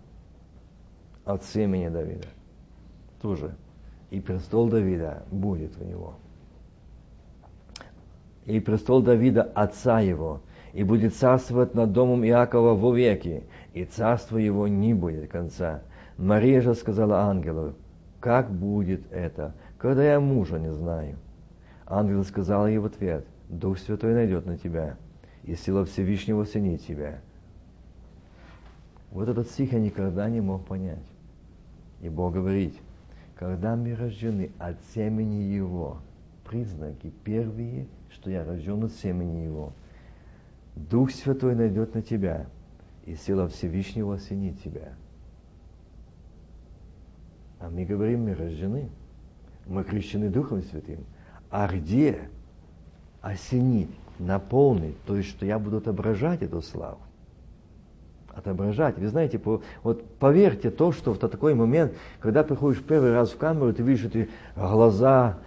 От 1.25 1.45
семени 1.45 1.89
Давида. 1.89 2.27
Тоже. 3.23 3.55
И 4.11 4.21
престол 4.21 4.69
Давида 4.69 5.23
будет 5.31 5.81
у 5.81 5.85
него. 5.85 6.15
И 8.45 8.61
престол 8.61 9.01
Давида, 9.01 9.43
отца 9.43 10.01
его, 10.01 10.43
и 10.73 10.83
будет 10.83 11.15
царствовать 11.15 11.75
над 11.75 11.93
домом 11.93 12.25
Иакова 12.27 12.75
во 12.75 12.95
веки, 12.95 13.45
и 13.73 13.85
царство 13.85 14.37
его 14.37 14.69
не 14.69 14.93
будет 14.93 15.31
конца 15.31 15.83
Мария 16.17 16.61
же 16.61 16.75
сказала 16.75 17.23
ангелу, 17.23 17.75
как 18.21 18.51
будет 18.51 19.11
это, 19.11 19.55
когда 19.79 20.05
я 20.05 20.21
мужа 20.21 20.59
не 20.59 20.73
знаю? 20.73 21.17
Ангел 21.87 22.25
сказал 22.25 22.67
ей 22.67 22.79
в 22.79 22.87
ответ, 22.87 23.27
Дух 23.49 23.79
Святой 23.79 24.15
найдет 24.15 24.47
на 24.47 24.57
тебя, 24.57 24.97
и 25.43 25.55
сила 25.55 25.85
Всевышнего 25.85 26.43
осенит 26.43 26.87
тебя. 26.87 27.21
Вот 29.11 29.29
этот 29.29 29.49
стих 29.49 29.73
я 29.73 29.81
никогда 29.81 30.29
не 30.31 30.41
мог 30.41 30.65
понять. 30.65 31.05
И 32.01 32.09
Бог 32.09 32.35
говорит, 32.35 32.75
когда 33.37 33.77
мы 33.77 33.95
рождены 33.95 34.51
от 34.59 34.77
семени 34.95 35.43
Его, 35.43 35.99
признаки 36.49 37.13
первые, 37.25 37.87
что 38.11 38.31
я 38.31 38.45
рожден 38.45 38.85
от 38.85 38.93
семени 38.93 39.45
Его, 39.45 39.73
Дух 40.77 41.11
Святой 41.11 41.55
найдет 41.55 41.95
на 41.95 42.03
тебя, 42.03 42.47
и 43.05 43.15
сила 43.17 43.49
Всевышнего 43.49 44.15
осенит 44.15 44.63
тебя. 44.63 44.95
А 47.65 47.71
мы 47.71 47.87
говорим, 47.87 48.25
мы 48.25 48.35
рождены. 48.35 48.91
Мы 49.67 49.85
крещены 49.85 50.29
Духом 50.29 50.63
Святым. 50.63 50.99
А 51.51 51.67
где 51.67 52.29
осенить, 53.23 53.89
наполнить, 54.19 55.01
то 55.05 55.17
есть, 55.17 55.31
что 55.31 55.47
я 55.47 55.59
буду 55.59 55.79
отображать 55.79 56.43
эту 56.43 56.61
славу? 56.61 56.99
Отображать. 58.35 58.99
Вы 58.99 59.09
знаете, 59.09 59.39
по, 59.39 59.63
вот 59.83 60.05
поверьте 60.19 60.71
то, 60.71 60.93
что 60.93 61.15
в 61.15 61.19
такой 61.19 61.55
момент, 61.55 61.95
когда 62.21 62.43
приходишь 62.43 62.83
первый 62.83 63.13
раз 63.13 63.31
в 63.31 63.39
камеру, 63.39 63.73
ты 63.73 63.83
видишь 63.83 64.05
эти 64.05 64.29
глаза, 64.55 65.39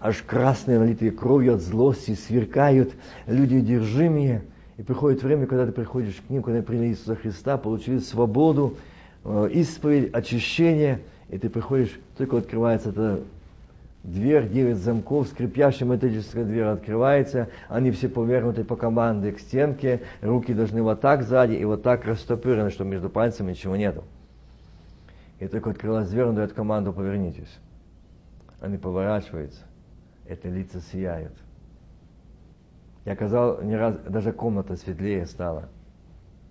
аж 0.00 0.22
красные, 0.22 0.78
налитые 0.78 1.10
кровью 1.10 1.56
от 1.56 1.60
злости, 1.60 2.14
сверкают, 2.14 2.94
люди 3.26 3.56
одержимые. 3.56 4.44
И 4.78 4.82
приходит 4.82 5.22
время, 5.22 5.46
когда 5.46 5.66
ты 5.66 5.72
приходишь 5.72 6.22
к 6.26 6.30
ним, 6.30 6.42
когда 6.42 6.62
приняли 6.62 6.88
Иисуса 6.88 7.16
Христа, 7.16 7.58
получили 7.58 7.98
свободу, 7.98 8.76
э, 9.24 9.50
исповедь, 9.52 10.14
очищение– 10.14 11.02
и 11.28 11.38
ты 11.38 11.48
приходишь, 11.48 11.98
только 12.16 12.38
открывается 12.38 12.90
эта 12.90 13.20
дверь, 14.04 14.48
девять 14.48 14.78
замков, 14.78 15.28
скрипящая 15.28 15.88
металлическая 15.88 16.44
дверь 16.44 16.64
открывается, 16.64 17.48
они 17.68 17.90
все 17.90 18.08
повернуты 18.08 18.64
по 18.64 18.76
команде 18.76 19.32
к 19.32 19.40
стенке, 19.40 20.02
руки 20.22 20.54
должны 20.54 20.82
вот 20.82 21.00
так 21.00 21.24
сзади 21.24 21.54
и 21.54 21.64
вот 21.64 21.82
так 21.82 22.04
растопырены, 22.04 22.70
чтобы 22.70 22.90
между 22.90 23.10
пальцами 23.10 23.50
ничего 23.50 23.76
нету. 23.76 24.04
И 25.40 25.48
только 25.48 25.70
открылась 25.70 26.08
дверь, 26.08 26.26
он 26.26 26.34
дает 26.36 26.52
команду 26.52 26.92
«повернитесь». 26.92 27.58
Они 28.60 28.78
поворачиваются, 28.78 29.62
это 30.26 30.48
лица 30.48 30.80
сияют. 30.80 31.34
Я 33.04 33.14
сказал, 33.14 33.62
не 33.62 33.76
раз, 33.76 33.96
даже 34.08 34.32
комната 34.32 34.76
светлее 34.76 35.26
стала. 35.26 35.68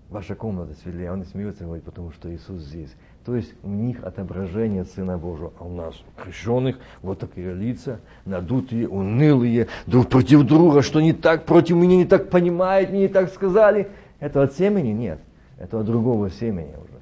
Ваша 0.10 0.36
комната 0.36 0.74
светлее. 0.76 1.12
Он 1.12 1.26
смеется, 1.26 1.66
говорит, 1.66 1.84
потому 1.84 2.12
что 2.12 2.34
Иисус 2.34 2.62
здесь. 2.62 2.96
То 3.26 3.36
есть 3.36 3.52
у 3.64 3.70
них 3.70 4.04
отображение 4.04 4.86
Сына 4.86 5.18
Божьего. 5.18 5.52
А 5.60 5.64
у 5.64 5.74
нас, 5.74 5.96
крещенных, 6.16 6.78
вот 7.02 7.20
такие 7.20 7.56
лица, 7.56 8.00
надутые, 8.24 8.88
унылые, 8.88 9.68
друг 9.88 10.10
против 10.10 10.44
друга, 10.44 10.84
что 10.84 11.02
не 11.02 11.12
так, 11.12 11.46
против 11.46 11.76
меня 11.76 11.98
не 11.98 12.06
так 12.06 12.30
понимают, 12.30 12.92
мне 12.92 13.02
не 13.02 13.08
так 13.08 13.34
сказали. 13.34 13.90
Это 14.20 14.44
от 14.44 14.54
семени? 14.54 14.92
Нет. 14.92 15.20
Это 15.58 15.80
от 15.80 15.88
другого 15.88 16.30
семени 16.30 16.76
уже. 16.76 17.00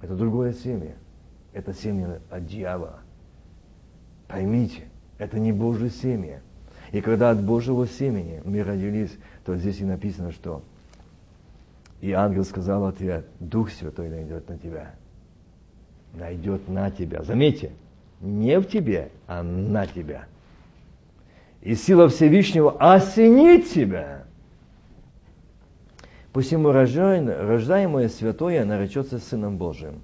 Это 0.00 0.16
другое 0.16 0.54
семя. 0.54 0.94
Это 1.52 1.74
семя 1.74 2.20
от 2.30 2.46
дьявола. 2.46 3.00
Поймите, 4.26 4.84
это 5.18 5.38
не 5.38 5.52
Божье 5.52 5.90
семя. 5.90 6.40
И 6.92 7.02
когда 7.02 7.30
от 7.30 7.42
Божьего 7.42 7.86
семени 7.86 8.40
мы 8.46 8.62
родились, 8.62 9.12
то 9.44 9.54
здесь 9.54 9.80
и 9.80 9.84
написано, 9.84 10.32
что 10.32 10.62
и 12.02 12.10
ангел 12.10 12.44
сказал 12.44 12.84
ответ, 12.86 13.24
Дух 13.38 13.70
Святой 13.70 14.10
найдет 14.10 14.48
на 14.48 14.58
тебя. 14.58 14.90
Найдет 16.14 16.68
на 16.68 16.90
тебя. 16.90 17.22
Заметьте, 17.22 17.70
не 18.20 18.58
в 18.58 18.64
тебе, 18.64 19.10
а 19.28 19.44
на 19.44 19.86
тебя. 19.86 20.26
И 21.62 21.76
сила 21.76 22.08
Всевышнего 22.08 22.76
осенит 22.76 23.70
тебя. 23.70 24.24
Посему 26.32 26.72
рождаемое 26.72 28.08
святое 28.08 28.64
наречется 28.64 29.20
Сыном 29.20 29.56
Божиим. 29.56 30.00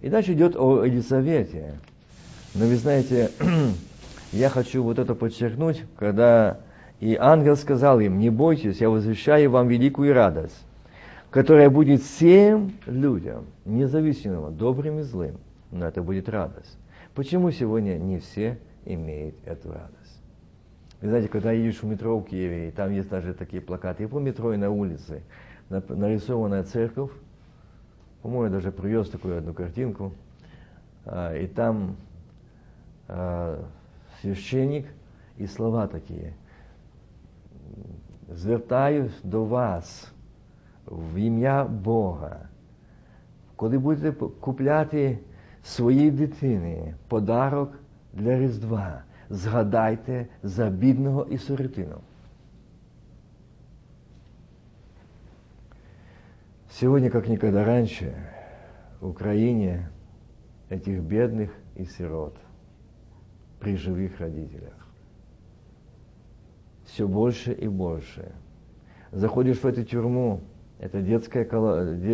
И 0.00 0.08
дальше 0.08 0.34
идет 0.34 0.54
о 0.54 0.84
Елисавете. 0.84 1.74
Но 2.54 2.66
вы 2.66 2.76
знаете, 2.76 3.32
я 4.32 4.48
хочу 4.48 4.84
вот 4.84 5.00
это 5.00 5.16
подчеркнуть, 5.16 5.82
когда 5.96 6.60
и 7.00 7.16
ангел 7.16 7.56
сказал 7.56 7.98
им, 7.98 8.20
не 8.20 8.30
бойтесь, 8.30 8.80
я 8.80 8.90
возвещаю 8.90 9.50
вам 9.50 9.66
великую 9.66 10.14
радость 10.14 10.64
которая 11.34 11.68
будет 11.68 12.00
всем 12.00 12.74
людям, 12.86 13.46
независимо, 13.64 14.52
добрым 14.52 15.00
и 15.00 15.02
злым, 15.02 15.40
но 15.72 15.84
это 15.84 16.00
будет 16.00 16.28
радость. 16.28 16.78
Почему 17.12 17.50
сегодня 17.50 17.98
не 17.98 18.20
все 18.20 18.60
имеют 18.84 19.34
эту 19.44 19.72
радость? 19.72 20.22
Вы 21.00 21.08
знаете, 21.08 21.28
когда 21.28 21.50
едешь 21.50 21.82
в 21.82 21.86
метро 21.86 22.16
в 22.16 22.24
Киеве, 22.24 22.70
там 22.70 22.92
есть 22.92 23.08
даже 23.08 23.34
такие 23.34 23.60
плакаты, 23.60 24.04
и 24.04 24.06
по 24.06 24.20
метро, 24.20 24.54
и 24.54 24.56
на 24.56 24.70
улице, 24.70 25.24
нарисованная 25.70 26.62
церковь, 26.62 27.10
по-моему, 28.22 28.54
даже 28.54 28.70
привез 28.70 29.08
такую 29.08 29.36
одну 29.36 29.54
картинку, 29.54 30.12
а, 31.04 31.36
и 31.36 31.48
там 31.48 31.96
а, 33.08 33.60
священник 34.20 34.86
и 35.36 35.48
слова 35.48 35.88
такие. 35.88 36.34
Звертаюсь 38.28 39.18
до 39.24 39.44
вас, 39.44 40.13
в 40.85 41.15
ім'я 41.15 41.63
Бога. 41.63 42.49
Коли 43.55 43.77
будете 43.77 44.11
купляти 44.39 45.19
своїй 45.63 46.11
дитині 46.11 46.93
подарок 47.07 47.79
для 48.13 48.39
Різдва, 48.39 49.03
згадайте 49.29 50.27
за 50.43 50.69
бідного 50.69 51.25
і 51.25 51.37
сиротину. 51.37 51.97
Сегодня, 56.71 57.09
как 57.09 57.27
никогда 57.27 57.65
раньше, 57.65 58.13
в 59.01 59.07
Украине 59.09 59.89
этих 60.69 61.01
бедных 61.01 61.49
и 61.75 61.85
сирот 61.85 62.35
при 63.59 63.75
живых 63.75 64.17
родителях 64.19 64.79
все 66.89 67.07
больше 67.07 67.53
и 67.53 67.67
больше. 67.67 68.31
Заходишь 69.11 69.59
в 69.59 69.65
эту 69.65 69.83
тюрьму, 69.83 70.41
это 70.84 71.00
детская, 71.00 71.46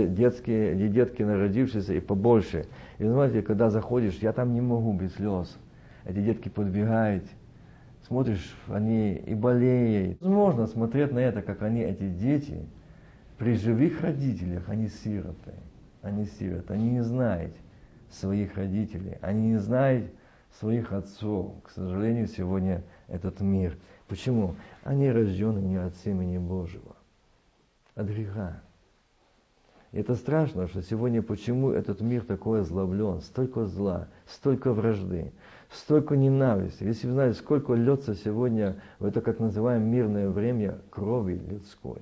детские, 0.06 0.88
детки 0.88 1.24
народившиеся 1.24 1.94
и 1.94 1.98
побольше. 1.98 2.66
И 2.98 3.04
знаете, 3.04 3.42
когда 3.42 3.68
заходишь, 3.68 4.18
я 4.20 4.32
там 4.32 4.54
не 4.54 4.60
могу 4.60 4.92
без 4.92 5.12
слез. 5.14 5.58
Эти 6.04 6.22
детки 6.22 6.48
подбегают, 6.48 7.24
смотришь, 8.06 8.54
они 8.68 9.14
и 9.14 9.34
болеют. 9.34 10.20
Возможно 10.20 10.68
смотреть 10.68 11.10
на 11.10 11.18
это, 11.18 11.42
как 11.42 11.62
они, 11.62 11.80
эти 11.80 12.08
дети, 12.10 12.64
при 13.38 13.56
живых 13.56 14.02
родителях, 14.02 14.68
они 14.68 14.86
сироты. 14.86 15.54
Они 16.00 16.26
сироты, 16.26 16.72
они 16.72 16.90
не 16.90 17.02
знают 17.02 17.52
своих 18.08 18.56
родителей, 18.56 19.18
они 19.20 19.48
не 19.48 19.56
знают 19.56 20.12
своих 20.60 20.92
отцов. 20.92 21.54
К 21.64 21.70
сожалению, 21.70 22.28
сегодня 22.28 22.84
этот 23.08 23.40
мир. 23.40 23.76
Почему? 24.06 24.54
Они 24.84 25.10
рождены 25.10 25.58
не 25.58 25.76
от 25.76 25.96
семени 25.96 26.38
Божьего 26.38 26.94
от 28.00 28.08
греха. 28.08 28.60
И 29.92 29.98
это 29.98 30.14
страшно, 30.14 30.68
что 30.68 30.82
сегодня 30.82 31.22
почему 31.22 31.70
этот 31.70 32.00
мир 32.00 32.22
такой 32.22 32.60
озлоблен, 32.60 33.20
столько 33.20 33.66
зла, 33.66 34.08
столько 34.26 34.72
вражды, 34.72 35.32
столько 35.70 36.16
ненависти. 36.16 36.84
Если 36.84 37.06
вы 37.06 37.14
знаете, 37.14 37.38
сколько 37.38 37.74
льется 37.74 38.14
сегодня 38.14 38.80
в 39.00 39.04
это, 39.04 39.20
как 39.20 39.40
называем, 39.40 39.82
мирное 39.90 40.28
время 40.30 40.78
крови 40.90 41.34
людской, 41.34 42.00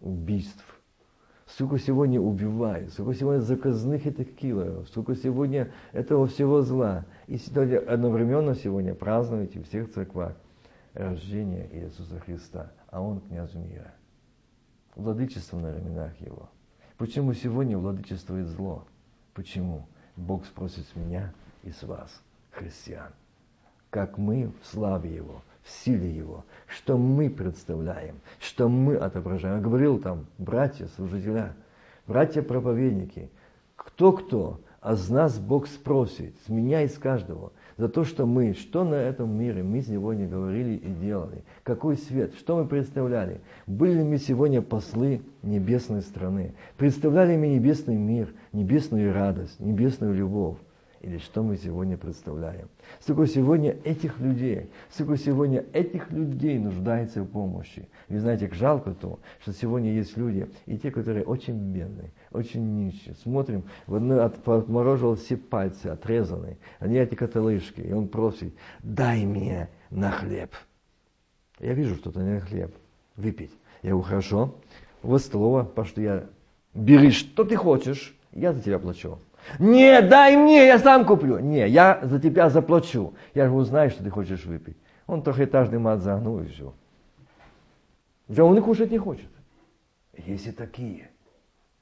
убийств. 0.00 0.64
Сколько 1.46 1.78
сегодня 1.78 2.20
убивают, 2.20 2.92
сколько 2.92 3.14
сегодня 3.14 3.40
заказных 3.40 4.06
этих 4.06 4.34
киллеров, 4.34 4.88
сколько 4.88 5.14
сегодня 5.14 5.70
этого 5.92 6.26
всего 6.26 6.62
зла. 6.62 7.04
И 7.26 7.38
сегодня 7.38 7.78
одновременно 7.78 8.54
сегодня 8.54 8.94
празднуете 8.94 9.60
в 9.60 9.68
всех 9.68 9.92
церквах 9.92 10.34
рождение 10.94 11.68
Иисуса 11.72 12.18
Христа, 12.20 12.72
а 12.90 13.02
Он 13.02 13.20
князь 13.20 13.54
мира. 13.54 13.92
Владычество 14.96 15.58
на 15.58 15.72
раменах 15.72 16.12
Его. 16.20 16.48
Почему 16.98 17.34
сегодня 17.34 17.76
владычествует 17.76 18.46
зло? 18.46 18.84
Почему? 19.34 19.86
Бог 20.16 20.46
спросит 20.46 20.86
с 20.86 20.96
меня 20.96 21.32
и 21.64 21.70
с 21.70 21.82
вас, 21.82 22.22
христиан. 22.52 23.10
Как 23.90 24.18
мы 24.18 24.52
в 24.62 24.66
славе 24.66 25.12
Его, 25.12 25.42
в 25.62 25.70
силе 25.70 26.14
Его, 26.14 26.44
что 26.68 26.96
мы 26.96 27.28
представляем, 27.28 28.20
что 28.38 28.68
мы 28.68 28.96
отображаем. 28.96 29.56
Я 29.56 29.62
говорил 29.62 29.98
там, 29.98 30.26
братья, 30.38 30.86
служителя, 30.94 31.56
братья-проповедники, 32.06 33.30
кто-кто, 33.74 34.60
а 34.80 34.94
с 34.94 35.08
нас 35.08 35.38
Бог 35.38 35.66
спросит, 35.66 36.36
с 36.46 36.48
меня 36.48 36.82
и 36.82 36.88
с 36.88 36.98
каждого– 36.98 37.52
за 37.76 37.88
то, 37.88 38.04
что 38.04 38.26
мы, 38.26 38.54
что 38.54 38.84
на 38.84 38.94
этом 38.94 39.36
мире 39.38 39.62
мы 39.62 39.82
сегодня 39.82 40.28
говорили 40.28 40.74
и 40.76 40.88
делали, 40.90 41.42
какой 41.62 41.96
свет, 41.96 42.34
что 42.34 42.56
мы 42.56 42.66
представляли. 42.66 43.40
Были 43.66 43.98
ли 43.98 44.04
мы 44.04 44.18
сегодня 44.18 44.62
послы 44.62 45.22
небесной 45.42 46.02
страны, 46.02 46.54
представляли 46.76 47.36
мы 47.36 47.48
небесный 47.48 47.96
мир, 47.96 48.32
небесную 48.52 49.12
радость, 49.12 49.58
небесную 49.60 50.14
любовь 50.14 50.56
или 51.04 51.18
что 51.18 51.42
мы 51.42 51.58
сегодня 51.58 51.98
представляем. 51.98 52.68
Сколько 53.00 53.26
сегодня 53.26 53.76
этих 53.84 54.18
людей, 54.20 54.70
сколько 54.90 55.18
сегодня 55.18 55.64
этих 55.74 56.10
людей 56.10 56.58
нуждается 56.58 57.22
в 57.22 57.26
помощи. 57.26 57.86
Вы 58.08 58.20
знаете, 58.20 58.48
как 58.48 58.56
жалко 58.56 58.94
то, 58.94 59.18
что 59.40 59.52
сегодня 59.52 59.92
есть 59.92 60.16
люди, 60.16 60.48
и 60.64 60.78
те, 60.78 60.90
которые 60.90 61.24
очень 61.24 61.58
бедные, 61.72 62.10
очень 62.32 62.62
нищие. 62.62 63.14
Смотрим, 63.16 63.64
в 63.86 63.96
одной 63.96 64.24
отморожил 64.24 65.14
все 65.16 65.36
пальцы, 65.36 65.88
отрезанные, 65.88 66.56
они 66.78 66.96
эти 66.96 67.14
каталышки, 67.14 67.82
и 67.82 67.92
он 67.92 68.08
просит, 68.08 68.54
дай 68.82 69.26
мне 69.26 69.68
на 69.90 70.10
хлеб. 70.10 70.52
Я 71.60 71.74
вижу 71.74 71.96
что-то 71.96 72.20
на 72.20 72.40
хлеб, 72.40 72.74
выпить. 73.16 73.52
Я 73.82 73.90
говорю, 73.90 74.08
хорошо, 74.08 74.54
вот 75.02 75.20
столова, 75.20 75.64
потому 75.64 75.86
что 75.86 76.00
я, 76.00 76.24
бери, 76.72 77.10
что 77.10 77.44
ты 77.44 77.56
хочешь, 77.56 78.16
я 78.32 78.54
за 78.54 78.62
тебя 78.62 78.78
плачу. 78.78 79.18
Не, 79.58 80.02
дай 80.02 80.36
мне, 80.36 80.66
я 80.66 80.78
сам 80.78 81.04
куплю. 81.04 81.38
Не, 81.38 81.68
я 81.68 82.00
за 82.02 82.20
тебя 82.20 82.50
заплачу. 82.50 83.14
Я 83.34 83.48
же 83.48 83.54
узнаю, 83.54 83.90
что 83.90 84.02
ты 84.02 84.10
хочешь 84.10 84.44
выпить. 84.44 84.76
Он 85.06 85.22
трехэтажный 85.22 85.78
мат 85.78 86.00
загнул 86.00 86.40
и 86.40 86.46
все. 86.46 86.74
Да 88.28 88.44
он 88.44 88.56
и 88.56 88.60
кушать 88.60 88.90
не 88.90 88.98
хочет. 88.98 89.28
Есть 90.16 90.46
и 90.46 90.52
такие. 90.52 91.10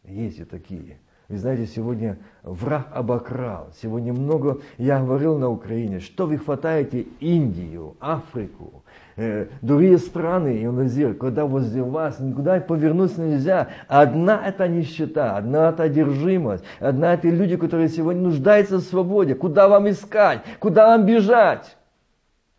Есть 0.05 0.41
и 0.41 0.45
такие. 0.45 0.99
Вы 1.29 1.39
знаете, 1.39 1.67
сегодня 1.67 2.19
враг 2.43 2.89
обокрал. 2.93 3.69
Сегодня 3.81 4.13
много, 4.13 4.61
я 4.77 5.01
говорил 5.01 5.39
на 5.39 5.49
Украине, 5.49 6.01
что 6.01 6.27
вы 6.27 6.37
хватаете 6.37 7.07
Индию, 7.21 7.97
Африку, 8.01 8.83
э, 9.17 9.47
другие 9.63 9.99
страны, 9.99 10.63
говорит, 10.63 11.19
когда 11.19 11.47
возле 11.47 11.83
вас 11.83 12.19
никуда 12.19 12.61
повернуться 12.61 13.23
нельзя. 13.23 13.69
Одна 13.89 14.47
это 14.47 14.69
нищета, 14.69 15.37
одна 15.37 15.71
это 15.71 15.85
одержимость, 15.85 16.65
одна 16.81 17.15
это 17.15 17.29
люди, 17.29 17.57
которые 17.57 17.89
сегодня 17.89 18.23
нуждаются 18.23 18.79
в 18.79 18.83
свободе. 18.83 19.35
Куда 19.35 19.69
вам 19.69 19.89
искать? 19.89 20.43
Куда 20.59 20.89
вам 20.89 21.07
бежать? 21.07 21.77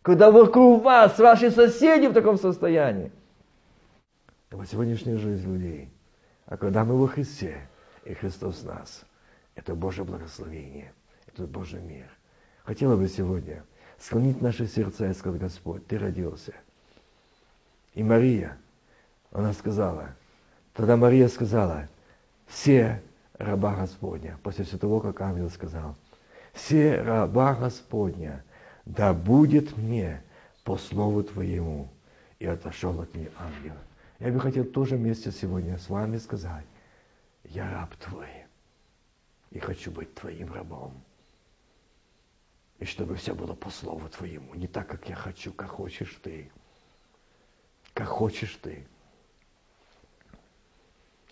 Когда 0.02 0.30
вокруг 0.30 0.82
вас 0.82 1.18
ваши 1.18 1.50
соседи 1.50 2.08
в 2.08 2.12
таком 2.12 2.38
состоянии. 2.38 3.12
Это 4.50 4.64
сегодняшняя 4.66 5.16
жизнь 5.16 5.50
людей. 5.50 5.88
А 6.46 6.56
когда 6.56 6.84
мы 6.84 6.96
во 6.98 7.06
Христе, 7.06 7.56
и 8.04 8.14
Христос 8.14 8.62
в 8.62 8.66
нас. 8.66 9.04
Это 9.54 9.74
Божье 9.74 10.04
благословение, 10.04 10.92
это 11.26 11.46
Божий 11.46 11.80
мир. 11.80 12.08
Хотела 12.64 12.96
бы 12.96 13.08
сегодня 13.08 13.64
склонить 13.98 14.42
наши 14.42 14.66
сердца 14.66 15.08
и 15.08 15.14
сказать, 15.14 15.40
Господь, 15.40 15.86
Ты 15.86 15.98
родился. 15.98 16.54
И 17.94 18.02
Мария, 18.02 18.56
она 19.30 19.52
сказала, 19.52 20.16
тогда 20.72 20.96
Мария 20.96 21.28
сказала, 21.28 21.88
все 22.46 23.02
раба 23.38 23.74
Господня, 23.76 24.38
после 24.42 24.64
всего 24.64 24.78
того, 24.78 25.00
как 25.00 25.20
ангел 25.20 25.50
сказал, 25.50 25.96
все 26.52 27.00
раба 27.00 27.54
Господня, 27.54 28.44
да 28.84 29.12
будет 29.12 29.76
мне 29.76 30.22
по 30.64 30.76
слову 30.76 31.22
Твоему. 31.22 31.88
И 32.40 32.46
отошел 32.46 33.00
от 33.00 33.14
нее 33.14 33.30
ангел. 33.38 33.74
Я 34.18 34.30
бы 34.30 34.40
хотел 34.40 34.64
тоже 34.64 34.96
вместе 34.96 35.30
сегодня 35.30 35.78
с 35.78 35.88
вами 35.88 36.18
сказать, 36.18 36.64
я 37.44 37.70
раб 37.70 37.94
твой 37.96 38.28
и 39.50 39.58
хочу 39.58 39.90
быть 39.90 40.14
твоим 40.14 40.52
рабом. 40.52 41.02
И 42.78 42.84
чтобы 42.84 43.14
все 43.14 43.34
было 43.34 43.54
по 43.54 43.70
слову 43.70 44.08
твоему, 44.08 44.54
не 44.54 44.66
так, 44.66 44.88
как 44.88 45.08
я 45.08 45.14
хочу, 45.14 45.52
как 45.52 45.70
хочешь 45.70 46.18
ты. 46.22 46.50
Как 47.92 48.08
хочешь 48.08 48.58
ты. 48.60 48.86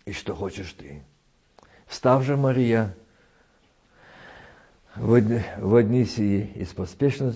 И 0.05 0.13
что 0.13 0.35
хочешь 0.35 0.71
ты. 0.73 1.03
Встав 1.85 2.23
же 2.23 2.37
Мария 2.37 2.95
в 4.95 5.75
одни 5.75 6.05
сии 6.05 6.51
и 6.55 6.63
с 6.65 6.73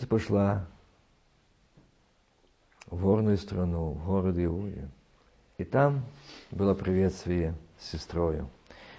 пошла 0.08 0.68
в 2.86 3.02
горную 3.02 3.38
страну, 3.38 3.92
в 3.92 4.06
город 4.06 4.38
Иуде. 4.38 4.90
И 5.58 5.66
там 5.66 6.06
было 6.52 6.74
приветствие 6.74 7.56
с 7.80 7.90
сестрою. 7.90 8.50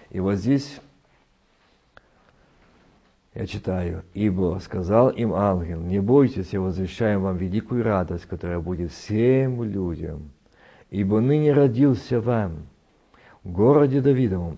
И 0.09 0.19
вот 0.19 0.35
здесь 0.35 0.79
я 3.35 3.45
читаю, 3.45 4.03
«Ибо 4.13 4.59
сказал 4.59 5.09
им 5.09 5.33
ангел, 5.33 5.79
не 5.79 5.99
бойтесь, 5.99 6.51
я 6.51 6.61
возвещаю 6.61 7.21
вам 7.21 7.37
великую 7.37 7.83
радость, 7.83 8.25
которая 8.25 8.59
будет 8.59 8.91
всем 8.91 9.63
людям, 9.63 10.31
ибо 10.89 11.21
ныне 11.21 11.53
родился 11.53 12.19
вам 12.19 12.67
в 13.43 13.51
городе 13.51 14.01
Давидовом 14.01 14.57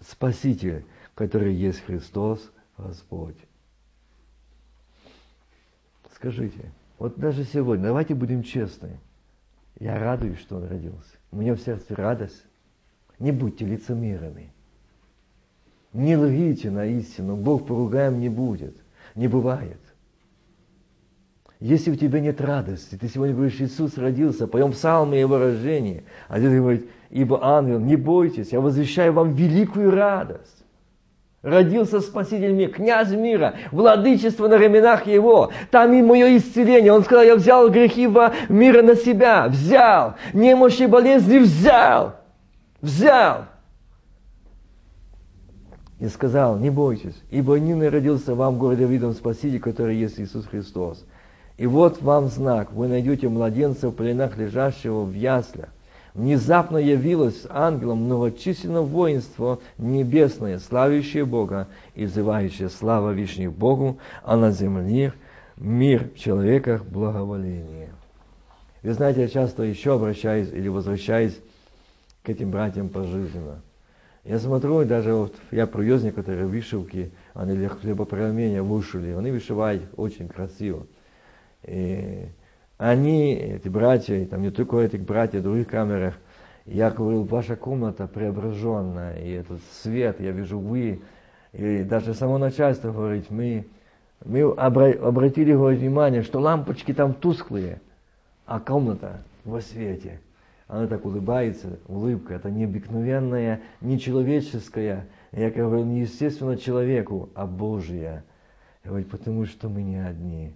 Спаситель, 0.00 0.84
который 1.14 1.54
есть 1.54 1.84
Христос 1.84 2.52
Господь». 2.78 3.36
Скажите, 6.14 6.72
вот 6.98 7.18
даже 7.18 7.44
сегодня, 7.44 7.86
давайте 7.86 8.14
будем 8.14 8.44
честны, 8.44 8.98
я 9.78 9.98
радуюсь, 9.98 10.38
что 10.38 10.56
он 10.56 10.68
родился. 10.68 11.16
У 11.32 11.36
меня 11.36 11.54
в 11.54 11.60
сердце 11.60 11.96
радость. 11.96 12.44
Не 13.18 13.32
будьте 13.32 13.66
лицемерами. 13.66 14.53
Не 15.94 16.16
лгите 16.16 16.70
на 16.70 16.84
истину, 16.86 17.36
Бог 17.36 17.66
поругаем 17.66 18.18
не 18.18 18.28
будет. 18.28 18.76
Не 19.14 19.28
бывает. 19.28 19.78
Если 21.60 21.92
у 21.92 21.94
тебя 21.94 22.18
нет 22.18 22.40
радости, 22.40 22.96
ты 22.96 23.08
сегодня 23.08 23.34
говоришь, 23.34 23.60
Иисус 23.60 23.96
родился, 23.96 24.48
поем 24.48 24.72
псалмы 24.72 25.16
его 25.16 25.38
рождения, 25.38 26.02
а 26.28 26.40
здесь 26.40 26.52
говорит, 26.52 26.90
ибо 27.10 27.38
ангел, 27.42 27.78
не 27.78 27.94
бойтесь, 27.94 28.50
я 28.50 28.60
возвещаю 28.60 29.12
вам 29.12 29.34
великую 29.34 29.92
радость. 29.92 30.64
Родился 31.42 32.00
Спаситель 32.00 32.52
мира, 32.52 32.72
князь 32.72 33.12
мира, 33.12 33.54
владычество 33.70 34.48
на 34.48 34.58
раменах 34.58 35.06
его. 35.06 35.52
Там 35.70 35.92
и 35.92 36.02
мое 36.02 36.38
исцеление. 36.38 36.92
Он 36.92 37.04
сказал, 37.04 37.22
я 37.22 37.36
взял 37.36 37.68
грехи 37.68 38.08
мира 38.48 38.82
на 38.82 38.96
себя. 38.96 39.48
Взял. 39.48 40.14
Немощи 40.32 40.86
болезни 40.86 41.38
взял. 41.38 42.16
Взял 42.80 43.44
и 46.04 46.08
сказал, 46.08 46.58
не 46.58 46.68
бойтесь, 46.68 47.14
ибо 47.30 47.58
ныне 47.58 47.88
родился 47.88 48.34
вам 48.34 48.58
город 48.58 48.78
Давидом 48.78 49.14
Спаситель, 49.14 49.58
который 49.58 49.96
есть 49.96 50.20
Иисус 50.20 50.44
Христос. 50.44 51.02
И 51.56 51.66
вот 51.66 52.02
вам 52.02 52.26
знак, 52.26 52.72
вы 52.74 52.88
найдете 52.88 53.30
младенца 53.30 53.88
в 53.88 53.92
пленах 53.92 54.36
лежащего 54.36 55.02
в 55.04 55.14
яслях. 55.14 55.70
Внезапно 56.12 56.76
явилось 56.76 57.46
ангелом 57.48 58.04
многочисленное 58.04 58.82
воинство 58.82 59.60
небесное, 59.78 60.58
славящее 60.58 61.24
Бога 61.24 61.68
и 61.94 62.04
взывающее 62.04 62.68
слава 62.68 63.12
Вишних 63.12 63.54
Богу, 63.54 63.96
а 64.22 64.36
на 64.36 64.50
земле 64.50 65.14
мир 65.56 66.10
в 66.14 66.18
человеках 66.18 66.84
благоволение. 66.84 67.94
Вы 68.82 68.92
знаете, 68.92 69.22
я 69.22 69.28
часто 69.28 69.62
еще 69.62 69.94
обращаюсь 69.94 70.52
или 70.52 70.68
возвращаюсь 70.68 71.40
к 72.22 72.28
этим 72.28 72.50
братьям 72.50 72.90
пожизненно. 72.90 73.62
Я 74.24 74.38
смотрю, 74.38 74.84
даже 74.86 75.12
вот 75.12 75.34
я 75.50 75.66
привез 75.66 76.02
некоторые 76.02 76.46
вышивки, 76.46 77.12
они 77.34 77.54
для 77.54 77.68
хлебопромения 77.68 78.62
вышили, 78.62 79.12
они 79.12 79.30
вышивают 79.30 79.82
очень 79.96 80.28
красиво. 80.28 80.86
И 81.64 82.26
они, 82.78 83.34
эти 83.34 83.68
братья, 83.68 84.24
там 84.26 84.40
не 84.40 84.50
только 84.50 84.78
эти 84.78 84.96
братья, 84.96 85.40
в 85.40 85.42
других 85.42 85.68
камерах, 85.68 86.14
Я 86.66 86.90
говорил, 86.90 87.24
ваша 87.24 87.56
комната 87.56 88.06
преображенная, 88.06 89.18
и 89.18 89.30
этот 89.32 89.60
свет, 89.82 90.18
я 90.20 90.30
вижу 90.30 90.58
вы, 90.58 91.02
и 91.52 91.82
даже 91.82 92.14
само 92.14 92.38
начальство 92.38 92.90
говорит, 92.90 93.30
мы, 93.30 93.66
мы 94.24 94.40
обратили 94.40 95.52
говорит, 95.52 95.80
внимание, 95.80 96.22
что 96.22 96.40
лампочки 96.40 96.94
там 96.94 97.12
тусклые, 97.12 97.82
а 98.46 98.60
комната 98.60 99.22
во 99.44 99.60
свете. 99.60 100.20
Она 100.66 100.86
так 100.86 101.04
улыбается, 101.04 101.78
улыбка, 101.88 102.34
это 102.34 102.50
необыкновенная, 102.50 103.60
нечеловеческая, 103.82 105.06
я 105.32 105.50
говорю, 105.50 105.84
не 105.84 106.00
естественно 106.00 106.56
человеку, 106.56 107.28
а 107.34 107.46
Божья. 107.46 108.24
Я 108.82 108.90
говорю, 108.90 109.06
потому 109.06 109.44
что 109.46 109.68
мы 109.68 109.82
не 109.82 109.96
одни. 109.96 110.54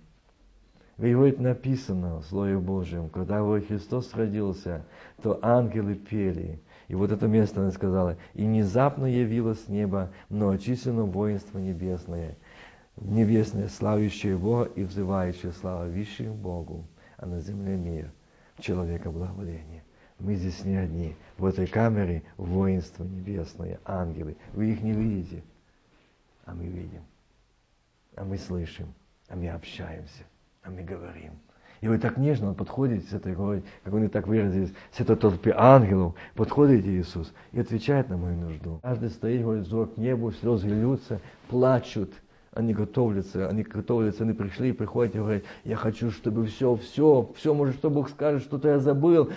Ведь 0.96 1.14
говорит, 1.14 1.38
написано 1.40 2.16
в 2.20 2.24
Слове 2.24 2.58
Божьем, 2.58 3.08
когда 3.10 3.38
говорит, 3.38 3.68
Христос 3.68 4.14
родился, 4.14 4.84
то 5.22 5.38
ангелы 5.42 5.94
пели. 5.94 6.60
И 6.88 6.94
вот 6.94 7.12
это 7.12 7.26
место 7.26 7.60
она 7.60 7.70
сказала, 7.70 8.16
и 8.34 8.44
внезапно 8.44 9.04
явилось 9.04 9.64
с 9.64 9.68
неба 9.68 10.10
многочисленно 10.30 11.04
воинство 11.04 11.58
небесное, 11.58 12.36
небесное, 12.96 13.68
славящее 13.68 14.36
Бога 14.38 14.70
и 14.74 14.84
взывающее 14.84 15.52
слава 15.52 15.84
высшему 15.84 16.34
Богу, 16.34 16.86
а 17.18 17.26
на 17.26 17.40
земле 17.40 17.76
мир, 17.76 18.10
человека 18.58 19.10
благоволение. 19.10 19.82
Мы 20.18 20.34
здесь 20.34 20.64
не 20.64 20.76
одни. 20.76 21.14
В 21.36 21.44
этой 21.44 21.66
камере 21.66 22.22
воинство 22.36 23.04
небесное, 23.04 23.78
ангелы. 23.84 24.36
Вы 24.52 24.72
их 24.72 24.82
не 24.82 24.92
видите, 24.92 25.42
а 26.44 26.54
мы 26.54 26.66
видим, 26.66 27.02
а 28.16 28.24
мы 28.24 28.36
слышим, 28.38 28.92
а 29.28 29.36
мы 29.36 29.48
общаемся 29.48 30.24
а 30.68 30.70
мы 30.70 30.82
говорим. 30.82 31.32
И 31.80 31.88
вот 31.88 32.00
так 32.00 32.16
нежно 32.16 32.48
он 32.48 32.54
подходит 32.54 33.08
с 33.08 33.12
этой, 33.12 33.34
как 33.34 33.94
он 33.94 34.04
и 34.04 34.08
так 34.08 34.26
выразились, 34.26 34.72
с 34.90 35.00
этой 35.00 35.16
толпы 35.16 35.52
ангелов, 35.56 36.14
подходит 36.34 36.84
Иисус 36.84 37.32
и 37.52 37.60
отвечает 37.60 38.08
на 38.08 38.16
мою 38.16 38.36
нужду. 38.36 38.80
Каждый 38.82 39.10
стоит, 39.10 39.42
говорит, 39.42 39.64
взор 39.64 39.88
к 39.88 39.96
небу, 39.96 40.32
слезы 40.32 40.68
льются, 40.68 41.20
плачут, 41.48 42.12
они 42.52 42.74
готовятся, 42.74 43.48
они 43.48 43.62
готовятся, 43.62 44.24
они 44.24 44.32
пришли 44.32 44.72
приходят 44.72 45.14
и 45.14 45.18
говорят, 45.18 45.44
я 45.64 45.76
хочу, 45.76 46.10
чтобы 46.10 46.46
все, 46.46 46.74
все, 46.74 47.30
все, 47.36 47.54
может, 47.54 47.76
что 47.76 47.90
Бог 47.90 48.10
скажет, 48.10 48.42
что-то 48.42 48.68
я 48.68 48.78
забыл. 48.80 49.30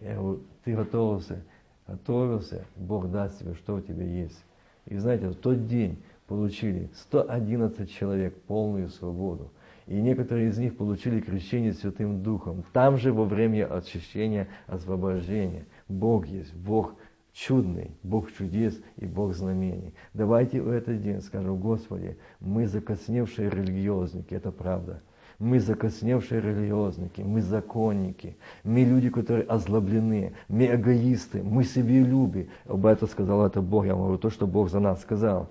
Я 0.00 0.14
говорю, 0.14 0.42
ты 0.64 0.74
готовился, 0.74 1.42
готовился, 1.86 2.64
Бог 2.76 3.10
даст 3.10 3.38
тебе, 3.38 3.54
что 3.54 3.76
у 3.76 3.80
тебя 3.80 4.04
есть. 4.04 4.42
И 4.86 4.96
знаете, 4.96 5.28
в 5.28 5.34
тот 5.34 5.66
день 5.66 6.02
получили 6.26 6.90
111 6.94 7.90
человек 7.90 8.34
полную 8.42 8.88
свободу 8.88 9.50
и 9.90 10.00
некоторые 10.00 10.50
из 10.50 10.58
них 10.58 10.76
получили 10.76 11.20
крещение 11.20 11.72
Святым 11.72 12.22
Духом. 12.22 12.64
Там 12.72 12.96
же 12.96 13.12
во 13.12 13.24
время 13.24 13.66
очищения, 13.66 14.46
освобождения. 14.68 15.66
Бог 15.88 16.26
есть, 16.28 16.54
Бог 16.54 16.94
чудный, 17.32 17.90
Бог 18.04 18.32
чудес 18.32 18.80
и 18.96 19.06
Бог 19.06 19.34
знамений. 19.34 19.92
Давайте 20.14 20.62
в 20.62 20.70
этот 20.70 21.02
день 21.02 21.20
скажем, 21.20 21.58
Господи, 21.58 22.16
мы 22.38 22.68
закосневшие 22.68 23.50
религиозники, 23.50 24.32
это 24.32 24.52
правда. 24.52 25.02
Мы 25.40 25.58
закосневшие 25.58 26.42
религиозники, 26.42 27.22
мы 27.22 27.40
законники, 27.40 28.36
мы 28.62 28.84
люди, 28.84 29.08
которые 29.08 29.44
озлоблены, 29.44 30.34
мы 30.48 30.66
эгоисты, 30.66 31.42
мы 31.42 31.64
себелюбы. 31.64 32.48
Об 32.68 32.84
этом 32.84 33.08
сказал 33.08 33.46
это 33.46 33.62
Бог, 33.62 33.86
я 33.86 33.94
говорю 33.94 34.18
то, 34.18 34.28
что 34.28 34.46
Бог 34.46 34.70
за 34.70 34.80
нас 34.80 35.00
сказал 35.00 35.48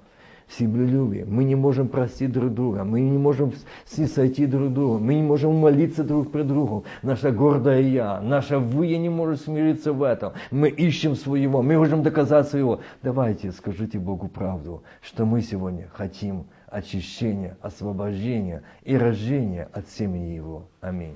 себелюбие. 0.50 1.26
Мы 1.26 1.44
не 1.44 1.56
можем 1.56 1.88
простить 1.88 2.32
друг 2.32 2.54
друга, 2.54 2.84
мы 2.84 3.02
не 3.02 3.18
можем 3.18 3.52
снисойти 3.86 4.46
друг 4.46 4.74
другу, 4.74 5.00
мы 5.00 5.16
не 5.16 5.24
можем 5.24 5.56
молиться 5.56 6.04
друг 6.04 6.32
при 6.32 6.44
другу. 6.44 6.86
Наша 7.02 7.32
гордая 7.32 7.82
я, 7.82 8.20
наша 8.22 8.60
вы 8.60 8.88
я 8.88 8.98
не 8.98 9.10
может 9.10 9.42
смириться 9.42 9.94
в 9.94 10.04
этом. 10.04 10.34
Мы 10.52 10.70
ищем 10.70 11.16
своего, 11.16 11.62
мы 11.62 11.78
можем 11.78 12.04
доказать 12.04 12.48
своего. 12.48 12.80
Давайте 13.04 13.52
скажите 13.52 14.00
Богу 14.00 14.28
правду, 14.28 14.84
что 15.02 15.26
мы 15.26 15.42
сегодня 15.42 15.88
хотим 15.94 16.46
очищения, 16.72 17.58
освобождения 17.62 18.64
и 18.84 18.98
рождения 18.98 19.70
от 19.74 19.90
семени 19.90 20.36
Его. 20.36 20.68
Аминь. 20.82 21.16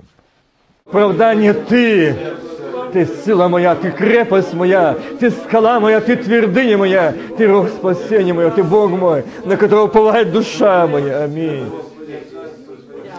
Оправдание 0.86 1.54
Ты, 1.54 2.16
Ты 2.92 3.06
сила 3.06 3.48
моя, 3.48 3.74
Ты 3.74 3.90
крепость 3.90 4.52
моя, 4.52 4.96
Ты 5.18 5.30
скала 5.30 5.80
моя, 5.80 6.00
Ты 6.00 6.16
твердыня 6.16 6.76
моя, 6.76 7.14
Ты 7.36 7.46
рог 7.46 7.68
спасения 7.68 8.32
моя, 8.32 8.50
Ты 8.50 8.62
Бог 8.62 8.90
мой, 8.90 9.24
на 9.44 9.56
которого 9.56 9.86
плывает 9.86 10.32
душа 10.32 10.86
моя. 10.86 11.24
Аминь. 11.24 11.70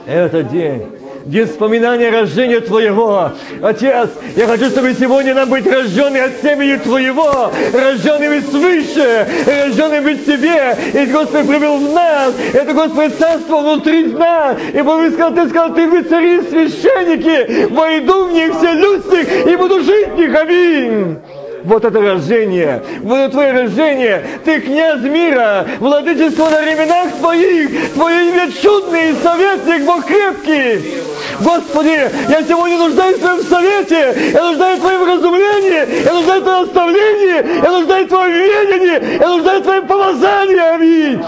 Это 0.06 0.44
день 0.44 0.95
день 1.26 1.48
вспоминания 1.48 2.10
рождения 2.10 2.62
Твоего. 2.62 3.32
Отец, 3.62 4.10
я 4.36 4.48
хочу, 4.48 4.70
чтобы 4.70 4.94
сегодня 4.94 5.34
нам 5.34 5.50
быть 5.50 5.66
рожденными 5.66 6.22
от 6.22 6.42
семени 6.42 6.78
Твоего, 6.78 7.52
рожденными 7.74 8.40
свыше, 8.40 9.28
рожденными 9.46 10.14
в 10.14 10.26
Тебе. 10.26 10.78
И 10.94 11.06
Господь 11.08 11.48
привел 11.48 11.78
в 11.78 11.94
нас, 11.94 12.34
это 12.54 12.74
Господь 12.74 13.18
царство 13.18 13.58
внутри 13.58 14.06
нас. 14.14 14.58
И 14.74 14.82
Бог 14.82 15.02
сказал, 15.12 15.34
Ты 15.34 15.50
сказал, 15.50 15.74
Ты 15.74 15.88
вы 15.88 16.04
цари 16.04 16.42
священники, 16.42 17.74
войду 17.74 18.26
в 18.26 18.34
них 18.34 18.56
все 18.56 18.74
люди 18.74 19.50
и 19.52 19.56
буду 19.56 19.82
жить 19.82 20.10
в 20.10 20.18
них. 20.18 20.36
Аминь 20.36 21.18
вот 21.66 21.84
это 21.84 22.00
рождение, 22.00 22.84
вот 23.02 23.16
это 23.18 23.32
твое 23.32 23.52
рождение, 23.52 24.24
ты 24.44 24.60
князь 24.60 25.02
мира, 25.02 25.66
владычество 25.80 26.50
на 26.50 26.62
временах 26.62 27.14
твоих, 27.18 27.94
твое 27.94 28.30
имя 28.30 28.52
чудный, 28.52 29.14
советник, 29.22 29.86
Бог 29.86 30.06
крепкий. 30.06 31.02
Господи, 31.42 32.10
я 32.30 32.44
сегодня 32.44 32.78
нуждаюсь 32.78 33.18
в 33.18 33.20
Твоем 33.20 33.44
совете, 33.44 34.32
я 34.34 34.44
нуждаюсь 34.44 34.80
в 34.80 34.82
Твоем 34.82 35.04
разумлении, 35.04 36.06
я 36.06 36.14
нуждаюсь 36.14 36.42
в 36.42 36.46
Твоем 36.46 36.64
оставлении, 36.64 37.64
я 37.64 37.72
нуждаюсь 37.72 38.06
в 38.06 38.10
Твоем 38.10 38.32
видении, 38.32 39.20
я 39.20 39.28
нуждаюсь 39.28 39.62
в 39.62 39.64
Твоем 39.64 39.88
помазании, 39.88 40.76
аминь. 40.76 41.24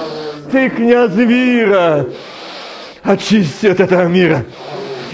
Ты 0.51 0.69
князь 0.69 1.15
мира, 1.15 2.05
очисти 3.03 3.67
от 3.67 3.79
этого 3.79 4.03
мира, 4.03 4.45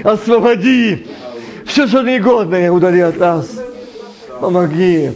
освободи. 0.04 1.08
Все, 1.66 1.88
что 1.88 2.02
негодное, 2.02 2.72
удали 2.72 3.00
от 3.00 3.18
нас. 3.18 3.48
Помоги, 4.44 5.10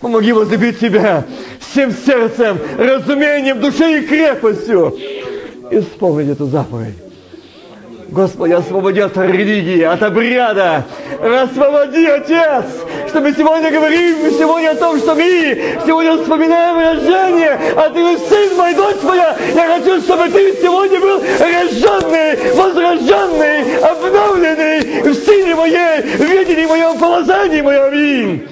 помоги 0.00 0.32
возлюбить 0.32 0.78
Тебя 0.78 1.24
всем 1.58 1.90
сердцем, 1.90 2.60
разумением, 2.78 3.60
душой 3.60 4.04
и 4.04 4.06
крепостью. 4.06 4.96
Исполнить 5.72 6.28
эту 6.28 6.46
заповедь. 6.46 6.94
Господи, 8.10 8.52
освободи 8.52 9.00
от 9.00 9.16
религии, 9.16 9.82
от 9.82 10.00
обряда. 10.04 10.86
Освободи, 11.20 12.06
Отец, 12.06 12.66
чтобы 13.08 13.32
сегодня 13.32 13.72
говорим 13.72 14.30
сегодня 14.30 14.70
о 14.70 14.74
том, 14.76 14.96
что 14.98 15.16
мы 15.16 15.58
сегодня 15.84 16.16
вспоминаем 16.16 16.78
рождение, 16.78 17.58
а 17.74 17.90
ты 17.90 18.16
сын 18.28 18.56
мой, 18.56 18.74
дочь 18.74 19.02
моя. 19.02 19.36
Я 19.56 19.76
хочу, 19.76 20.00
чтобы 20.02 20.28
ты 20.28 20.56
сегодня 20.62 21.00
был 21.00 21.20
рожденный, 21.20 22.54
возрожденный, 22.54 23.76
обновленный 23.78 25.02
в 25.02 25.14
силе 25.14 25.56
моей, 25.56 26.02
в 26.02 26.20
видении 26.20 26.66
моем, 26.66 26.96
положении 26.96 27.60
моем. 27.60 28.47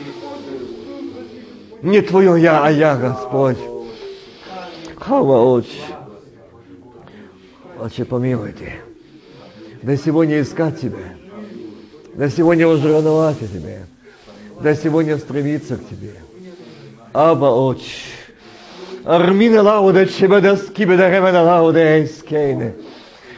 Не 1.83 2.01
твое 2.01 2.41
я, 2.41 2.65
а 2.65 2.71
я, 2.71 2.97
Господь. 2.97 3.59
Хава, 4.99 5.41
Отче. 5.55 5.69
Отче, 7.79 8.05
помилуйте 8.05 8.81
да 9.87 9.97
сегодня 9.97 10.41
искать 10.41 10.81
Тебя, 10.81 11.15
да 12.15 12.29
сегодня 12.29 12.67
возрановать 12.67 13.41
о 13.41 13.47
Тебе, 13.47 13.87
да 14.61 14.75
сегодня 14.75 15.17
стремиться 15.17 15.77
к 15.77 15.89
Тебе. 15.89 16.13
Аба 17.13 17.47
Отче, 17.47 17.85
Армина 19.05 19.63
лауда 19.63 20.07
чебеда 20.07 20.57
скибеда 20.57 21.09
ремена 21.09 21.43
лауда 21.43 21.79
эйскейне. 21.79 22.75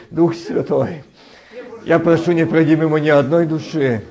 Дух 0.09 0.33
Святой, 0.33 1.03
я 1.85 1.99
прошу, 1.99 2.31
не 2.31 2.47
пройди 2.47 2.75
мимо 2.75 2.99
ни 2.99 3.09
одной 3.09 3.45
души. 3.45 4.03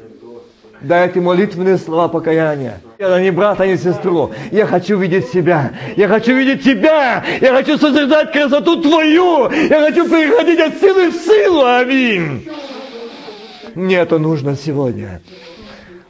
Дай 0.81 1.09
эти 1.09 1.19
молитвенные 1.19 1.77
слова 1.77 2.07
покаяния. 2.07 2.81
Я 2.99 3.21
не 3.21 3.31
брата, 3.31 3.65
не 3.65 3.77
сестру. 3.77 4.33
Я 4.51 4.67
хочу 4.67 4.99
видеть 4.99 5.29
себя. 5.29 5.73
Я 5.97 6.09
хочу 6.09 6.35
видеть 6.35 6.65
тебя. 6.65 7.25
Я 7.41 7.55
хочу 7.55 7.79
созерцать 7.79 8.33
красоту 8.33 8.83
твою. 8.83 9.49
Я 9.53 9.87
хочу 9.87 10.09
переходить 10.09 10.59
от 10.59 10.81
силы 10.81 11.11
в 11.11 11.15
силу. 11.15 11.65
Аминь. 11.65 12.49
Мне 13.77 13.99
это 13.99 14.19
нужно 14.19 14.57
сегодня. 14.57 15.21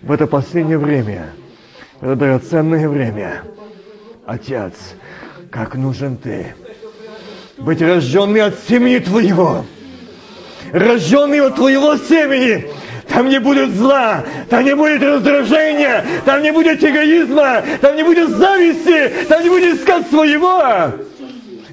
В 0.01 0.11
это 0.11 0.27
последнее 0.27 0.79
время. 0.79 1.27
В 2.01 2.07
это 2.07 2.17
драгоценное 2.17 2.89
время. 2.89 3.43
Отец, 4.25 4.73
как 5.51 5.75
нужен 5.75 6.17
ты. 6.17 6.55
Быть 7.59 7.83
рожденный 7.83 8.41
от 8.41 8.59
семени 8.67 9.01
твоего. 9.01 9.67
Рожденный 10.73 11.43
от 11.43 11.57
твоего 11.57 11.99
семени 11.99 12.67
там 13.09 13.29
не 13.29 13.41
будет 13.41 13.71
зла, 13.71 14.25
там 14.51 14.65
не 14.65 14.75
будет 14.75 15.03
раздражения, 15.03 16.05
там 16.25 16.43
не 16.43 16.53
будет 16.53 16.83
эгоизма, 16.83 17.63
там 17.81 17.97
не 17.97 18.03
будет 18.03 18.31
зависти, 18.31 19.27
там 19.29 19.43
не 19.43 19.49
будет 19.49 19.81
искать 19.81 20.09
своего. 20.09 20.93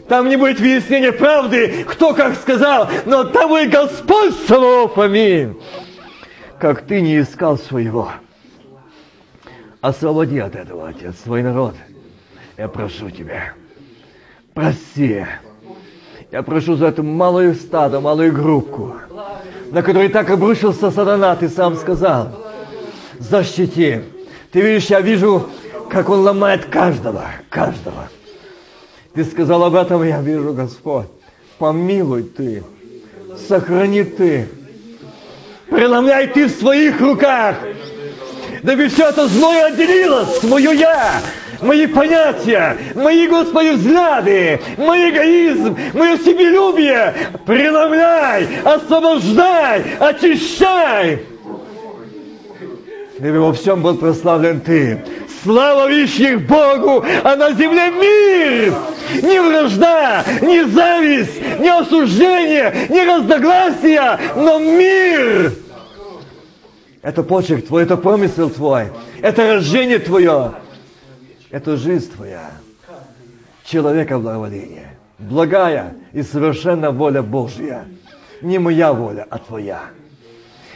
Там 0.08 0.30
не 0.30 0.38
будет 0.38 0.60
выяснения 0.60 1.12
правды, 1.12 1.84
кто 1.88 2.14
как 2.14 2.36
сказал, 2.36 2.88
но 3.06 3.24
там 3.24 3.50
будет 3.50 3.72
Господь 3.72 4.36
слов, 4.46 4.98
аминь. 5.00 5.60
Как 6.60 6.86
ты 6.86 7.02
не 7.02 7.20
искал 7.20 7.58
своего. 7.58 8.12
Освободи 9.82 10.40
от 10.40 10.56
этого, 10.56 10.90
Отец, 10.90 11.16
свой 11.24 11.42
народ. 11.44 11.76
Я 12.58 12.68
прошу 12.68 13.10
Тебя. 13.10 13.54
Прости. 14.54 15.26
Я 16.32 16.44
прошу 16.44 16.76
за 16.76 16.88
эту 16.88 17.04
малую 17.04 17.56
стадо, 17.56 18.00
малую 18.00 18.32
группку, 18.32 18.96
на 19.72 19.82
которой 19.82 20.10
так 20.10 20.30
обрушился 20.30 20.92
сатана, 20.92 21.36
ты 21.36 21.50
сам 21.50 21.76
сказал. 21.76 22.30
Защити. 23.20 24.02
Ты 24.52 24.62
видишь, 24.62 24.88
я 24.88 25.02
вижу, 25.02 25.50
как 25.90 26.10
он 26.10 26.22
ломает 26.22 26.66
каждого, 26.66 27.26
каждого. 27.50 28.10
Ты 29.14 29.24
сказал 29.24 29.64
об 29.64 29.76
этом, 29.76 30.04
я 30.04 30.22
вижу, 30.22 30.54
Господь. 30.54 31.08
Помилуй 31.58 32.24
Ты, 32.24 32.64
сохрани 33.48 34.04
Ты, 34.04 34.50
преломляй 35.70 36.28
Ты 36.28 36.48
в 36.48 36.52
своих 36.52 37.00
руках, 37.00 37.56
дабы 38.62 38.90
все 38.90 39.08
это 39.08 39.28
злое 39.28 39.68
отделилось, 39.68 40.40
свое 40.40 40.78
я, 40.78 41.22
мои 41.62 41.88
понятия, 41.88 42.78
мои, 42.96 43.28
Господи, 43.28 43.76
взгляды, 43.76 44.60
мой 44.78 45.10
эгоизм, 45.10 45.78
мое 45.94 46.18
себелюбие, 46.18 47.14
преломляй, 47.46 48.48
освобождай, 48.64 49.84
очищай. 50.00 51.20
Дабы 53.20 53.40
во 53.40 53.54
всем 53.54 53.82
был 53.82 53.96
прославлен 53.96 54.60
Ты. 54.60 55.02
Слава 55.44 55.88
вещих 55.88 56.42
Богу, 56.48 57.06
а 57.24 57.36
на 57.36 57.54
земле 57.54 57.92
мир! 57.92 58.74
Ни 59.22 59.38
вражда, 59.38 60.26
ни 60.42 60.64
зависть, 60.64 61.40
ни 61.60 61.68
осуждение, 61.68 62.74
ни 62.90 63.00
разногласия, 63.00 64.20
но 64.36 64.58
мир! 64.58 65.54
Это 67.04 67.22
почерк 67.22 67.68
твой, 67.68 67.84
это 67.84 67.96
помысел 67.96 68.50
твой, 68.50 68.88
это 69.22 69.54
рождение 69.54 70.00
твое, 70.00 70.54
это 71.56 71.78
жизнь 71.78 72.12
твоя. 72.12 72.52
Человека 73.64 74.20
благоволение. 74.20 74.98
Благая 75.18 75.94
и 76.12 76.22
совершенная 76.22 76.92
воля 76.92 77.24
Божья. 77.24 77.86
Не 78.42 78.60
моя 78.60 78.92
воля, 78.92 79.26
а 79.30 79.38
твоя. 79.38 79.84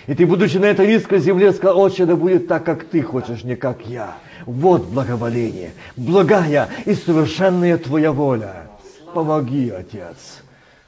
И 0.07 0.13
ты, 0.15 0.25
будучи 0.25 0.55
на 0.55 0.65
этой 0.65 0.87
низкой 0.87 1.19
земле, 1.19 1.51
сказал, 1.51 1.81
отче, 1.81 2.05
да 2.05 2.15
будет 2.15 2.47
так, 2.47 2.63
как 2.63 2.85
ты 2.85 3.01
хочешь, 3.01 3.43
не 3.43 3.57
как 3.57 3.85
я. 3.87 4.15
Вот 4.45 4.85
благоволение, 4.85 5.71
благая 5.97 6.69
и 6.85 6.93
совершенная 6.93 7.77
твоя 7.77 8.13
воля. 8.13 8.69
Помоги, 9.13 9.69
Отец, 9.69 10.43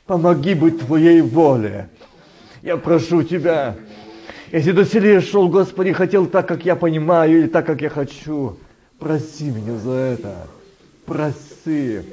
помоги 0.06 0.54
быть 0.54 0.80
твоей 0.80 1.20
воле. 1.20 1.89
Я 2.62 2.78
прошу 2.78 3.24
тебя, 3.24 3.76
если 4.54 4.72
до 4.72 4.86
селия 4.86 5.20
шел, 5.20 5.50
Господи, 5.50 5.92
хотел 5.92 6.28
так, 6.28 6.48
как 6.48 6.64
я 6.64 6.78
понимаю, 6.78 7.39
или 7.39 7.48
так, 7.48 7.66
как 7.66 7.82
я 7.82 7.89
хочу, 7.89 8.58
проси 9.02 9.45
меня 9.45 9.78
за 9.80 9.91
это. 9.91 10.36
Проси. 11.06 12.04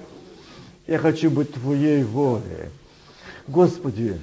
Я 0.87 0.99
хочу 0.99 1.31
быть 1.31 1.53
Твоей 1.53 2.03
волей. 2.03 2.71
Господи, 3.47 4.19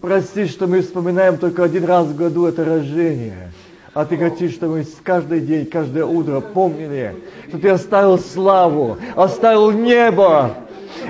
прости, 0.00 0.46
что 0.46 0.66
мы 0.66 0.82
вспоминаем 0.82 1.38
только 1.38 1.64
один 1.64 1.84
раз 1.86 2.06
в 2.06 2.14
году 2.14 2.46
это 2.46 2.64
рождение. 2.64 3.50
А 3.94 4.04
Ты 4.04 4.18
хотишь, 4.18 4.52
чтобы 4.52 4.78
мы 4.78 4.86
каждый 5.02 5.40
день, 5.40 5.66
каждое 5.66 6.04
утро 6.04 6.40
помнили, 6.40 7.16
что 7.48 7.58
Ты 7.58 7.70
оставил 7.70 8.18
славу, 8.18 8.98
оставил 9.16 9.70
небо, 9.70 10.54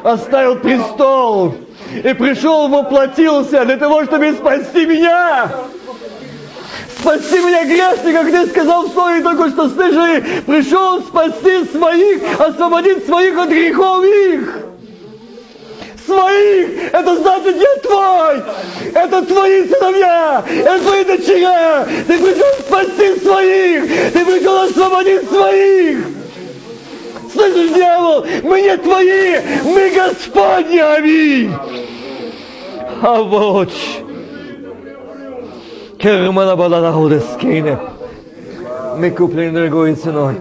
оставил 0.05 0.57
престол 0.61 1.55
и 1.97 2.15
пришел, 2.15 2.69
воплотился 2.69 3.65
для 3.65 3.77
того, 3.77 4.05
чтобы 4.05 4.33
спасти 4.35 4.87
меня. 4.87 5.51
Спаси 7.03 7.37
меня 7.41 7.65
грешника, 7.65 8.23
как 8.23 8.31
ты 8.31 8.47
сказал 8.47 8.87
в 8.87 8.93
слове 8.93 9.23
только 9.23 9.51
что 9.51 9.69
слышали, 9.69 10.25
пришел 10.47 11.01
спасти 11.01 11.65
своих, 11.77 12.41
освободить 12.41 13.05
своих 13.07 13.37
от 13.37 13.49
грехов 13.49 14.05
их. 14.05 14.59
Своих! 16.07 16.93
Это 16.93 17.17
значит, 17.17 17.57
я 17.57 17.77
твой! 17.83 18.43
Это 18.95 19.23
твои 19.23 19.67
сыновья! 19.67 20.45
Это 20.49 20.79
твои 20.79 21.05
дочеря! 21.05 21.89
Ты 22.07 22.19
пришел 22.19 22.53
спасти 22.61 23.19
своих! 23.19 24.13
Ты 24.13 24.25
пришел 24.25 24.61
освободить 24.63 25.29
своих! 25.29 26.07
Слышишь, 27.33 27.71
дьявол, 27.73 28.27
мы 28.45 28.61
не 28.61 28.77
твои, 28.77 29.39
мы 29.65 29.91
Господни, 29.91 30.79
аминь! 30.79 31.53
А 33.03 33.23
вот 33.23 33.73
Кермана 36.03 36.57
Баладахудескине. 36.57 37.79
Мы 38.99 39.11
куплены 39.13 39.53
дорогой 39.53 39.95
ценой. 39.95 40.35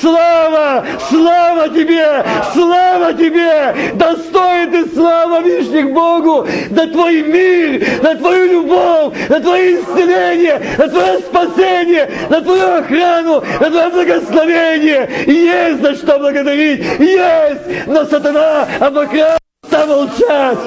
Слава! 0.00 0.84
Слава 1.08 1.68
тебе! 1.68 2.24
Слава 2.52 3.12
тебе! 3.12 3.92
Достоин 3.94 4.72
ты 4.72 4.92
слава 4.92 5.42
вишних 5.42 5.92
Богу 5.92 6.44
за 6.70 6.88
твой 6.88 7.22
мир, 7.22 7.86
за 8.02 8.16
твою 8.16 8.52
любовь, 8.52 9.14
за 9.28 9.38
твое 9.38 9.76
исцеление, 9.76 10.60
за 10.76 10.88
твое 10.88 11.18
спасение, 11.20 12.10
за 12.28 12.40
твою 12.42 12.78
охрану, 12.78 13.44
за 13.60 13.70
твое 13.70 13.88
благословение. 13.90 15.08
Есть 15.28 15.82
за 15.82 15.94
что 15.94 16.18
благодарить. 16.18 16.84
Есть! 16.98 17.86
Но 17.86 18.04
сатана 18.06 18.66
обокрал 18.80 19.38
замолчать. 19.70 20.58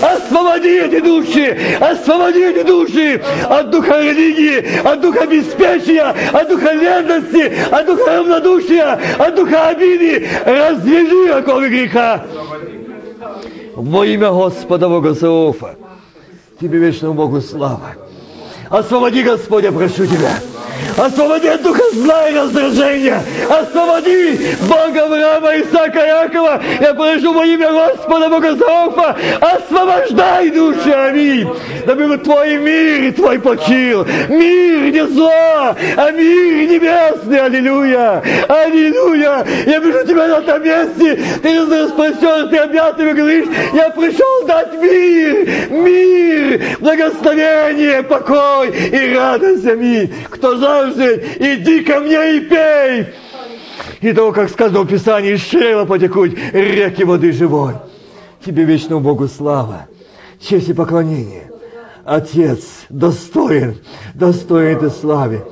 Освободи 0.00 0.68
эти 0.68 1.00
души, 1.00 1.58
освободи 1.80 2.40
эти 2.40 2.62
души 2.62 3.22
от 3.48 3.70
духа 3.70 4.00
религии, 4.00 4.64
от 4.84 5.00
духа 5.00 5.26
беспечия, 5.26 6.14
от 6.32 6.48
духа 6.48 6.74
верности, 6.74 7.52
от 7.70 7.86
духа 7.86 8.18
равнодушия, 8.18 8.98
от 9.18 9.34
духа 9.34 9.68
обиды. 9.68 10.26
Развяжи 10.44 11.30
оковы 11.30 11.68
греха. 11.68 12.24
Во 13.74 14.04
имя 14.04 14.30
Господа 14.30 14.88
Бога 14.88 15.14
Сауфа. 15.14 15.76
Тебе 16.60 16.78
вечному 16.78 17.14
Богу 17.14 17.40
слава. 17.40 18.05
Освободи, 18.70 19.22
Господь, 19.22 19.64
я 19.64 19.72
прошу 19.72 20.06
Тебя. 20.06 20.32
Освободи 20.96 21.48
от 21.48 21.62
духа 21.62 21.82
зла 21.92 22.28
и 22.28 22.34
раздражения. 22.34 23.22
Освободи 23.48 24.56
Бога 24.62 25.04
Авраама, 25.04 25.60
Исаака, 25.60 26.00
Якова. 26.24 26.62
Я 26.80 26.94
прошу 26.94 27.32
во 27.32 27.44
имя 27.44 27.70
Господа 27.70 28.28
Бога 28.28 28.54
Зауфа. 28.56 29.16
Освобождай 29.40 30.50
души, 30.50 30.90
аминь. 30.90 31.48
Дабы 31.86 32.16
Твой 32.18 32.56
мир 32.58 33.04
и 33.04 33.10
Твой 33.12 33.38
почил. 33.38 34.06
Мир 34.28 34.92
не 34.92 35.06
зло, 35.08 35.30
а 35.96 36.10
мир 36.12 36.70
небесный. 36.70 37.40
Аллилуйя. 37.40 38.22
Аллилуйя. 38.48 39.46
Я 39.66 39.78
вижу 39.78 40.06
Тебя 40.06 40.28
на 40.28 40.38
этом 40.38 40.62
месте. 40.62 41.22
Ты 41.42 41.66
распростер, 41.66 42.48
ты 42.48 42.56
объятый, 42.56 43.12
говоришь, 43.12 43.48
я 43.74 43.90
пришел 43.90 44.46
дать 44.46 44.72
мир, 44.80 45.70
мир, 45.70 46.76
благословение, 46.80 48.02
покой 48.02 48.55
и 48.64 49.14
радость. 49.14 49.66
Аминь. 49.66 50.12
Кто 50.30 50.56
жаждет, 50.56 51.40
иди 51.40 51.84
ко 51.84 52.00
мне 52.00 52.36
и 52.36 52.40
пей. 52.40 53.06
И 54.00 54.12
того, 54.12 54.32
как 54.32 54.50
сказано 54.50 54.82
в 54.82 54.88
Писании, 54.88 55.34
из 55.34 55.42
чрева 55.42 55.84
потекут 55.84 56.32
реки 56.52 57.04
воды 57.04 57.32
живой. 57.32 57.74
Тебе 58.44 58.64
вечному 58.64 59.00
Богу 59.00 59.28
слава, 59.28 59.86
честь 60.40 60.68
и 60.68 60.72
поклонение. 60.72 61.50
Отец 62.04 62.62
достоин, 62.88 63.78
достоин 64.14 64.78
ты 64.78 64.90
славы. 64.90 65.44